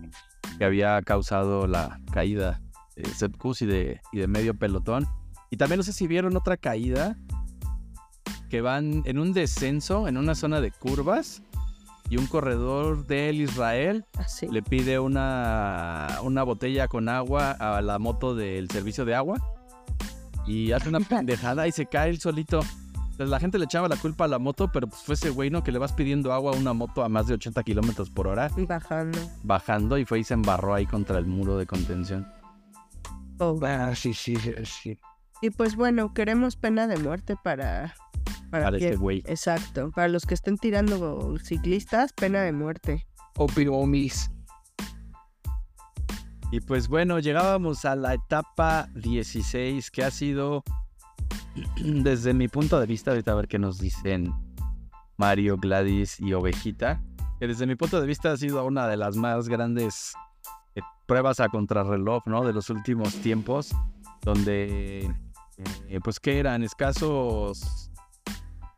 que 0.59 0.65
había 0.65 1.01
causado 1.01 1.65
la 1.65 1.99
caída 2.11 2.61
de 2.95 3.05
Seth 3.05 3.35
Kuz 3.37 3.61
y 3.63 3.65
de, 3.65 3.99
y 4.11 4.19
de 4.19 4.27
medio 4.27 4.53
pelotón. 4.53 5.07
Y 5.49 5.57
también 5.57 5.77
no 5.77 5.83
sé 5.83 5.91
si 5.93 6.05
vieron 6.07 6.35
otra 6.35 6.55
caída 6.57 7.17
que 8.49 8.61
van 8.61 9.01
en 9.05 9.17
un 9.17 9.33
descenso, 9.33 10.07
en 10.07 10.17
una 10.17 10.35
zona 10.35 10.61
de 10.61 10.71
curvas, 10.71 11.41
y 12.09 12.17
un 12.17 12.27
corredor 12.27 13.05
del 13.05 13.41
Israel 13.41 14.05
Así. 14.17 14.47
le 14.47 14.61
pide 14.61 14.99
una, 14.99 16.19
una 16.23 16.43
botella 16.43 16.87
con 16.87 17.09
agua 17.09 17.51
a 17.51 17.81
la 17.81 17.99
moto 17.99 18.35
del 18.35 18.69
servicio 18.69 19.03
de 19.05 19.15
agua 19.15 19.37
y 20.45 20.71
hace 20.71 20.89
una 20.89 20.99
pendejada 21.01 21.67
y 21.67 21.71
se 21.71 21.85
cae 21.85 22.09
él 22.09 22.19
solito. 22.19 22.61
Entonces, 23.11 23.31
la 23.31 23.39
gente 23.39 23.57
le 23.57 23.65
echaba 23.65 23.87
la 23.87 23.95
culpa 23.95 24.25
a 24.25 24.27
la 24.27 24.37
moto, 24.37 24.71
pero 24.71 24.87
pues 24.87 25.01
fue 25.01 25.15
ese 25.15 25.31
güey, 25.31 25.49
¿no? 25.49 25.63
Que 25.63 25.71
le 25.71 25.79
vas 25.79 25.91
pidiendo 25.91 26.31
agua 26.33 26.53
a 26.53 26.55
una 26.55 26.73
moto 26.73 27.03
a 27.03 27.09
más 27.09 27.25
de 27.25 27.33
80 27.33 27.63
kilómetros 27.63 28.11
por 28.11 28.27
hora, 28.27 28.51
Bajando. 28.55 29.17
bajando 29.43 29.97
y 29.97 30.05
fue 30.05 30.19
y 30.19 30.23
se 30.23 30.35
embarró 30.35 30.75
ahí 30.75 30.85
contra 30.85 31.17
el 31.17 31.25
muro 31.25 31.57
de 31.57 31.65
contención. 31.65 32.27
Oh. 33.39 33.59
Ah, 33.63 33.95
sí, 33.95 34.13
sí, 34.13 34.35
sí, 34.35 34.53
sí. 34.65 34.99
Y 35.41 35.49
pues 35.49 35.75
bueno, 35.75 36.13
queremos 36.13 36.55
pena 36.55 36.87
de 36.87 36.97
muerte 36.97 37.35
para... 37.43 37.95
Para, 38.51 38.65
Para 38.65 38.77
quien- 38.77 38.89
este 38.91 38.97
güey. 38.97 39.23
Exacto. 39.25 39.91
Para 39.91 40.07
los 40.07 40.25
que 40.25 40.33
estén 40.33 40.57
tirando 40.57 41.37
ciclistas, 41.39 42.13
pena 42.13 42.41
de 42.41 42.51
muerte. 42.53 43.07
Opiomis. 43.37 44.29
Y 46.51 46.61
pues 46.61 46.87
bueno, 46.87 47.19
llegábamos 47.19 47.83
a 47.85 47.95
la 47.95 48.13
etapa 48.13 48.87
16, 48.95 49.91
que 49.91 50.03
ha 50.03 50.11
sido, 50.11 50.63
desde 51.83 52.33
mi 52.33 52.47
punto 52.47 52.79
de 52.79 52.85
vista, 52.85 53.11
ahorita 53.11 53.33
a 53.33 53.35
ver 53.35 53.47
qué 53.49 53.59
nos 53.59 53.79
dicen 53.79 54.33
Mario, 55.17 55.57
Gladys 55.57 56.19
y 56.21 56.33
Ovejita, 56.33 57.01
que 57.39 57.47
desde 57.47 57.67
mi 57.67 57.75
punto 57.75 57.99
de 57.99 58.07
vista 58.07 58.31
ha 58.31 58.37
sido 58.37 58.63
una 58.65 58.87
de 58.87 58.95
las 58.95 59.17
más 59.17 59.49
grandes 59.49 60.13
eh, 60.75 60.81
pruebas 61.05 61.39
a 61.41 61.49
contrarreloj, 61.49 62.25
¿no? 62.27 62.45
De 62.45 62.53
los 62.53 62.69
últimos 62.69 63.13
tiempos, 63.15 63.75
donde, 64.21 65.13
eh, 65.89 65.99
pues, 66.01 66.19
que 66.21 66.39
eran 66.39 66.63
escasos 66.63 67.86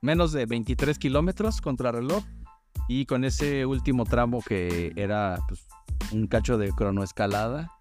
menos 0.01 0.31
de 0.31 0.45
23 0.45 0.97
kilómetros 0.97 1.61
contrarreloj, 1.61 2.23
y 2.87 3.05
con 3.05 3.23
ese 3.23 3.65
último 3.65 4.05
tramo 4.05 4.41
que 4.41 4.93
era, 4.95 5.37
pues, 5.47 5.67
un 6.11 6.27
cacho 6.27 6.57
de 6.57 6.71
cronoescalada. 6.71 7.71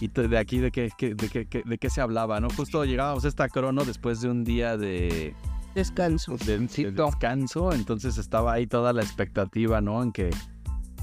Y 0.00 0.08
de 0.08 0.38
aquí 0.38 0.58
de 0.58 0.70
qué, 0.70 0.90
qué- 0.96 1.14
de, 1.14 1.28
qué, 1.28 1.46
qué- 1.46 1.62
de 1.64 1.78
qué 1.78 1.90
se 1.90 2.00
hablaba, 2.00 2.38
¿no? 2.40 2.48
Justo 2.50 2.84
llegábamos 2.84 3.24
a 3.24 3.28
esta 3.28 3.48
crono 3.48 3.84
después 3.84 4.20
de 4.20 4.28
un 4.30 4.44
día 4.44 4.76
de, 4.76 5.34
Descanso. 5.74 6.36
de- 6.44 6.58
de 6.58 6.90
descanso, 6.92 7.72
entonces 7.72 8.18
estaba 8.18 8.52
ahí 8.52 8.66
toda 8.66 8.92
la 8.92 9.02
expectativa, 9.02 9.80
¿no? 9.80 10.02
En 10.02 10.12
que, 10.12 10.30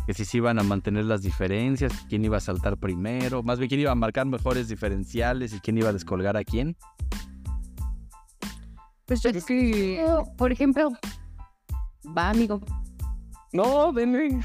que 0.06 0.14
si 0.14 0.26
se 0.26 0.38
iban 0.38 0.60
a 0.60 0.64
mantener 0.64 1.06
las 1.06 1.22
diferencias, 1.24 1.92
quién 2.10 2.24
iba 2.26 2.38
a 2.38 2.40
saltar 2.40 2.78
primero, 2.78 3.42
más 3.42 3.58
bien 3.58 3.70
quién 3.70 3.82
iba 3.82 3.92
a 3.92 3.96
marcar 3.96 4.26
mejores 4.28 4.68
diferenciales 4.68 5.54
y 5.54 5.60
quién 5.60 5.78
iba 5.78 5.90
a 5.90 5.94
descolgar 5.94 6.38
a 6.38 6.44
quién. 6.44 6.76
Pues 9.06 9.22
yo 9.22 9.30
Es 9.30 9.46
que... 9.46 10.06
Por 10.38 10.52
ejemplo, 10.52 10.92
va, 12.18 12.30
amigo. 12.30 12.62
No, 13.52 13.92
denme. 13.92 14.40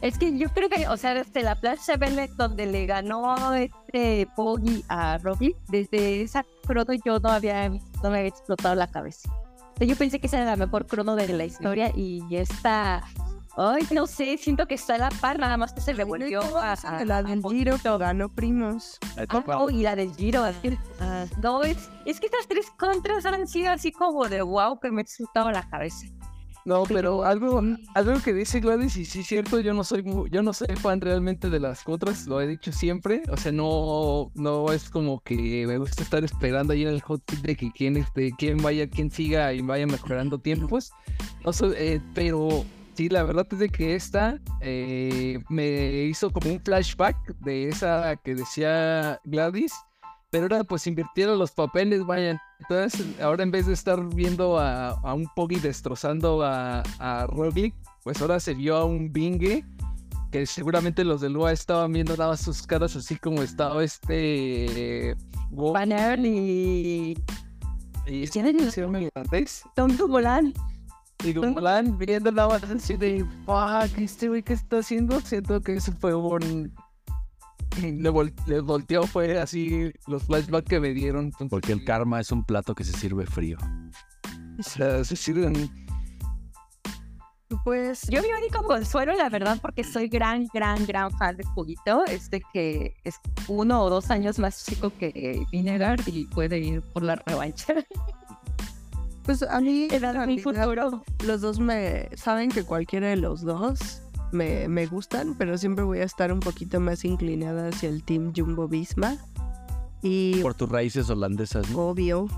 Es 0.00 0.18
que 0.18 0.36
yo 0.36 0.50
creo 0.50 0.68
que, 0.68 0.86
o 0.88 0.98
sea, 0.98 1.14
desde 1.14 1.42
la 1.42 1.54
plancha 1.54 1.96
verde 1.96 2.28
donde 2.36 2.66
le 2.66 2.84
ganó 2.84 3.54
este 3.54 4.28
Poggy 4.36 4.84
a 4.88 5.16
Robbie, 5.16 5.56
desde 5.68 6.20
esa 6.20 6.44
crono 6.66 6.92
yo 7.04 7.18
no 7.20 7.30
había, 7.30 7.70
no 7.70 8.10
me 8.10 8.18
había 8.18 8.28
explotado 8.28 8.74
la 8.74 8.86
cabeza. 8.86 9.30
O 9.32 9.78
sea, 9.78 9.86
yo 9.86 9.96
pensé 9.96 10.20
que 10.20 10.26
esa 10.26 10.36
era 10.36 10.50
la 10.50 10.56
mejor 10.56 10.86
crono 10.86 11.16
de 11.16 11.28
la 11.28 11.46
historia 11.46 11.90
y 11.96 12.22
esta, 12.36 13.02
ay, 13.56 13.86
no 13.92 14.06
sé, 14.06 14.36
siento 14.38 14.66
que 14.66 14.74
está 14.74 14.94
a 14.94 14.98
la 14.98 15.08
par, 15.10 15.38
nada 15.38 15.56
más 15.56 15.72
que 15.72 15.80
se 15.80 15.92
revolvió 15.92 16.40
a, 16.58 16.72
a- 16.72 17.04
la 17.04 17.18
a 17.18 17.22
del 17.22 17.40
poquito. 17.40 17.76
Giro 17.78 17.98
ganó 17.98 18.28
primos. 18.28 18.98
La 19.16 19.26
Ah, 19.28 19.42
no, 19.46 19.70
y 19.70 19.82
la 19.82 19.96
del 19.96 20.14
Giro, 20.14 20.44
ah, 21.00 21.24
no, 21.42 21.62
es, 21.62 21.88
es 22.04 22.20
que 22.20 22.26
estas 22.26 22.46
tres 22.48 22.66
contras 22.78 23.24
han 23.26 23.46
sido 23.46 23.70
así 23.72 23.92
como 23.92 24.28
de 24.28 24.42
wow, 24.42 24.78
que 24.80 24.90
me 24.90 25.00
he 25.00 25.02
explotado 25.02 25.50
la 25.50 25.68
cabeza. 25.68 26.06
No, 26.66 26.84
pero 26.84 27.24
algo, 27.24 27.62
algo 27.94 28.22
que 28.22 28.32
dice 28.32 28.58
Gladys, 28.58 28.96
y 28.96 29.04
sí 29.04 29.20
es 29.20 29.26
cierto, 29.26 29.60
yo 29.60 29.74
no 29.74 29.84
soy 29.84 30.02
yo 30.30 30.42
no 30.42 30.54
soy 30.54 30.68
fan 30.76 30.98
realmente 30.98 31.50
de 31.50 31.60
las 31.60 31.82
otras, 31.86 32.26
lo 32.26 32.40
he 32.40 32.46
dicho 32.46 32.72
siempre. 32.72 33.22
O 33.30 33.36
sea, 33.36 33.52
no, 33.52 34.30
no 34.34 34.72
es 34.72 34.88
como 34.88 35.20
que 35.20 35.66
me 35.66 35.76
gusta 35.76 36.02
estar 36.02 36.24
esperando 36.24 36.72
ahí 36.72 36.80
en 36.80 36.88
el 36.88 37.02
hot 37.02 37.22
seat 37.28 37.42
de 37.42 37.54
que 37.54 37.70
quién, 37.70 37.98
este, 37.98 38.32
quién 38.38 38.62
vaya, 38.62 38.88
quién 38.88 39.10
siga 39.10 39.52
y 39.52 39.60
vaya 39.60 39.86
mejorando 39.86 40.38
tiempos. 40.38 40.90
No 41.44 41.52
soy- 41.52 41.74
eh, 41.76 42.00
pero 42.14 42.64
sí, 42.94 43.08
la 43.08 43.22
verdad 43.24 43.46
es 43.50 43.58
de 43.58 43.68
que 43.68 43.94
esta 43.94 44.38
eh, 44.60 45.38
me 45.48 46.04
hizo 46.04 46.30
como 46.30 46.50
un 46.52 46.60
flashback 46.60 47.16
de 47.40 47.68
esa 47.68 48.16
que 48.16 48.34
decía 48.34 49.20
Gladys. 49.24 49.72
Pero 50.30 50.44
ahora 50.46 50.64
pues 50.64 50.84
invirtieron 50.88 51.38
los 51.38 51.52
papeles, 51.52 52.04
vayan. 52.04 52.40
Entonces, 52.58 53.06
ahora 53.20 53.44
en 53.44 53.52
vez 53.52 53.66
de 53.66 53.72
estar 53.72 54.02
viendo 54.14 54.58
a, 54.58 54.88
a 54.90 55.14
un 55.14 55.28
Poggy 55.36 55.60
destrozando 55.60 56.42
a, 56.42 56.82
a 56.98 57.26
Roglic, 57.28 57.72
pues 58.02 58.20
ahora 58.20 58.40
se 58.40 58.54
vio 58.54 58.76
a 58.76 58.84
un 58.84 59.12
Bingue 59.12 59.64
que 60.32 60.44
seguramente 60.46 61.04
los 61.04 61.20
de 61.20 61.28
Lua 61.30 61.52
estaban 61.52 61.92
viendo, 61.92 62.16
daba 62.16 62.36
sus 62.36 62.66
caras 62.66 62.96
así 62.96 63.14
como 63.16 63.42
estaba 63.42 63.84
este. 63.84 65.14
Go- 65.52 65.72
Van 65.72 65.92
Aert 65.92 66.24
y 66.24 67.14
¿quién 68.32 68.46
es 68.46 68.76
el- 68.76 68.84
llama 68.84 69.00
irlandés. 69.02 69.62
Tom 69.76 69.96
Dumoulin. 69.96 70.52
Y 71.24 71.32
Dumoulin 71.32 71.96
viendo 71.98 72.30
la 72.30 72.46
banda 72.46 72.68
así 72.76 72.96
de, 72.96 73.24
fuck, 73.46 73.98
este 73.98 74.28
güey 74.28 74.42
que 74.42 74.52
está 74.52 74.78
haciendo, 74.78 75.20
siento 75.20 75.60
que 75.60 75.74
eso 75.74 75.92
fue 75.92 76.14
un... 76.14 76.72
Le, 77.80 78.08
vol- 78.10 78.32
le 78.46 78.60
volteó, 78.60 79.04
fue 79.04 79.40
así 79.40 79.90
los 80.06 80.22
flashbacks 80.24 80.68
que 80.68 80.78
me 80.78 80.90
dieron. 80.90 81.24
entonces, 81.26 81.48
Porque 81.50 81.72
el 81.72 81.84
karma 81.84 82.20
es 82.20 82.30
un 82.30 82.44
plato 82.44 82.74
que 82.74 82.84
se 82.84 82.92
sirve 82.92 83.26
frío. 83.26 83.58
o 84.58 84.62
sea, 84.62 85.02
se 85.02 85.16
sirven 85.16 85.54
Pues 87.64 88.02
Yo 88.08 88.22
mi 88.22 88.28
único 88.28 88.62
consuelo, 88.62 89.14
la 89.16 89.28
verdad, 89.28 89.58
porque 89.60 89.82
soy 89.82 90.06
gran, 90.08 90.46
gran, 90.54 90.84
gran 90.86 91.10
fan 91.18 91.36
de 91.36 91.44
Juguito, 91.44 92.04
es 92.06 92.30
de 92.30 92.42
que 92.52 92.94
es 93.02 93.16
uno 93.48 93.82
o 93.82 93.90
dos 93.90 94.10
años 94.10 94.38
más 94.38 94.64
chico 94.64 94.92
que 94.96 95.44
Vinegar 95.50 95.98
y 96.06 96.26
puede 96.26 96.58
ir 96.58 96.80
por 96.92 97.02
la 97.02 97.16
revancha. 97.16 97.74
Pues 99.24 99.42
a 99.42 99.60
mí 99.60 99.88
Era 99.90 100.26
mi 100.26 100.38
futuro. 100.38 101.02
los 101.24 101.40
dos 101.40 101.58
me 101.58 102.08
saben 102.16 102.50
que 102.50 102.62
cualquiera 102.62 103.08
de 103.08 103.16
los 103.16 103.40
dos 103.42 104.02
me, 104.32 104.68
me 104.68 104.86
gustan, 104.86 105.34
pero 105.38 105.56
siempre 105.58 105.84
voy 105.84 106.00
a 106.00 106.04
estar 106.04 106.32
un 106.32 106.40
poquito 106.40 106.78
más 106.80 107.04
inclinada 107.04 107.68
hacia 107.68 107.88
el 107.88 108.02
team 108.02 108.32
Jumbo 108.36 108.68
Visma. 108.68 109.16
Y 110.02 110.42
Por 110.42 110.54
tus 110.54 110.68
raíces 110.68 111.08
holandesas, 111.08 111.70
¿no? 111.70 111.78
obvio, 111.88 112.28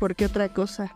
¿por 0.00 0.14
qué 0.14 0.26
otra 0.26 0.52
cosa? 0.52 0.94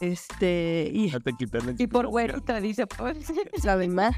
Este, 0.00 0.90
y 0.92 1.10
Ya 1.10 1.20
te 1.20 1.32
quité 1.32 1.60
la 1.60 1.74
Y 1.76 1.86
por 1.86 2.06
güerito, 2.08 2.60
dice, 2.60 2.86
pues. 2.86 3.32
además, 3.66 4.14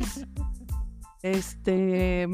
este, 1.23 2.27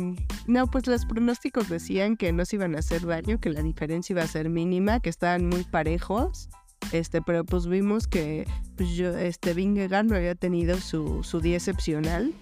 no, 0.47 0.67
pues 0.69 0.87
los 0.87 1.07
pronósticos 1.07 1.69
decían 1.69 2.17
que 2.17 2.33
no 2.33 2.45
se 2.45 2.57
iban 2.57 2.77
a 2.77 2.79
hacer 2.79 3.05
daño, 3.07 3.41
que 3.41 3.51
la 3.51 3.63
diferencia 3.63 4.15
iba 4.15 4.23
a 4.23 4.29
ser 4.29 4.49
mínima, 4.49 5.01
que 5.01 5.11
estaban 5.11 5.47
muy 5.47 5.65
parejos. 5.65 6.49
Este, 6.93 7.21
pero 7.21 7.45
pues 7.45 7.67
vimos 7.67 8.07
que 8.07 8.47
pues 8.77 8.91
yo, 8.91 9.17
este, 9.17 9.55
Vingegaard 9.55 10.07
no 10.07 10.15
había 10.15 10.35
tenido 10.35 10.79
su, 10.79 11.25
su 11.25 11.41
día 11.41 11.57
excepcional 11.57 12.33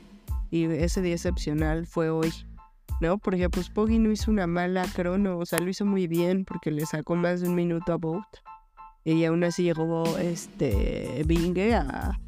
y 0.50 0.64
ese 0.64 1.00
día 1.00 1.14
excepcional 1.14 1.86
fue 1.86 2.10
hoy, 2.10 2.32
¿no? 3.00 3.16
Porque 3.16 3.48
pues 3.48 3.70
Poggi 3.70 3.98
no 3.98 4.10
hizo 4.10 4.30
una 4.30 4.46
mala 4.46 4.84
crono, 4.94 5.38
o 5.38 5.46
sea, 5.46 5.60
lo 5.60 5.70
hizo 5.70 5.86
muy 5.86 6.06
bien 6.08 6.44
porque 6.44 6.70
le 6.70 6.84
sacó 6.84 7.16
más 7.16 7.40
de 7.40 7.48
un 7.48 7.54
minuto 7.54 7.92
a 7.92 7.96
Bout 7.96 8.26
y 9.04 9.24
aún 9.24 9.44
así 9.44 9.62
llegó 9.62 10.18
este 10.18 11.22
Vinge 11.26 11.74
a, 11.74 12.18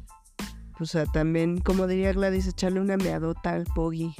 pues 0.77 0.95
a 0.95 1.05
también, 1.05 1.59
como 1.59 1.87
diría 1.87 2.13
Gladys, 2.13 2.47
echarle 2.47 2.79
una 2.79 2.97
meadota 2.97 3.51
al 3.51 3.65
Poggi. 3.65 4.13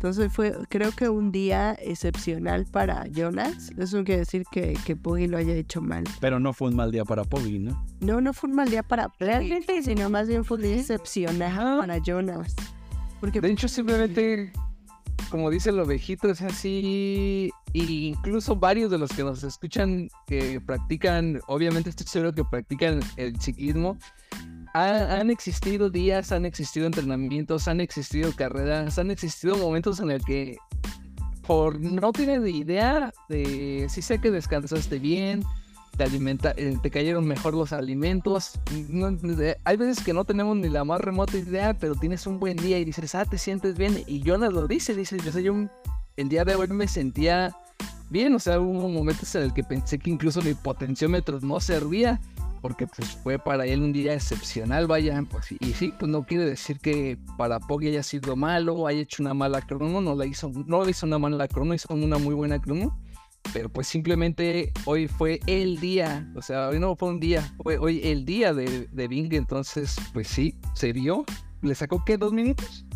Entonces 0.00 0.32
fue, 0.32 0.56
creo 0.70 0.92
que 0.92 1.10
un 1.10 1.30
día 1.30 1.76
excepcional 1.78 2.64
para 2.64 3.06
Jonas. 3.08 3.70
Eso 3.76 3.98
no 3.98 4.04
quiere 4.04 4.20
decir 4.20 4.44
que, 4.50 4.74
que 4.86 4.96
Poggi 4.96 5.26
lo 5.26 5.36
haya 5.36 5.52
hecho 5.52 5.82
mal. 5.82 6.04
Pero 6.20 6.40
no 6.40 6.54
fue 6.54 6.68
un 6.68 6.76
mal 6.76 6.90
día 6.90 7.04
para 7.04 7.22
Poggi, 7.24 7.58
¿no? 7.58 7.84
No, 8.00 8.22
no 8.22 8.32
fue 8.32 8.48
un 8.48 8.56
mal 8.56 8.70
día 8.70 8.82
para 8.82 9.12
Realmente, 9.20 9.82
sino 9.82 10.08
más 10.08 10.26
bien 10.26 10.42
fue 10.46 10.56
un 10.56 10.62
día 10.62 10.76
excepcional 10.76 11.80
para 11.80 11.98
Jonas. 11.98 12.56
Porque 13.20 13.42
De 13.42 13.50
hecho, 13.50 13.68
simplemente, 13.68 14.50
como 15.30 15.50
dice 15.50 15.68
el 15.68 15.78
ovejito, 15.78 16.30
es 16.30 16.40
así. 16.40 17.50
Y 17.74 18.08
incluso 18.08 18.56
varios 18.56 18.90
de 18.90 18.96
los 18.96 19.10
que 19.10 19.22
nos 19.22 19.44
escuchan 19.44 20.08
que 20.26 20.62
practican, 20.62 21.42
obviamente 21.46 21.90
estoy 21.90 22.06
seguro 22.06 22.34
que 22.34 22.42
practican 22.42 23.00
el 23.18 23.38
ciclismo, 23.38 23.98
ha- 24.74 25.20
han 25.20 25.30
existido 25.30 25.90
días, 25.90 26.32
han 26.32 26.44
existido 26.44 26.86
entrenamientos, 26.86 27.68
han 27.68 27.80
existido 27.80 28.32
carreras, 28.34 28.98
han 28.98 29.10
existido 29.10 29.56
momentos 29.56 30.00
en 30.00 30.10
el 30.10 30.22
que 30.24 30.56
por 31.46 31.80
no 31.80 32.12
tienes 32.12 32.40
ni 32.42 32.58
idea 32.58 33.12
de 33.28 33.86
si 33.90 34.02
sé 34.02 34.20
que 34.20 34.30
descansaste 34.30 34.98
bien, 34.98 35.42
te 35.96 36.04
alimenta, 36.04 36.54
eh, 36.56 36.76
te 36.80 36.90
cayeron 36.90 37.26
mejor 37.26 37.54
los 37.54 37.72
alimentos. 37.72 38.60
hay 39.64 39.76
veces 39.76 40.04
que 40.04 40.12
no 40.12 40.24
tenemos 40.24 40.56
ni 40.56 40.68
la 40.68 40.84
más 40.84 41.00
remota 41.00 41.36
idea, 41.36 41.74
pero 41.74 41.94
tienes 41.94 42.26
un 42.26 42.38
buen 42.38 42.56
día 42.56 42.78
y 42.78 42.84
dices, 42.84 43.14
ah, 43.14 43.24
te 43.24 43.36
sientes 43.36 43.76
bien. 43.76 44.02
Y 44.06 44.22
Jonas 44.22 44.52
lo 44.52 44.68
dice, 44.68 44.94
dice, 44.94 45.18
yo 45.42 45.54
el 46.16 46.28
día 46.28 46.44
de 46.44 46.54
hoy 46.54 46.68
me 46.68 46.86
sentía 46.86 47.54
bien, 48.10 48.34
o 48.34 48.38
sea, 48.38 48.60
hubo 48.60 48.88
momentos 48.88 49.34
en 49.34 49.42
el 49.42 49.52
que 49.52 49.64
pensé 49.64 49.98
que 49.98 50.10
incluso 50.10 50.42
mi 50.42 50.54
potenciómetro 50.54 51.40
no 51.40 51.60
servía, 51.60 52.20
porque 52.60 52.86
pues 52.86 53.16
fue 53.22 53.38
para 53.38 53.66
él 53.66 53.80
un 53.80 53.92
día 53.92 54.14
excepcional, 54.14 54.86
vaya, 54.86 55.22
pues, 55.30 55.52
y, 55.52 55.58
y 55.60 55.72
sí, 55.72 55.92
pues 55.98 56.10
no 56.10 56.24
quiere 56.24 56.44
decir 56.44 56.78
que 56.78 57.18
para 57.36 57.60
Poggi 57.60 57.88
haya 57.88 58.02
sido 58.02 58.36
malo, 58.36 58.86
haya 58.86 59.00
hecho 59.00 59.22
una 59.22 59.34
mala 59.34 59.60
crono, 59.62 60.00
no 60.00 60.14
la 60.14 60.26
hizo, 60.26 60.50
no 60.66 60.88
hizo 60.88 61.06
una 61.06 61.18
mala 61.18 61.48
crono, 61.48 61.74
hizo 61.74 61.92
una 61.94 62.18
muy 62.18 62.34
buena 62.34 62.60
crono, 62.60 62.98
pero 63.52 63.68
pues 63.68 63.86
simplemente 63.86 64.72
hoy 64.84 65.08
fue 65.08 65.40
el 65.46 65.80
día, 65.80 66.30
o 66.36 66.42
sea, 66.42 66.68
hoy 66.68 66.78
no 66.78 66.96
fue 66.96 67.08
un 67.08 67.20
día, 67.20 67.42
fue 67.62 67.78
hoy 67.78 68.00
el 68.04 68.24
día 68.24 68.52
de, 68.54 68.88
de 68.92 69.08
Bing, 69.08 69.32
entonces 69.32 69.96
pues 70.12 70.28
sí, 70.28 70.56
se 70.74 70.92
vio, 70.92 71.24
le 71.62 71.74
sacó 71.74 72.04
qué, 72.04 72.16
dos 72.16 72.32
minutos, 72.32 72.86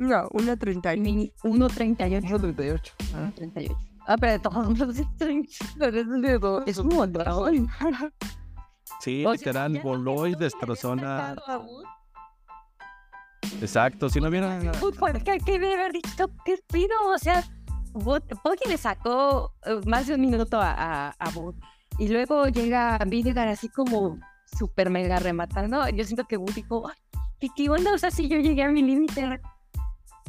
no, 0.00 0.28
una 0.32 0.56
30 0.56 0.94
y 0.94 1.00
Mini 1.00 1.32
1.38. 1.42 2.22
1.38. 2.22 2.80
Ah. 3.14 3.30
38. 3.36 3.76
Ah, 4.06 4.16
pero 4.18 4.32
de 4.32 4.38
todos 4.38 4.78
modos, 4.78 4.96
es 6.66 6.78
un 6.78 6.88
montón. 6.88 7.68
Sí, 9.00 9.24
O 9.24 9.30
sea, 9.30 9.38
literal, 9.38 9.72
ya 9.74 9.82
voló 9.82 10.26
y 10.26 10.34
destrozó 10.34 10.92
hubiera 10.92 11.08
una... 11.08 11.34
sacado 11.34 11.52
a 11.52 11.58
Wood, 11.58 11.84
Exacto, 13.62 14.08
si 14.08 14.20
no 14.20 14.28
hubiera... 14.28 14.58
Wood, 14.80 14.96
¿por 14.96 15.22
qué? 15.22 15.38
¿Qué 15.44 15.52
debe 15.52 15.74
haber 15.74 15.92
dicho? 15.92 16.30
¿Qué 16.44 16.58
pido? 16.72 16.94
O 17.12 17.18
sea, 17.18 17.42
Poggi 17.92 18.68
le 18.68 18.76
sacó 18.76 19.52
eh, 19.64 19.80
más 19.86 20.06
de 20.06 20.14
un 20.14 20.20
minuto 20.20 20.60
a, 20.60 20.72
a, 20.72 21.08
a 21.10 21.28
Wood. 21.30 21.56
Y 21.98 22.08
luego 22.08 22.46
llega 22.48 22.98
Vinegar 23.06 23.48
así 23.48 23.68
como 23.68 24.18
súper 24.58 24.90
mega 24.90 25.18
rematando. 25.18 25.88
Yo 25.88 26.04
siento 26.04 26.24
que 26.24 26.36
Wood 26.36 26.54
dijo, 26.54 26.88
"Ay, 26.88 26.96
¿qué, 27.40 27.48
¿qué 27.54 27.68
onda? 27.70 27.92
O 27.92 27.98
sea, 27.98 28.10
si 28.10 28.28
yo 28.28 28.38
llegué 28.38 28.62
a 28.62 28.68
mi 28.70 28.82
límite. 28.82 29.40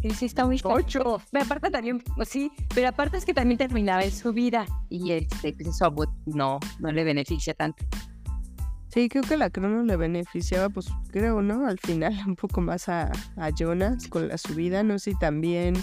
Y 0.02 0.10
sí, 0.12 0.26
está 0.26 0.46
muy 0.46 0.60
Ocho. 0.64 1.22
Pero 1.32 1.46
aparte 1.46 1.70
también, 1.70 2.04
pues 2.16 2.28
sí, 2.30 2.52
pero 2.74 2.88
aparte 2.88 3.18
es 3.18 3.26
que 3.26 3.34
también 3.36 3.60
terminaba 3.60 4.04
en 4.04 4.12
su 4.12 4.34
vida. 4.34 4.66
Y 4.90 5.12
este, 5.12 5.54
pues 5.54 5.68
eso 5.68 5.86
a 5.86 5.90
Wood 5.90 6.10
no, 6.26 6.60
no 6.80 6.92
le 6.92 7.04
beneficia 7.04 7.54
tanto. 7.54 7.86
Sí, 8.94 9.08
creo 9.10 9.24
que 9.24 9.38
la 9.38 9.50
crono 9.50 9.84
le 9.84 9.96
beneficiaba, 9.96 10.70
pues 10.70 10.88
creo, 11.12 11.42
¿no? 11.42 11.66
Al 11.68 11.80
final 11.80 12.14
un 12.28 12.36
poco 12.36 12.62
más 12.62 12.90
a, 12.90 13.12
a 13.38 13.50
Jonas 13.52 14.08
con 14.08 14.28
la 14.28 14.38
subida, 14.38 14.84
no 14.84 15.00
sé 15.00 15.12
si 15.12 15.18
también, 15.20 15.76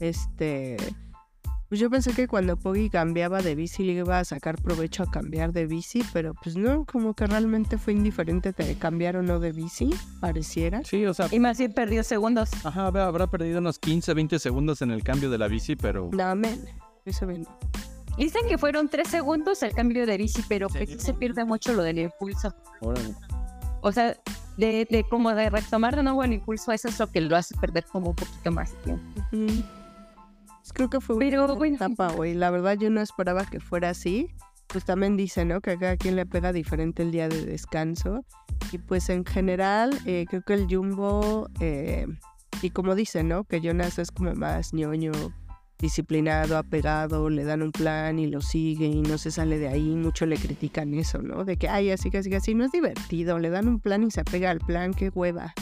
este, 0.00 0.76
pues 1.68 1.80
yo 1.80 1.90
pensé 1.90 2.12
que 2.12 2.26
cuando 2.28 2.56
Poggi 2.56 2.88
cambiaba 2.90 3.42
de 3.42 3.54
bici 3.54 3.82
le 3.84 3.92
iba 3.94 4.18
a 4.18 4.24
sacar 4.24 4.60
provecho 4.62 5.02
a 5.02 5.10
cambiar 5.10 5.52
de 5.52 5.66
bici, 5.66 6.02
pero 6.12 6.32
pues 6.34 6.56
no, 6.56 6.84
como 6.84 7.14
que 7.14 7.26
realmente 7.26 7.78
fue 7.78 7.92
indiferente 7.92 8.52
de 8.52 8.76
cambiar 8.76 9.16
o 9.16 9.22
no 9.22 9.40
de 9.40 9.52
bici, 9.52 9.90
pareciera. 10.20 10.82
Sí, 10.84 11.04
o 11.06 11.12
sea, 11.14 11.28
Y 11.30 11.40
más 11.40 11.58
bien 11.58 11.72
perdió 11.72 12.02
segundos. 12.02 12.50
ajá, 12.64 12.86
habrá- 12.86 13.06
habrá 13.06 13.26
perdido 13.26 13.58
unos 13.58 13.78
15, 13.78 14.14
20 14.14 14.38
segundos 14.38 14.82
en 14.82 14.90
el 14.90 15.02
cambio 15.02 15.30
de 15.30 15.38
la 15.38 15.48
bici, 15.48 15.76
pero... 15.76 16.10
No, 16.12 16.34
men, 16.34 16.60
eso 17.04 17.26
bien. 17.26 17.46
Dicen 18.16 18.42
que 18.48 18.58
fueron 18.58 18.88
tres 18.88 19.08
segundos 19.08 19.62
el 19.62 19.72
cambio 19.72 20.06
de 20.06 20.16
bici, 20.16 20.42
pero 20.48 20.68
que 20.68 20.86
sí 20.86 20.98
se 20.98 21.14
pierde 21.14 21.44
mucho 21.44 21.72
lo 21.72 21.82
del 21.82 21.98
impulso. 21.98 22.54
Órale. 22.80 23.14
O 23.80 23.90
sea, 23.92 24.16
de, 24.56 24.86
de 24.88 25.04
como 25.08 25.34
de 25.34 25.50
retomar 25.50 25.96
de 25.96 26.02
nuevo 26.02 26.22
el 26.22 26.32
impulso, 26.32 26.72
eso 26.72 26.88
es 26.88 26.98
lo 26.98 27.08
que 27.08 27.20
lo 27.20 27.36
hace 27.36 27.56
perder 27.56 27.84
como 27.84 28.10
un 28.10 28.16
poquito 28.16 28.52
más 28.52 28.70
de 28.72 28.78
tiempo. 28.78 29.22
Pues 29.30 30.72
creo 30.72 30.88
que 30.88 31.00
fue 31.00 31.18
Pero 31.18 31.44
una 31.44 31.54
bueno. 31.54 31.76
etapa 31.76 32.14
hoy. 32.16 32.34
La 32.34 32.50
verdad 32.50 32.78
yo 32.78 32.88
no 32.88 33.00
esperaba 33.00 33.44
que 33.44 33.60
fuera 33.60 33.90
así. 33.90 34.30
Pues 34.68 34.84
también 34.84 35.16
dice, 35.16 35.44
¿no? 35.44 35.60
Que 35.60 35.72
a 35.72 35.78
cada 35.78 35.96
quien 35.96 36.16
le 36.16 36.24
pega 36.24 36.52
diferente 36.52 37.02
el 37.02 37.10
día 37.10 37.28
de 37.28 37.44
descanso. 37.44 38.24
Y 38.72 38.78
pues 38.78 39.10
en 39.10 39.24
general 39.26 39.96
eh, 40.06 40.24
creo 40.28 40.42
que 40.42 40.54
el 40.54 40.66
Jumbo, 40.68 41.48
eh, 41.60 42.06
y 42.62 42.70
como 42.70 42.94
dice, 42.94 43.22
¿no? 43.22 43.44
Que 43.44 43.60
Jonas 43.60 43.98
es 43.98 44.10
como 44.10 44.32
más 44.34 44.72
ñoño 44.72 45.12
disciplinado, 45.78 46.56
apegado, 46.56 47.28
le 47.30 47.44
dan 47.44 47.62
un 47.62 47.72
plan 47.72 48.18
y 48.18 48.26
lo 48.26 48.40
sigue 48.40 48.86
y 48.86 49.02
no 49.02 49.18
se 49.18 49.30
sale 49.30 49.58
de 49.58 49.68
ahí. 49.68 49.94
Mucho 49.96 50.26
le 50.26 50.36
critican 50.36 50.94
eso, 50.94 51.20
¿no? 51.22 51.44
De 51.44 51.56
que, 51.56 51.68
ay, 51.68 51.90
así, 51.90 52.10
así, 52.16 52.34
así, 52.34 52.54
no 52.54 52.64
es 52.64 52.72
divertido. 52.72 53.38
Le 53.38 53.50
dan 53.50 53.68
un 53.68 53.80
plan 53.80 54.02
y 54.02 54.10
se 54.10 54.20
apega 54.20 54.50
al 54.50 54.60
plan, 54.60 54.94
qué 54.94 55.10
hueva. 55.10 55.54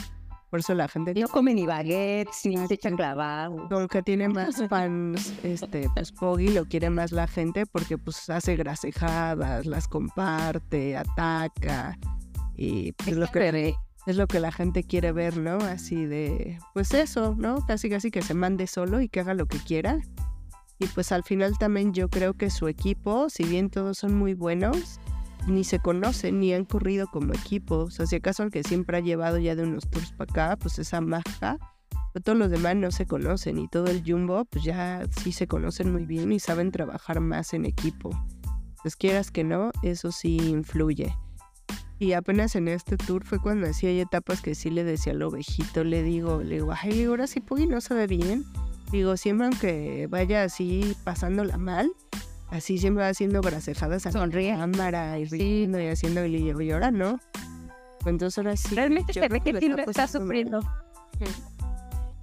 Por 0.53 0.61
eso 0.61 0.75
la 0.75 0.87
gente 0.87 1.15
No 1.15 1.29
come 1.29 1.55
ni 1.55 1.65
baguettes, 1.65 2.45
ni 2.45 2.59
se 2.67 2.75
echan 2.75 2.95
clavados. 2.95 3.71
como 3.71 3.89
que 3.89 4.03
tiene 4.03 4.29
más 4.29 4.63
fans, 4.69 5.33
este, 5.43 5.89
pues 5.95 6.13
Poggy 6.13 6.49
lo 6.49 6.67
quiere 6.67 6.91
más 6.91 7.11
la 7.11 7.27
gente 7.27 7.65
porque 7.65 7.97
pues 7.97 8.29
hace 8.29 8.55
grasejadas, 8.57 9.65
las 9.65 9.89
comparte, 9.89 10.95
ataca 10.95 11.99
y 12.55 12.93
pues, 12.93 13.17
lo 13.17 13.29
que 13.29 13.75
es 14.07 14.17
lo 14.17 14.27
que 14.27 14.41
la 14.41 14.53
gente 14.53 14.83
quiere 14.85 15.13
ver, 15.13 15.37
¿no? 15.37 15.59
Así 15.59 16.07
de, 16.07 16.59
pues 16.75 16.93
eso, 16.95 17.35
¿no? 17.39 17.65
Casi 17.67 17.89
casi 17.89 18.11
que 18.11 18.23
se 18.23 18.35
mande 18.35 18.67
solo 18.67 19.01
y 19.01 19.09
que 19.09 19.21
haga 19.21 19.35
lo 19.35 19.47
que 19.47 19.59
quiera. 19.59 20.01
Y 20.79 20.87
pues 20.87 21.13
al 21.13 21.23
final 21.23 21.57
también 21.59 21.93
yo 21.93 22.09
creo 22.09 22.35
que 22.35 22.51
su 22.51 22.67
equipo, 22.67 23.31
si 23.31 23.45
bien 23.45 23.71
todos 23.71 23.99
son 23.99 24.15
muy 24.15 24.35
buenos, 24.35 24.99
ni 25.47 25.65
se 25.65 25.79
conocen 25.79 26.41
ni 26.41 26.53
han 26.53 26.65
corrido 26.65 27.07
como 27.07 27.33
equipo. 27.33 27.77
O 27.77 27.91
sea, 27.91 28.07
si 28.07 28.17
acaso 28.17 28.43
el 28.43 28.51
que 28.51 28.65
siempre 28.65 28.97
ha 28.97 29.01
llevado 29.01 29.39
ya 29.39 29.55
de 29.55 29.63
unos 29.63 29.89
tours 29.89 30.13
para 30.13 30.31
acá, 30.31 30.57
pues 30.57 30.79
esa 30.81 31.01
maja. 31.01 31.59
Pero 32.13 32.23
todos 32.25 32.39
los 32.39 32.51
demás 32.51 32.77
no 32.77 32.91
se 32.91 33.07
conocen 33.07 33.59
y 33.59 33.69
todo 33.69 33.87
el 33.87 34.03
jumbo, 34.05 34.45
pues 34.45 34.65
ya 34.65 35.03
sí 35.23 35.33
se 35.33 35.47
conocen 35.47 35.93
muy 35.93 36.05
bien 36.05 36.33
y 36.33 36.41
saben 36.41 36.73
trabajar 36.73 37.21
más 37.21 37.55
en 37.55 37.65
equipo. 37.65 38.11
Pues 38.83 38.97
quieras 38.97 39.31
que 39.31 39.45
no, 39.45 39.71
eso 39.83 40.11
sí 40.11 40.37
influye. 40.37 41.17
Y 42.03 42.15
apenas 42.15 42.57
en 42.57 42.67
este 42.67 42.97
tour 42.97 43.25
fue 43.25 43.39
cuando 43.39 43.69
hacía 43.69 43.91
hay 43.91 44.01
etapas 44.01 44.41
que 44.43 44.57
sí 44.57 44.71
le 44.71 44.83
decía 44.83 45.13
al 45.13 45.23
ovejito, 45.23 45.85
le 45.85 46.03
digo, 46.03 46.43
le 46.43 46.57
digo, 46.57 46.75
ay, 46.77 47.05
ahora 47.05 47.29
sí 47.29 47.39
Puggy 47.39 47.69
no 47.69 47.81
se 47.81 47.95
ve 47.95 48.09
bien. 48.09 48.45
Digo, 48.91 49.17
siempre 49.17 49.47
aunque 49.47 50.09
vaya 50.11 50.43
así 50.43 50.97
pasándola 51.05 51.59
mal, 51.59 51.93
así 52.51 52.79
siempre 52.79 53.05
va 53.05 53.11
haciendo 53.11 53.41
bracejadas 53.41 54.05
a 54.05 54.27
la 54.27 54.57
cámara 54.57 55.17
y 55.21 55.27
riendo 55.27 55.81
y 55.81 55.87
haciendo 55.87 56.25
digo, 56.25 56.61
y 56.61 56.73
ahora 56.73 56.91
no. 56.91 57.21
Entonces 58.05 58.37
ahora 58.37 58.57
sí. 58.57 58.75
Realmente 58.75 59.13
se 59.13 59.29
ve 59.29 59.41
que 59.41 59.53
lo 59.53 59.79
está 59.79 60.09
sufriendo. 60.09 60.59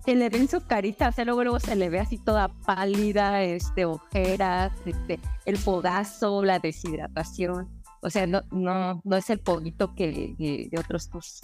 Se 0.04 0.14
le 0.14 0.28
ve 0.28 0.40
en 0.40 0.50
su 0.50 0.60
carita, 0.60 1.08
o 1.08 1.12
sea, 1.14 1.24
luego, 1.24 1.46
luego 1.46 1.62
se 1.62 1.78
le 1.78 1.90
ve 1.90 2.02
así 2.02 2.18
toda 2.18 2.50
pálida, 2.50 3.44
este, 3.44 3.86
ojeras, 3.86 4.74
este, 4.86 5.22
el 5.46 5.58
fogazo, 5.58 6.44
la 6.44 6.60
deshidratación. 6.60 7.79
O 8.02 8.10
sea, 8.10 8.28
no, 8.28 8.42
no, 8.52 9.02
no 9.04 9.16
es 9.16 9.30
el 9.30 9.40
poquito 9.40 9.94
que, 9.96 10.36
que 10.38 10.70
de 10.72 10.80
otros 10.80 11.10
tours. 11.10 11.42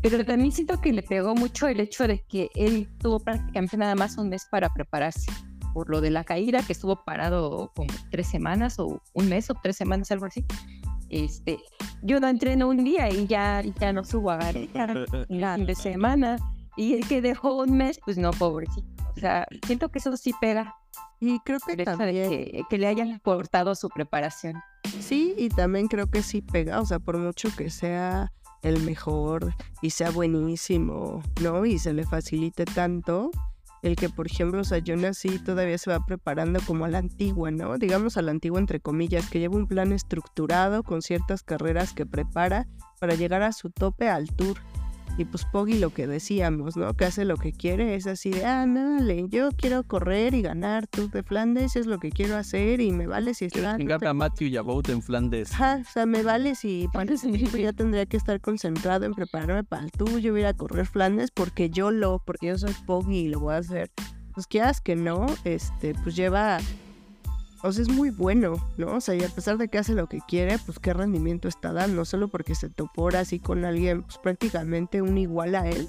Pero 0.00 0.24
también 0.24 0.52
siento 0.52 0.80
que 0.80 0.92
le 0.92 1.02
pegó 1.02 1.34
mucho 1.34 1.66
el 1.66 1.80
hecho 1.80 2.06
de 2.06 2.22
que 2.22 2.50
él 2.54 2.88
tuvo 2.98 3.18
prácticamente 3.20 3.76
nada 3.76 3.94
más 3.94 4.16
un 4.16 4.28
mes 4.28 4.46
para 4.50 4.72
prepararse. 4.72 5.30
Por 5.74 5.90
lo 5.90 6.00
de 6.00 6.10
la 6.10 6.24
caída, 6.24 6.62
que 6.62 6.72
estuvo 6.72 7.04
parado 7.04 7.72
como 7.74 7.92
tres 8.10 8.28
semanas 8.28 8.78
o 8.78 9.02
un 9.12 9.28
mes 9.28 9.50
o 9.50 9.54
tres 9.62 9.76
semanas, 9.76 10.10
algo 10.10 10.26
así. 10.26 10.44
Este, 11.10 11.58
yo 12.02 12.20
no 12.20 12.28
entreno 12.28 12.68
un 12.68 12.84
día 12.84 13.08
y 13.10 13.26
ya, 13.26 13.62
ya 13.80 13.92
no 13.92 14.04
subo 14.04 14.30
a 14.30 14.36
ganar 14.36 15.06
fin 15.26 15.66
de 15.66 15.74
semana. 15.74 16.38
Y 16.76 16.94
el 16.94 17.08
que 17.08 17.20
dejó 17.20 17.56
un 17.62 17.76
mes, 17.76 17.98
pues 18.04 18.18
no, 18.18 18.30
pobrecito. 18.30 18.86
O 19.16 19.20
sea, 19.20 19.46
siento 19.66 19.88
que 19.88 19.98
eso 19.98 20.16
sí 20.16 20.32
pega. 20.40 20.76
Y 21.20 21.40
creo 21.40 21.58
que 21.60 21.76
también, 21.84 22.30
que, 22.30 22.62
que 22.68 22.78
le 22.78 22.86
hayan 22.86 23.18
cortado 23.18 23.74
su 23.74 23.88
preparación. 23.88 24.54
sí, 25.00 25.34
y 25.36 25.48
también 25.48 25.88
creo 25.88 26.06
que 26.08 26.22
sí 26.22 26.42
pega, 26.42 26.80
o 26.80 26.86
sea, 26.86 26.98
por 26.98 27.18
mucho 27.18 27.48
que 27.56 27.70
sea 27.70 28.32
el 28.62 28.82
mejor 28.82 29.54
y 29.82 29.90
sea 29.90 30.10
buenísimo, 30.10 31.22
¿no? 31.42 31.64
Y 31.64 31.78
se 31.78 31.92
le 31.92 32.04
facilite 32.04 32.64
tanto, 32.64 33.30
el 33.82 33.96
que, 33.96 34.08
por 34.08 34.26
ejemplo, 34.26 34.60
o 34.60 34.64
sea, 34.64 34.78
Jonas 34.78 35.18
sí 35.18 35.38
todavía 35.38 35.78
se 35.78 35.90
va 35.90 36.04
preparando 36.04 36.60
como 36.66 36.84
a 36.84 36.88
la 36.88 36.98
antigua, 36.98 37.50
¿no? 37.50 37.78
Digamos 37.78 38.16
a 38.16 38.22
la 38.22 38.32
antigua 38.32 38.58
entre 38.58 38.80
comillas, 38.80 39.28
que 39.30 39.38
lleva 39.38 39.56
un 39.56 39.66
plan 39.66 39.92
estructurado 39.92 40.82
con 40.82 41.02
ciertas 41.02 41.42
carreras 41.42 41.92
que 41.92 42.04
prepara 42.04 42.66
para 42.98 43.14
llegar 43.14 43.42
a 43.42 43.52
su 43.52 43.70
tope 43.70 44.08
al 44.08 44.28
tour. 44.34 44.58
Y 45.18 45.24
pues 45.24 45.44
Poggy 45.44 45.80
lo 45.80 45.90
que 45.90 46.06
decíamos, 46.06 46.76
¿no? 46.76 46.94
Que 46.94 47.04
hace 47.04 47.24
lo 47.24 47.36
que 47.36 47.52
quiere, 47.52 47.96
es 47.96 48.06
así 48.06 48.30
de, 48.30 48.46
ah, 48.46 48.66
no, 48.66 48.94
dale, 48.94 49.26
yo 49.28 49.48
quiero 49.50 49.82
correr 49.82 50.32
y 50.32 50.42
ganar 50.42 50.86
Tour 50.86 51.10
de 51.10 51.24
Flandes, 51.24 51.74
es 51.74 51.86
lo 51.86 51.98
que 51.98 52.10
quiero 52.10 52.36
hacer 52.36 52.80
y 52.80 52.92
me 52.92 53.08
vale 53.08 53.34
si 53.34 53.46
está... 53.46 53.76
Chingarme 53.76 54.06
a 54.06 54.14
Matthew 54.14 54.46
y 54.46 54.56
a 54.56 54.62
Bout 54.62 54.88
en 54.90 55.02
Flandes. 55.02 55.52
Ajá, 55.54 55.82
o 55.84 55.92
sea, 55.92 56.06
me 56.06 56.22
vale 56.22 56.54
si 56.54 56.86
para 56.92 57.12
ese 57.12 57.32
tiempo 57.32 57.56
ya 57.56 57.72
tendría 57.72 58.06
que 58.06 58.16
estar 58.16 58.40
concentrado 58.40 59.06
en 59.06 59.14
prepararme 59.14 59.64
para 59.64 59.82
el 59.82 59.90
tuyo, 59.90 60.30
voy 60.30 60.42
a 60.42 60.44
ir 60.44 60.46
a 60.46 60.54
correr 60.54 60.86
Flandes 60.86 61.32
porque 61.32 61.68
yo 61.68 61.90
lo, 61.90 62.22
porque 62.24 62.46
yo 62.46 62.56
soy 62.56 62.74
Poggy 62.86 63.18
y 63.18 63.28
lo 63.28 63.40
voy 63.40 63.54
a 63.54 63.58
hacer. 63.58 63.90
Pues 64.34 64.46
quieras 64.46 64.80
que 64.80 64.94
no, 64.94 65.26
este, 65.42 65.94
pues 66.04 66.14
lleva, 66.14 66.58
o 67.62 67.72
sea, 67.72 67.82
es 67.82 67.88
muy 67.88 68.10
bueno, 68.10 68.56
¿no? 68.76 68.96
O 68.96 69.00
sea, 69.00 69.14
y 69.14 69.22
a 69.22 69.28
pesar 69.28 69.58
de 69.58 69.68
que 69.68 69.78
hace 69.78 69.94
lo 69.94 70.08
que 70.08 70.20
quiere, 70.26 70.58
pues 70.58 70.78
qué 70.78 70.92
rendimiento 70.92 71.48
está 71.48 71.72
dando, 71.72 72.04
solo 72.04 72.28
porque 72.28 72.54
se 72.54 72.68
topó 72.68 73.02
ahora 73.02 73.20
así 73.20 73.40
con 73.40 73.64
alguien, 73.64 74.02
pues 74.02 74.18
prácticamente 74.18 75.02
un 75.02 75.18
igual 75.18 75.54
a 75.54 75.68
él. 75.68 75.88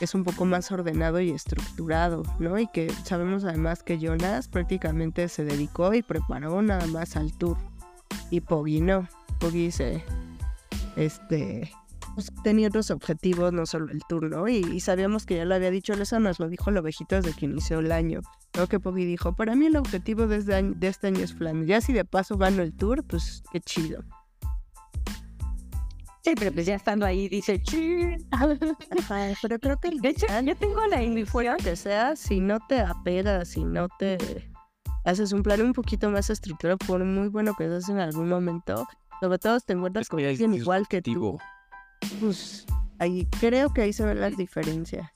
Es 0.00 0.14
un 0.14 0.24
poco 0.24 0.44
más 0.44 0.72
ordenado 0.72 1.20
y 1.20 1.30
estructurado, 1.30 2.24
¿no? 2.38 2.58
Y 2.58 2.66
que 2.66 2.92
sabemos 3.04 3.44
además 3.44 3.82
que 3.82 3.98
Jonas 3.98 4.48
prácticamente 4.48 5.28
se 5.28 5.44
dedicó 5.44 5.94
y 5.94 6.02
preparó 6.02 6.60
nada 6.62 6.86
más 6.88 7.16
al 7.16 7.32
tour. 7.32 7.56
Y 8.30 8.40
Poggy 8.40 8.80
no. 8.80 9.08
Poggy 9.38 9.70
se. 9.70 10.02
Este. 10.96 11.70
Pues, 12.14 12.30
tenía 12.42 12.68
otros 12.68 12.90
objetivos, 12.90 13.52
no 13.52 13.66
solo 13.66 13.90
el 13.92 14.00
tour, 14.08 14.30
¿no? 14.30 14.48
Y, 14.48 14.56
y 14.56 14.80
sabíamos 14.80 15.26
que 15.26 15.36
ya 15.36 15.44
lo 15.44 15.54
había 15.54 15.70
dicho, 15.70 15.92
eso 15.92 16.20
nos 16.20 16.40
lo 16.40 16.48
dijo 16.48 16.70
el 16.70 16.78
ovejito 16.78 17.16
desde 17.16 17.32
que 17.32 17.46
inició 17.46 17.80
el 17.80 17.92
año. 17.92 18.20
¿no? 18.56 18.66
Que 18.66 18.80
Poggy 18.80 19.04
dijo: 19.04 19.34
Para 19.34 19.54
mí 19.54 19.66
el 19.66 19.76
objetivo 19.76 20.26
de 20.26 20.36
este 20.36 20.54
año, 20.54 20.72
de 20.76 20.88
este 20.88 21.08
año 21.08 21.20
es 21.20 21.34
Flanders. 21.34 21.68
Ya 21.68 21.80
si 21.80 21.92
de 21.92 22.04
paso 22.04 22.36
gano 22.36 22.62
el 22.62 22.74
tour, 22.74 23.04
pues 23.04 23.42
qué 23.52 23.60
chido. 23.60 24.02
Sí, 26.24 26.32
pero 26.38 26.52
pues 26.52 26.64
ya 26.64 26.74
estando 26.74 27.04
ahí 27.04 27.28
dice, 27.28 27.62
"Chin". 27.62 28.26
Ajá, 28.30 29.34
pero 29.42 29.58
creo 29.58 29.76
que 29.76 29.90
De 29.90 30.08
hecho, 30.08 30.26
yo 30.42 30.56
tengo 30.56 30.86
la 30.86 31.02
ilusión 31.02 31.58
que 31.58 31.76
sea, 31.76 32.16
si 32.16 32.40
no 32.40 32.58
te 32.66 32.80
apegas, 32.80 33.48
si 33.48 33.62
no 33.62 33.88
te 33.98 34.16
haces 35.04 35.32
un 35.32 35.42
plan 35.42 35.60
un 35.60 35.74
poquito 35.74 36.10
más 36.10 36.30
estructurado, 36.30 36.78
por 36.78 37.04
muy 37.04 37.28
bueno 37.28 37.54
que 37.54 37.68
seas 37.68 37.90
en 37.90 37.98
algún 37.98 38.30
momento, 38.30 38.86
sobre 39.20 39.38
todo 39.38 39.60
si 39.60 39.66
te 39.66 39.72
encuentras 39.74 40.04
Es 40.04 40.08
con 40.08 40.24
alguien 40.24 40.54
igual 40.54 40.88
que 40.88 41.02
tú. 41.02 41.38
Pues 42.20 42.66
ahí 42.98 43.26
creo 43.40 43.72
que 43.72 43.82
ahí 43.82 43.92
se 43.92 44.04
ven 44.04 44.20
las 44.20 44.36
diferencias. 44.36 45.10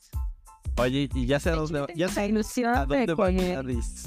Oye, 0.77 1.09
y 1.15 1.27
ya 1.27 1.41
sé 1.41 1.49
a 1.51 1.53
de 1.53 1.59
dónde, 1.59 1.81
hecho, 1.85 1.93
ya 1.97 2.09
sé 2.09 2.21
la 2.21 2.27
ilusión 2.27 2.75
a 2.75 2.87
de 2.87 3.07
dónde 3.07 3.15
va 3.15 3.59
Aris. 3.59 4.07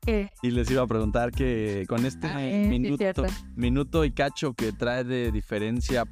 que- 0.00 0.30
Y 0.42 0.50
les 0.50 0.70
iba 0.70 0.82
a 0.82 0.86
preguntar 0.86 1.30
que 1.32 1.84
con 1.88 2.04
este 2.06 2.26
Ah, 2.26 2.44
eh, 2.44 2.64
sí, 2.64 2.68
minuto, 2.68 2.96
cierto. 2.98 3.24
minuto 3.54 4.04
y 4.04 4.12
cacho 4.12 4.54
que 4.54 4.72
trae 4.72 5.04
de 5.04 5.30
diferencia 5.32 6.04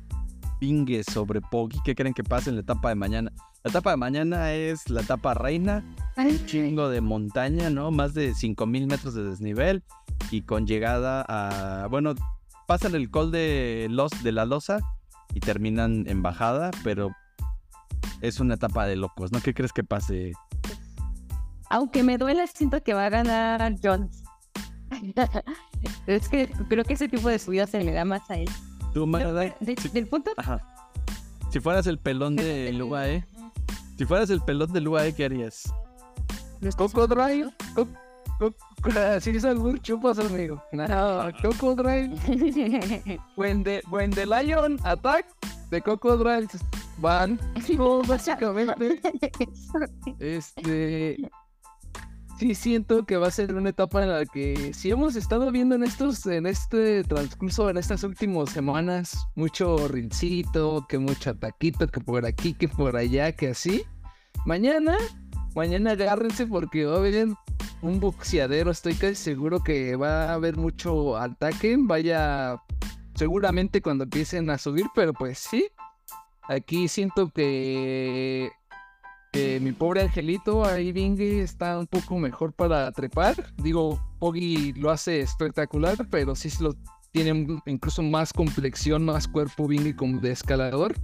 Pingue 0.61 1.03
sobre 1.05 1.41
Poggy, 1.41 1.79
¿qué 1.85 1.95
creen 1.95 2.15
que 2.15 2.23
pase 2.25 2.49
en 2.51 2.57
la 2.57 2.63
etapa 2.63 2.89
de 2.89 2.95
mañana? 2.95 3.33
La 3.65 3.71
etapa 3.71 3.91
de 3.91 3.97
mañana 3.97 4.53
es 4.53 4.89
la 4.89 5.01
etapa 5.03 5.35
reina, 5.35 5.85
un 6.17 6.47
chingo 6.47 6.89
de 6.89 7.01
montaña, 7.01 7.71
¿no? 7.71 7.91
Más 7.91 8.15
de 8.15 8.35
5000 8.35 8.87
metros 8.87 9.15
de 9.15 9.25
desnivel 9.25 9.83
y 10.31 10.43
con 10.43 10.67
llegada 10.67 11.25
a. 11.29 11.87
Bueno, 11.89 12.15
pasan 12.67 12.95
el 12.95 13.11
col 13.11 13.31
de, 13.33 13.89
los, 13.91 14.11
de 14.23 14.33
la 14.33 14.45
losa 14.45 14.81
y 15.35 15.41
terminan 15.41 16.05
en 16.09 16.22
bajada, 16.22 16.70
pero 16.82 17.11
es 18.20 18.41
una 18.41 18.55
etapa 18.55 18.87
de 18.87 18.97
locos, 18.97 19.32
¿no? 19.32 19.41
¿Qué 19.41 19.53
crees 19.55 19.72
que 19.72 19.85
pase? 19.85 20.32
aunque 21.70 22.03
me 22.05 22.18
duele, 22.18 22.47
siento 22.47 22.80
que 22.82 22.95
va 22.95 23.07
a 23.07 23.11
ganar 23.11 23.74
Jones. 23.82 24.22
es 26.07 26.28
que 26.28 26.49
creo 26.68 26.85
que 26.85 26.93
ese 26.95 27.09
tipo 27.09 27.28
de 27.28 27.39
subidas 27.39 27.70
se 27.70 27.82
le 27.82 27.93
da 27.93 28.05
más 28.05 28.30
a 28.30 28.37
él. 28.37 28.49
¿Tú, 28.93 29.07
Marada? 29.07 29.41
De- 29.41 29.74
del 29.93 30.07
punto 30.07 30.30
Ajá. 30.37 30.61
Si 31.51 31.59
fueras 31.61 31.87
el 31.89 31.99
pelón 31.99 32.37
del 32.37 32.80
UAE, 32.80 33.24
si 33.99 34.05
fueras 34.05 34.30
el 34.30 34.41
pelón 34.41 34.72
del 34.72 34.87
UAE, 34.89 35.14
¿qué 35.14 35.24
harías? 35.24 35.72
¿Lo 36.61 36.68
estás- 36.68 36.93
Coco 36.93 37.07
Drive. 37.09 37.51
Así 39.16 39.31
es 39.31 39.45
algún 39.45 39.79
chupas, 39.81 40.18
amigo. 40.18 40.62
No, 40.72 41.31
Coco 41.41 41.75
Drive. 41.75 42.11
When 43.37 43.64
the, 43.64 43.83
when 43.91 44.11
the 44.11 44.27
lion 44.27 44.79
attack, 44.85 45.27
the 45.70 45.81
Coco 45.81 46.16
Drive 46.16 46.49
van. 46.99 47.39
No, 47.77 48.03
básicamente. 48.07 49.01
Este. 50.18 51.31
Sí, 52.39 52.55
siento 52.57 53.07
que 53.07 53.16
va 53.16 53.29
a 53.29 53.31
ser 53.31 53.55
una 53.55 53.70
etapa 53.70 54.03
en 54.03 54.11
la 54.11 54.25
que 54.27 54.75
si 54.75 54.91
hemos 54.91 55.14
estado 55.14 55.53
viendo 55.53 55.77
en 55.77 55.85
estos, 55.85 56.27
en 56.27 56.47
este 56.47 57.05
transcurso, 57.05 57.70
en 57.70 57.77
estas 57.77 58.03
últimas 58.03 58.51
semanas, 58.51 59.16
mucho 59.37 59.87
rincito, 59.87 60.85
que 60.89 60.99
mucho 60.99 61.31
ataquito, 61.31 61.87
que 61.87 62.01
por 62.01 62.27
aquí, 62.27 62.53
que 62.53 62.66
por 62.66 62.97
allá, 62.97 63.31
que 63.33 63.51
así. 63.51 63.85
Mañana, 64.45 64.97
mañana 65.55 65.93
agárrense 65.93 66.47
porque 66.47 66.85
va 66.85 66.95
a 66.95 66.99
haber 66.99 67.29
un 67.83 68.01
boxeadero, 68.01 68.71
estoy 68.71 68.95
casi 68.95 69.15
seguro 69.15 69.63
que 69.63 69.97
va 69.97 70.31
a 70.31 70.35
haber 70.35 70.57
mucho 70.57 71.17
ataque, 71.17 71.77
vaya, 71.79 72.57
seguramente 73.15 73.81
cuando 73.81 74.05
empiecen 74.05 74.51
a 74.51 74.59
subir, 74.59 74.87
pero 74.95 75.13
pues 75.13 75.39
sí, 75.39 75.69
aquí 76.49 76.89
siento 76.89 77.31
que 77.31 78.51
Eh, 79.37 79.59
mi 79.61 79.73
pobre 79.73 80.03
angelito, 80.03 80.65
ahí 80.65 80.93
Bingue 80.93 81.43
está 81.43 81.77
un 81.77 81.89
poco 81.89 82.17
mejor 82.21 82.53
para 82.53 82.93
trepar. 82.93 83.35
Digo, 83.57 83.99
Poggy 84.21 84.73
lo 84.75 84.91
hace 84.91 85.19
espectacular, 85.23 86.07
pero 86.09 86.37
sí 86.37 86.49
lo 86.61 86.77
tiene 87.11 87.61
incluso 87.67 88.01
más 88.05 88.33
complexión, 88.33 89.05
más 89.05 89.27
cuerpo 89.27 89.67
Bingue 89.67 89.97
como 89.97 90.21
de 90.21 90.31
escalador. 90.31 90.95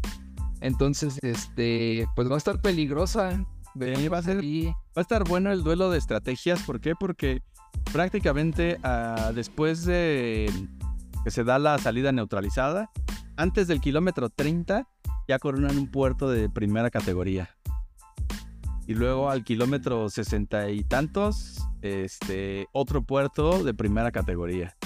Entonces, 0.61 1.19
este, 1.23 2.07
pues 2.15 2.31
va 2.31 2.37
a 2.37 2.39
estar 2.39 2.63
peligrosa. 2.63 3.45
Va 3.75 4.19
a 4.19 4.23
ser, 4.23 4.45
va 4.45 4.75
a 4.97 5.01
estar 5.01 5.25
bueno 5.25 5.51
el 5.53 5.63
duelo 5.63 5.91
de 5.91 5.99
estrategias. 5.99 6.63
¿Por 6.63 6.81
qué? 6.81 6.95
Porque 6.95 7.43
prácticamente 7.93 8.79
ah, 8.83 9.33
después 9.35 9.85
de 9.85 10.51
que 11.25 11.31
se 11.31 11.45
da 11.45 11.59
la 11.59 11.79
salida 11.79 12.13
neutralizada, 12.13 12.91
antes 13.37 13.69
del 13.69 13.81
kilómetro 13.81 14.31
30 14.31 14.87
ya 15.29 15.39
coronan 15.39 15.79
un 15.79 15.91
puerto 15.91 16.29
de 16.29 16.49
primera 16.49 16.91
categoría. 16.91 17.51
Y 18.87 18.95
luego 18.95 19.31
al 19.31 19.45
kilómetro 19.45 20.11
60 20.11 20.71
y 20.71 20.83
tantos, 20.83 21.65
este, 21.83 22.67
otro 22.73 23.03
puerto 23.03 23.63
de 23.63 23.73
primera 23.73 24.11
categoría. 24.11 24.77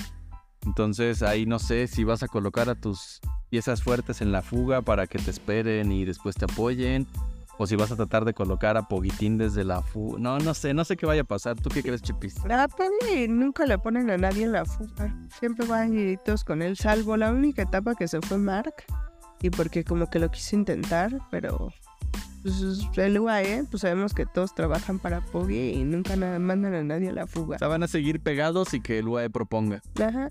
Entonces 0.66 1.22
ahí 1.22 1.46
no 1.46 1.58
sé 1.58 1.86
si 1.86 2.04
vas 2.04 2.22
a 2.22 2.28
colocar 2.28 2.68
a 2.68 2.74
tus 2.74 3.20
piezas 3.50 3.82
fuertes 3.82 4.20
en 4.20 4.32
la 4.32 4.42
fuga 4.42 4.82
para 4.82 5.06
que 5.06 5.18
te 5.18 5.30
esperen 5.30 5.92
y 5.92 6.04
después 6.04 6.36
te 6.36 6.44
apoyen. 6.44 7.06
O 7.58 7.66
si 7.66 7.76
vas 7.76 7.92
a 7.92 7.96
tratar 7.96 8.24
de 8.24 8.34
colocar 8.34 8.76
a 8.76 8.88
Poguitín 8.88 9.38
desde 9.38 9.64
la 9.64 9.80
fuga. 9.80 10.18
No, 10.18 10.38
no 10.38 10.54
sé, 10.54 10.74
no 10.74 10.84
sé 10.84 10.96
qué 10.96 11.06
vaya 11.06 11.22
a 11.22 11.24
pasar. 11.24 11.54
¿Tú 11.60 11.70
qué 11.70 11.82
crees, 11.82 12.02
Chipis? 12.02 12.44
La 12.44 12.68
nunca 13.28 13.66
le 13.66 13.78
ponen 13.78 14.10
a 14.10 14.16
nadie 14.16 14.44
en 14.44 14.52
la 14.52 14.64
fuga. 14.64 15.16
Siempre 15.38 15.66
van 15.66 15.92
guiditos 15.92 16.44
con 16.44 16.62
él, 16.62 16.76
salvo 16.76 17.16
la 17.16 17.30
única 17.30 17.62
etapa 17.62 17.94
que 17.94 18.08
se 18.08 18.20
fue 18.20 18.38
Mark. 18.38 18.74
Y 19.40 19.50
porque 19.50 19.84
como 19.84 20.08
que 20.08 20.18
lo 20.18 20.30
quiso 20.30 20.56
intentar, 20.56 21.18
pero 21.30 21.70
pues, 22.42 22.88
el 22.96 23.18
UAE, 23.18 23.64
pues 23.70 23.80
sabemos 23.80 24.14
que 24.14 24.26
todos 24.26 24.54
trabajan 24.54 24.98
para 24.98 25.20
Poggy 25.20 25.70
y 25.70 25.84
nunca 25.84 26.14
mandan 26.16 26.74
a 26.74 26.82
nadie 26.82 27.08
a 27.08 27.12
la 27.12 27.26
fuga. 27.26 27.56
O 27.56 27.58
sea, 27.58 27.68
van 27.68 27.82
a 27.82 27.88
seguir 27.88 28.20
pegados 28.20 28.74
y 28.74 28.80
que 28.80 28.98
el 28.98 29.08
UAE 29.08 29.30
proponga. 29.30 29.80
Ajá. 30.02 30.28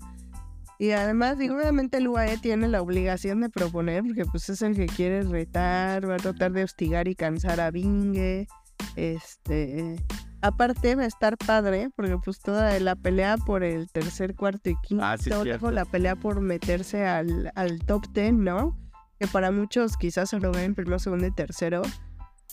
Y 0.78 0.90
además, 0.90 1.38
digo, 1.38 1.56
obviamente 1.56 1.98
el 1.98 2.08
UAE 2.08 2.38
tiene 2.38 2.68
la 2.68 2.82
obligación 2.82 3.40
de 3.40 3.48
proponer, 3.48 4.02
porque 4.02 4.24
pues 4.24 4.48
es 4.48 4.60
el 4.62 4.74
que 4.74 4.86
quiere 4.86 5.22
retar, 5.22 6.08
va 6.08 6.14
a 6.14 6.18
tratar 6.18 6.52
de 6.52 6.64
hostigar 6.64 7.06
y 7.08 7.14
cansar 7.14 7.60
a 7.60 7.70
Bingue. 7.70 8.48
Este, 8.96 9.96
aparte 10.40 10.94
va 10.96 11.02
a 11.02 11.06
estar 11.06 11.36
padre, 11.38 11.90
porque 11.94 12.18
pues 12.24 12.40
toda 12.40 12.78
la 12.80 12.96
pelea 12.96 13.36
por 13.36 13.62
el 13.62 13.90
tercer, 13.90 14.34
cuarto 14.34 14.70
y 14.70 14.76
quinto, 14.82 15.04
ah, 15.04 15.16
sí, 15.16 15.30
la 15.30 15.84
pelea 15.84 16.16
por 16.16 16.40
meterse 16.40 17.06
al, 17.06 17.52
al 17.54 17.78
top 17.80 18.12
ten, 18.12 18.42
¿no? 18.42 18.76
Que 19.18 19.26
para 19.28 19.50
muchos 19.52 19.96
quizás 19.96 20.30
se 20.30 20.40
lo 20.40 20.52
ven 20.52 20.74
primero, 20.74 20.98
segundo 20.98 21.26
y 21.26 21.30
tercero, 21.30 21.82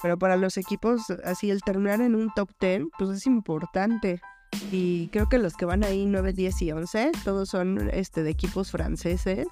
pero 0.02 0.18
para 0.18 0.38
los 0.38 0.58
equipos, 0.58 1.10
así 1.24 1.50
el 1.50 1.62
terminar 1.62 2.02
en 2.02 2.16
un 2.16 2.32
top 2.34 2.50
ten, 2.60 2.90
pues 2.98 3.10
es 3.10 3.26
importante. 3.28 4.22
Y 4.72 5.08
creo 5.10 5.28
que 5.28 5.38
los 5.38 5.56
que 5.56 5.66
van 5.66 5.84
ahí 5.84 6.06
9, 6.06 6.34
10 6.34 6.62
y 6.62 6.72
11, 6.72 7.12
todos 7.24 7.50
son 7.50 7.90
este, 7.94 8.24
de 8.24 8.30
equipos 8.30 8.72
franceses. 8.72 9.48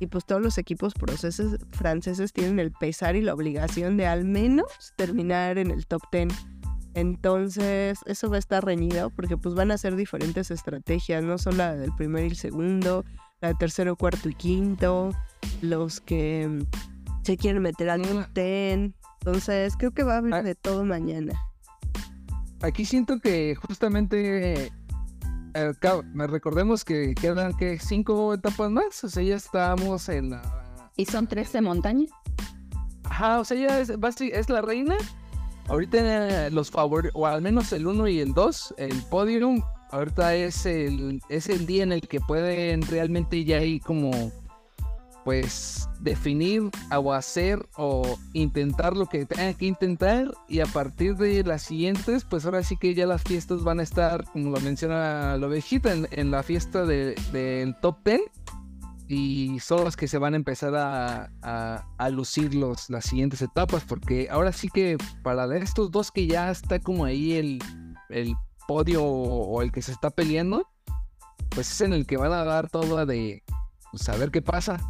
Y 0.00 0.06
pues 0.06 0.24
todos 0.24 0.42
los 0.42 0.58
equipos 0.58 0.94
procesos 0.94 1.58
franceses 1.70 2.32
tienen 2.32 2.58
el 2.58 2.72
pesar 2.72 3.16
y 3.16 3.22
la 3.22 3.34
obligación 3.34 3.96
de 3.96 4.06
al 4.06 4.24
menos 4.24 4.92
terminar 4.96 5.58
en 5.58 5.70
el 5.70 5.86
top 5.86 6.02
10. 6.10 6.28
Entonces, 6.94 7.98
eso 8.06 8.30
va 8.30 8.36
a 8.36 8.38
estar 8.38 8.64
reñido 8.64 9.10
porque 9.10 9.36
pues 9.36 9.54
van 9.54 9.70
a 9.70 9.78
ser 9.78 9.96
diferentes 9.96 10.50
estrategias, 10.50 11.24
no 11.24 11.38
solo 11.38 11.58
la 11.58 11.74
del 11.74 11.92
primero 11.96 12.24
y 12.24 12.30
el 12.30 12.36
segundo, 12.36 13.04
la 13.40 13.48
del 13.48 13.58
tercero, 13.58 13.96
cuarto 13.96 14.28
y 14.28 14.34
quinto, 14.34 15.10
los 15.60 16.00
que 16.00 16.64
se 17.22 17.36
quieren 17.36 17.62
meter 17.62 17.90
al 17.90 18.02
top 18.02 18.32
10. 18.34 18.92
Entonces, 19.20 19.74
creo 19.76 19.92
que 19.92 20.04
va 20.04 20.14
a 20.14 20.18
haber 20.18 20.34
ah. 20.34 20.42
de 20.42 20.54
todo 20.54 20.84
mañana 20.84 21.34
aquí 22.64 22.84
siento 22.84 23.20
que 23.20 23.54
justamente 23.54 24.64
eh, 24.64 24.72
me 26.12 26.26
recordemos 26.26 26.84
que 26.84 27.14
quedan 27.14 27.56
que 27.56 27.78
cinco 27.78 28.34
etapas 28.34 28.70
más, 28.70 29.04
o 29.04 29.08
sea, 29.08 29.22
ya 29.22 29.36
estamos 29.36 30.08
en 30.08 30.30
la... 30.30 30.42
¿Y 30.96 31.06
son 31.06 31.26
tres 31.26 31.52
de 31.52 31.60
montaña? 31.60 32.06
Ajá, 33.04 33.40
o 33.40 33.44
sea, 33.44 33.56
ya 33.56 33.80
es, 33.80 33.90
es 34.20 34.48
la 34.48 34.62
reina. 34.62 34.96
Ahorita 35.68 36.50
los 36.50 36.70
favoritos, 36.70 37.12
o 37.14 37.26
al 37.26 37.42
menos 37.42 37.72
el 37.72 37.86
1 37.86 38.08
y 38.08 38.20
el 38.20 38.34
2, 38.34 38.74
el 38.78 39.02
podium, 39.04 39.62
ahorita 39.90 40.34
es 40.34 40.66
el, 40.66 41.22
es 41.28 41.48
el 41.48 41.66
día 41.66 41.82
en 41.84 41.92
el 41.92 42.02
que 42.02 42.20
pueden 42.20 42.82
realmente 42.82 43.44
ya 43.44 43.62
ir 43.62 43.80
como 43.80 44.10
pues 45.24 45.88
definir 46.00 46.70
o 46.94 47.12
hacer 47.12 47.66
o 47.76 48.18
intentar 48.34 48.96
lo 48.96 49.06
que 49.06 49.24
tengan 49.24 49.54
que 49.54 49.66
intentar 49.66 50.30
y 50.48 50.60
a 50.60 50.66
partir 50.66 51.16
de 51.16 51.42
las 51.42 51.62
siguientes 51.62 52.24
pues 52.24 52.44
ahora 52.44 52.62
sí 52.62 52.76
que 52.76 52.94
ya 52.94 53.06
las 53.06 53.22
fiestas 53.22 53.64
van 53.64 53.80
a 53.80 53.82
estar 53.82 54.24
como 54.24 54.50
lo 54.50 54.60
menciona 54.60 55.36
la 55.38 55.46
ovejita 55.46 55.92
en, 55.92 56.30
la 56.30 56.42
fiesta 56.42 56.84
del 56.84 57.74
top 57.80 57.96
10 58.04 58.20
y 59.08 59.58
son 59.60 59.84
las 59.84 59.96
que 59.96 60.08
se 60.08 60.18
van 60.18 60.34
a 60.34 60.36
empezar 60.36 60.74
a, 60.76 62.10
lucir 62.10 62.54
los, 62.54 62.90
las 62.90 63.06
siguientes 63.06 63.42
etapas 63.42 63.84
porque 63.84 64.28
ahora 64.30 64.52
sí 64.52 64.68
que 64.68 64.98
para 65.22 65.44
estos 65.56 65.90
dos 65.90 66.10
que 66.10 66.26
ya 66.26 66.50
está 66.50 66.78
como 66.78 67.04
ahí 67.04 67.32
el, 67.32 67.58
el 68.10 68.34
podio 68.68 69.02
o 69.02 69.62
el 69.62 69.72
que 69.72 69.82
se 69.82 69.92
está 69.92 70.10
peleando 70.10 70.68
pues 71.50 71.70
es 71.70 71.80
en 71.80 71.92
el 71.92 72.06
que 72.06 72.16
van 72.16 72.32
a 72.32 72.44
dar 72.44 72.68
todo 72.68 73.04
de 73.06 73.42
saber 73.96 74.30
pues, 74.30 74.32
qué 74.32 74.42
pasa. 74.42 74.80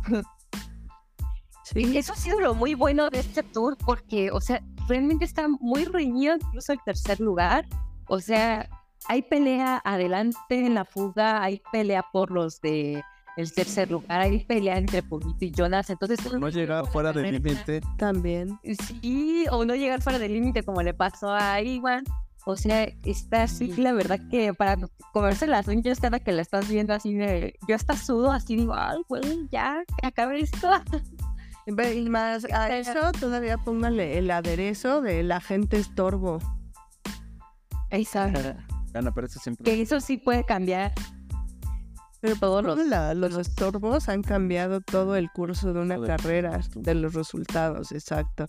Sí. 1.65 1.97
Eso 1.97 2.13
ha 2.13 2.17
sido 2.17 2.41
lo 2.41 2.55
muy 2.55 2.75
bueno 2.75 3.09
de 3.09 3.21
este 3.21 3.43
tour, 3.43 3.77
porque, 3.79 4.31
o 4.31 4.41
sea, 4.41 4.63
realmente 4.87 5.25
está 5.25 5.49
muy 5.49 5.85
reñido 5.85 6.37
incluso 6.37 6.73
el 6.73 6.79
tercer 6.85 7.21
lugar. 7.21 7.67
O 8.07 8.21
sea, 8.21 8.69
hay 9.07 9.23
pelea 9.23 9.81
adelante 9.85 10.39
en 10.51 10.75
la 10.75 10.85
fuga, 10.85 11.43
hay 11.43 11.63
pelea 11.73 12.05
por 12.13 12.31
los 12.31 12.61
de 12.61 13.03
el 13.37 13.53
tercer 13.53 13.91
lugar, 13.91 14.21
hay 14.21 14.45
pelea 14.45 14.79
entre 14.79 15.03
Polito 15.03 15.45
y 15.45 15.51
Jonas, 15.51 15.91
entonces... 15.91 16.21
No 16.33 16.49
llegar 16.49 16.87
fuera 16.87 17.13
del 17.13 17.33
límite. 17.33 17.81
También. 17.99 18.59
Sí, 18.87 19.45
o 19.51 19.65
no 19.65 19.75
llegar 19.75 20.03
fuera 20.03 20.19
del 20.19 20.35
límite 20.35 20.63
como 20.63 20.83
le 20.83 20.95
pasó 20.95 21.33
a 21.33 21.61
Iwan. 21.61 22.05
O 22.47 22.57
sea, 22.57 22.85
está 23.05 23.45
así, 23.45 23.69
la 23.77 23.93
verdad 23.93 24.21
que 24.31 24.53
para 24.53 24.77
comerse 25.13 25.47
las 25.47 25.67
uñas 25.67 25.99
cada 26.01 26.21
que 26.21 26.33
la 26.33 26.43
estás 26.43 26.69
viendo 26.69 26.93
así 26.93 27.15
de... 27.15 27.59
Yo 27.67 27.75
hasta 27.75 27.97
sudo 27.97 28.31
así, 28.33 28.57
digo, 28.57 28.75
ay, 28.75 28.99
güey, 29.09 29.49
ya, 29.51 29.83
acabe 30.03 30.41
esto. 30.41 30.69
Y 31.67 31.73
más 32.11 32.45
a 32.53 32.77
eso 32.77 33.11
todavía 33.19 33.57
póngale 33.57 34.19
el 34.19 34.31
aderezo 34.31 35.01
del 35.01 35.33
agente 35.33 35.79
estorbo. 35.79 36.39
Exacto. 37.89 38.39
pero 39.15 39.27
eso 39.27 39.41
siempre... 39.41 39.65
Que 39.65 39.81
eso 39.81 39.99
sí 40.01 40.19
puede 40.19 40.45
cambiar. 40.45 40.93
Pero 42.25 42.37
todos 42.37 42.65
los... 42.65 42.79
los 43.17 43.37
estorbos 43.37 44.09
han 44.09 44.23
cambiado 44.23 44.81
todo 44.81 45.15
el 45.15 45.31
curso 45.31 45.75
de 45.75 45.81
una 45.81 46.01
carrera, 46.01 46.59
de 46.75 46.95
los 46.95 47.13
resultados, 47.13 47.93
exacto. 47.93 48.47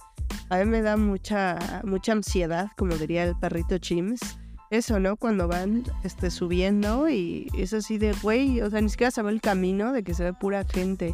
A 0.49 0.59
mí 0.59 0.65
me 0.65 0.81
da 0.81 0.95
mucha, 0.95 1.81
mucha 1.83 2.13
ansiedad, 2.13 2.69
como 2.77 2.95
diría 2.95 3.25
el 3.25 3.35
perrito 3.37 3.77
Chims. 3.77 4.21
Eso, 4.69 5.01
¿no? 5.01 5.17
Cuando 5.17 5.49
van 5.49 5.83
este, 6.05 6.31
subiendo 6.31 7.09
y 7.09 7.51
es 7.57 7.73
así 7.73 7.97
de, 7.97 8.13
güey, 8.13 8.61
o 8.61 8.69
sea, 8.69 8.79
ni 8.79 8.87
siquiera 8.87 9.11
se 9.11 9.21
ve 9.21 9.31
el 9.31 9.41
camino 9.41 9.91
de 9.91 10.05
que 10.05 10.13
se 10.13 10.23
ve 10.23 10.31
pura 10.31 10.63
gente. 10.63 11.13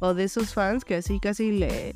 O 0.00 0.12
de 0.12 0.24
esos 0.24 0.52
fans 0.52 0.84
que 0.84 0.96
así 0.96 1.20
casi 1.20 1.52
le, 1.52 1.94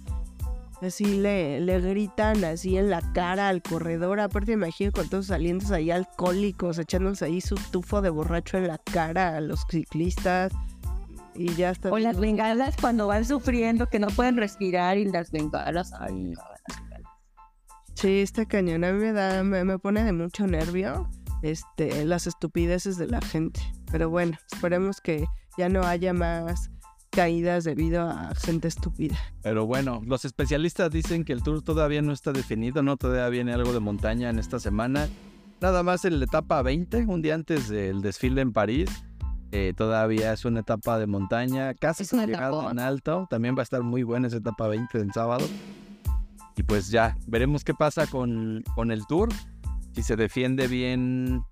así 0.85 1.05
le, 1.05 1.61
le 1.61 1.81
gritan 1.81 2.45
así 2.45 2.77
en 2.77 2.91
la 2.91 3.01
cara 3.13 3.49
al 3.49 3.63
corredor. 3.63 4.21
Aparte, 4.21 4.53
imagino 4.53 4.93
con 4.93 5.09
todos 5.09 5.27
salientes 5.27 5.71
ahí 5.71 5.91
alcohólicos, 5.91 6.79
echándose 6.79 7.25
ahí 7.25 7.41
su 7.41 7.57
tufo 7.71 8.03
de 8.03 8.11
borracho 8.11 8.59
en 8.59 8.69
la 8.69 8.79
cara 8.79 9.37
a 9.37 9.41
los 9.41 9.65
ciclistas 9.71 10.53
y 11.35 11.55
ya 11.55 11.71
está. 11.71 11.91
O 11.91 11.99
las 11.99 12.19
bengalas 12.19 12.77
cuando 12.81 13.07
van 13.07 13.25
sufriendo 13.25 13.89
que 13.89 13.99
no 13.99 14.09
pueden 14.09 14.37
respirar 14.37 14.99
y 14.99 15.05
las 15.07 15.31
bengalas. 15.31 15.93
Ay, 15.99 16.35
Sí, 17.95 18.21
esta 18.21 18.45
cañón 18.45 18.85
a 18.85 18.93
mí 18.93 18.99
me 18.99 19.13
da, 19.13 19.43
me, 19.45 19.79
pone 19.79 20.03
de 20.03 20.13
mucho 20.13 20.47
nervio 20.47 21.09
este, 21.43 22.05
las 22.05 22.27
estupideces 22.27 22.97
de 22.97 23.07
la 23.07 23.21
gente. 23.21 23.61
Pero 23.91 24.11
bueno, 24.11 24.37
esperemos 24.53 25.01
que 25.01 25.25
ya 25.57 25.69
no 25.69 25.85
haya 25.85 26.13
más 26.13 26.71
caídas 27.15 27.65
debido 27.65 28.03
a 28.03 28.35
gente 28.35 28.69
estúpida. 28.69 29.17
Pero 29.43 29.67
bueno, 29.67 30.03
los 30.05 30.25
especialistas 30.25 30.91
dicen 30.91 31.25
que 31.25 31.33
el 31.33 31.43
tour 31.43 31.63
todavía 31.63 32.03
no 32.03 32.13
está 32.13 32.33
definido, 32.33 32.83
no 32.83 32.97
todavía 32.97 33.29
viene 33.29 33.53
algo 33.53 33.73
de 33.73 33.81
montaña 33.81 34.31
en 34.31 34.39
esta 34.39 34.59
semana. 34.59 35.09
Nada 35.61 35.83
más 35.83 36.05
en 36.05 36.19
la 36.19 36.25
etapa 36.25 36.61
20, 36.63 37.07
un 37.07 37.23
día 37.23 37.35
antes 37.35 37.69
del 37.69 38.03
desfile 38.03 38.41
en 38.41 38.53
París. 38.53 38.91
Eh, 39.53 39.73
todavía 39.77 40.33
es 40.33 40.45
una 40.45 40.61
etapa 40.61 40.99
de 40.99 41.07
montaña, 41.07 41.75
casi 41.75 42.03
es 42.03 42.13
llegado 42.13 42.69
en 42.69 42.81
alto. 42.81 43.29
También 43.31 43.55
va 43.55 43.61
a 43.61 43.63
estar 43.63 43.83
muy 43.83 44.03
buena 44.03 44.27
esa 44.27 44.39
etapa 44.39 44.67
20 44.67 44.99
del 44.99 45.13
sábado. 45.13 45.47
Y 46.57 46.65
pues 46.65 46.91
ya, 46.91 47.17
veremos 47.27 47.63
qué 47.63 47.73
pasa 47.73 48.07
con, 48.09 48.65
con 48.75 48.91
el 48.91 49.07
tour. 49.07 49.29
Si 49.93 50.03
se 50.03 50.17
defiende 50.17 50.67
bien 50.67 51.43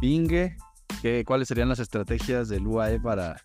Bingue, 0.00 0.56
que, 1.00 1.24
cuáles 1.24 1.48
serían 1.48 1.68
las 1.68 1.78
estrategias 1.78 2.48
del 2.48 2.66
UAE 2.66 3.00
para, 3.00 3.40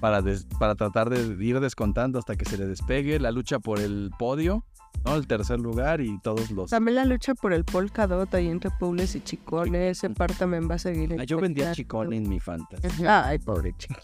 para, 0.00 0.22
para 0.58 0.74
tratar 0.74 1.10
de 1.10 1.44
ir 1.44 1.60
descontando 1.60 2.18
hasta 2.18 2.36
que 2.36 2.44
se 2.44 2.58
le 2.58 2.66
despegue. 2.66 3.18
La 3.20 3.30
lucha 3.30 3.58
por 3.58 3.80
el 3.80 4.10
podio 4.18 4.64
¿no? 5.04 5.14
El 5.16 5.26
tercer 5.26 5.60
lugar 5.60 6.00
y 6.00 6.18
todos 6.20 6.50
los... 6.50 6.70
También 6.70 6.96
la 6.96 7.04
lucha 7.04 7.34
por 7.34 7.52
el 7.52 7.64
polkadot 7.64 8.32
ahí 8.34 8.48
entre 8.48 8.70
Publes 8.70 9.14
y 9.14 9.20
Chicones, 9.20 9.98
ese 9.98 10.10
par 10.10 10.32
también 10.32 10.68
va 10.68 10.74
a 10.76 10.78
seguir. 10.78 11.16
Ah, 11.18 11.24
yo 11.24 11.38
vendía 11.38 11.72
chicón 11.72 12.12
en 12.12 12.28
mi 12.28 12.40
fantasy. 12.40 13.04
Ay, 13.06 13.38
pobre 13.38 13.74
chico. 13.76 14.00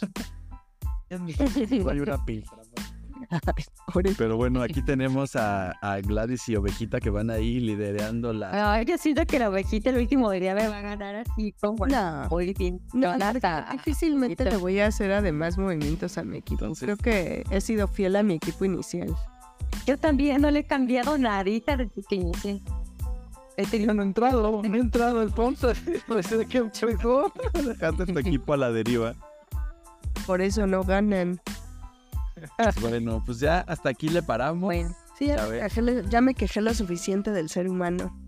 Hay 1.91 2.01
una 2.01 2.25
piltra. 2.25 2.62
Pero 4.19 4.37
bueno, 4.37 4.63
aquí 4.63 4.83
tenemos 4.83 5.37
a, 5.37 5.73
a 5.83 6.01
Gladys 6.01 6.49
y 6.49 6.57
Ovejita 6.57 7.01
que 7.01 7.11
van 7.11 7.31
ahí 7.31 7.61
liderando 7.61 8.33
la... 8.33 8.73
Ay, 8.73 8.85
yo 8.87 8.97
siento 8.99 9.25
que 9.27 9.39
la 9.39 9.49
ovejita 9.49 9.91
el 9.91 9.99
último 9.99 10.31
día 10.31 10.55
me 10.55 10.69
va 10.69 10.79
a 10.79 10.83
ganar 10.83 11.17
así 11.17 11.53
como 11.61 11.87
No. 11.87 12.29
muy 12.31 12.55
bien. 12.55 12.81
No, 12.93 13.17
No, 13.19 13.33
difícilmente 13.73 14.45
le 14.45 14.57
voy 14.57 14.81
a 14.81 14.87
hacer 14.87 15.13
además 15.13 15.59
movimientos 15.59 16.19
a 16.19 16.25
mi 16.25 16.39
equipo. 16.39 16.65
Entonces- 16.65 16.85
Creo 16.85 16.97
que 16.97 17.45
he 17.51 17.61
sido 17.61 17.89
fiel 17.89 18.17
a 18.17 18.23
mi 18.23 18.35
equipo 18.35 18.65
inicial. 18.65 19.15
Yo 19.87 19.99
también 19.99 20.41
no 20.43 20.51
le 20.51 20.61
he 20.61 20.65
cambiado 20.65 21.19
nadita 21.19 21.77
desde 21.77 22.03
que 22.09 22.15
inicié. 22.17 22.61
He 23.57 23.67
tenido 23.67 23.93
no 23.93 24.03
entrado, 24.03 24.63
no 24.63 24.75
he 24.77 24.81
entrado. 24.81 25.29
Pues 26.07 26.31
de 26.31 26.47
que 26.47 26.63
mejor. 26.87 27.33
Dejaste 27.53 28.07
tu 28.07 28.19
equipo 28.19 28.55
a 28.55 28.57
la 28.57 28.71
deriva. 28.71 29.15
Por 30.27 30.41
eso 30.41 30.67
no 30.67 30.85
ganan. 30.85 31.41
Bueno, 32.81 33.23
pues 33.25 33.39
ya 33.41 33.61
hasta 33.61 33.89
aquí 33.91 34.09
le 34.09 34.23
paramos. 34.23 34.63
Bueno, 34.63 34.95
Sí, 35.19 35.27
ya, 35.27 35.37
Ya 35.37 35.47
me 35.49 35.61
quejé, 35.61 35.83
lo- 35.83 36.01
ya 36.09 36.21
me 36.21 36.35
quejé 36.35 36.61
lo 36.61 36.75
suficiente 36.75 37.31
del 37.31 37.49
ser 37.49 37.69
humano. 37.69 38.19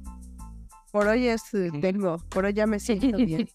Por 0.93 1.09
hoy 1.09 1.27
es 1.27 1.43
eh, 1.55 1.71
tengo, 1.81 2.19
por 2.29 2.45
hoy 2.45 2.53
ya 2.53 2.67
me 2.67 2.79
siento 2.79 3.17
bien. 3.17 3.49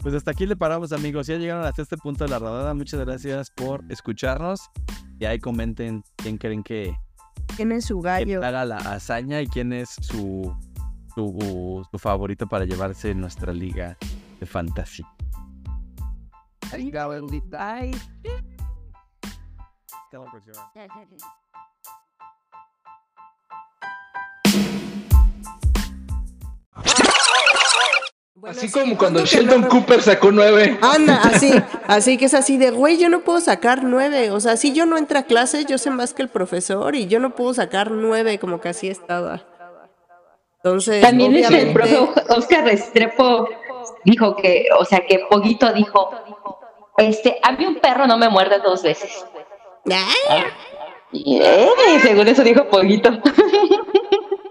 Pues 0.00 0.14
hasta 0.14 0.30
aquí 0.30 0.46
le 0.46 0.56
paramos, 0.56 0.92
amigos. 0.92 1.26
Ya 1.26 1.36
llegaron 1.36 1.64
hasta 1.66 1.82
este 1.82 1.96
punto 1.96 2.24
de 2.24 2.30
la 2.30 2.38
rodada. 2.38 2.72
Muchas 2.72 3.00
gracias 3.00 3.50
por 3.50 3.84
escucharnos. 3.90 4.70
Y 5.18 5.24
ahí 5.24 5.38
comenten 5.40 6.04
quién 6.16 6.38
creen 6.38 6.62
que, 6.62 6.94
Tiene 7.56 7.80
su 7.82 8.00
gallo. 8.00 8.42
haga 8.44 8.64
la 8.64 8.76
hazaña 8.76 9.42
y 9.42 9.48
quién 9.48 9.72
es 9.72 9.90
su, 10.00 10.54
su, 11.14 11.84
su 11.90 11.98
favorito 11.98 12.46
para 12.46 12.64
llevarse 12.64 13.12
nuestra 13.14 13.52
liga 13.52 13.98
de 14.38 14.46
fantasy. 14.46 15.02
Ay, 16.72 16.90
bendita. 16.92 17.74
ay. 17.74 17.90
Hasta 20.08 20.18
la 20.18 20.30
próxima. 20.30 20.72
Así 28.46 28.70
como 28.70 28.96
cuando 28.96 29.26
Sheldon 29.26 29.64
Cooper 29.64 30.00
sacó 30.00 30.30
nueve. 30.30 30.78
Anda, 30.80 31.20
así, 31.24 31.52
así 31.86 32.16
que 32.16 32.26
es 32.26 32.34
así 32.34 32.56
de, 32.56 32.70
güey, 32.70 32.96
yo 32.96 33.10
no 33.10 33.20
puedo 33.20 33.40
sacar 33.40 33.82
nueve. 33.82 34.30
O 34.30 34.40
sea, 34.40 34.56
si 34.56 34.72
yo 34.72 34.86
no 34.86 34.96
entro 34.96 35.18
a 35.18 35.24
clase, 35.24 35.66
yo 35.66 35.76
sé 35.76 35.90
más 35.90 36.14
que 36.14 36.22
el 36.22 36.28
profesor 36.28 36.94
y 36.94 37.06
yo 37.06 37.18
no 37.18 37.34
puedo 37.34 37.52
sacar 37.52 37.90
nueve 37.90 38.38
como 38.38 38.60
que 38.60 38.70
así 38.70 38.88
estaba. 38.88 39.42
Entonces, 40.62 41.02
También 41.02 41.34
es 41.34 41.50
el 41.50 41.72
profe 41.72 41.98
Oscar 42.30 42.64
Restrepo 42.64 43.46
dijo 44.04 44.36
que, 44.36 44.66
o 44.78 44.84
sea, 44.84 45.04
que 45.06 45.26
Poguito 45.28 45.70
dijo, 45.72 46.10
este, 46.96 47.38
a 47.42 47.52
mí 47.52 47.66
un 47.66 47.76
perro 47.76 48.06
no 48.06 48.16
me 48.16 48.28
muerde 48.28 48.58
dos 48.60 48.82
veces. 48.82 49.24
Según 52.02 52.28
eso 52.28 52.42
dijo 52.42 52.68
Poguito. 52.68 53.10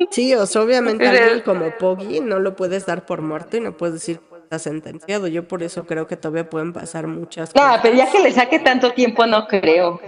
Sí, 0.10 0.34
o 0.34 0.46
sea, 0.46 0.62
obviamente 0.62 1.08
alguien 1.08 1.42
como 1.42 1.70
Poggy 1.78 2.22
no 2.22 2.40
lo 2.40 2.56
puedes 2.56 2.86
dar 2.86 3.06
por 3.06 3.22
muerto 3.22 3.58
y 3.58 3.62
no 3.62 3.76
puedes 3.76 3.96
decir 3.96 4.20
que 4.20 4.38
está 4.38 4.58
sentenciado. 4.58 5.28
Yo 5.28 5.48
por 5.48 5.64
eso 5.64 5.86
creo 5.86 6.08
que 6.08 6.16
todavía 6.16 6.50
pueden 6.50 6.74
pasar 6.74 7.08
muchas 7.08 7.52
cosas. 7.52 7.80
pero 7.82 7.96
ya 7.96 8.10
que 8.10 8.20
le 8.20 8.32
saque 8.32 8.60
tanto 8.60 8.94
tiempo, 8.94 9.26
no 9.26 9.48
creo. 9.48 10.00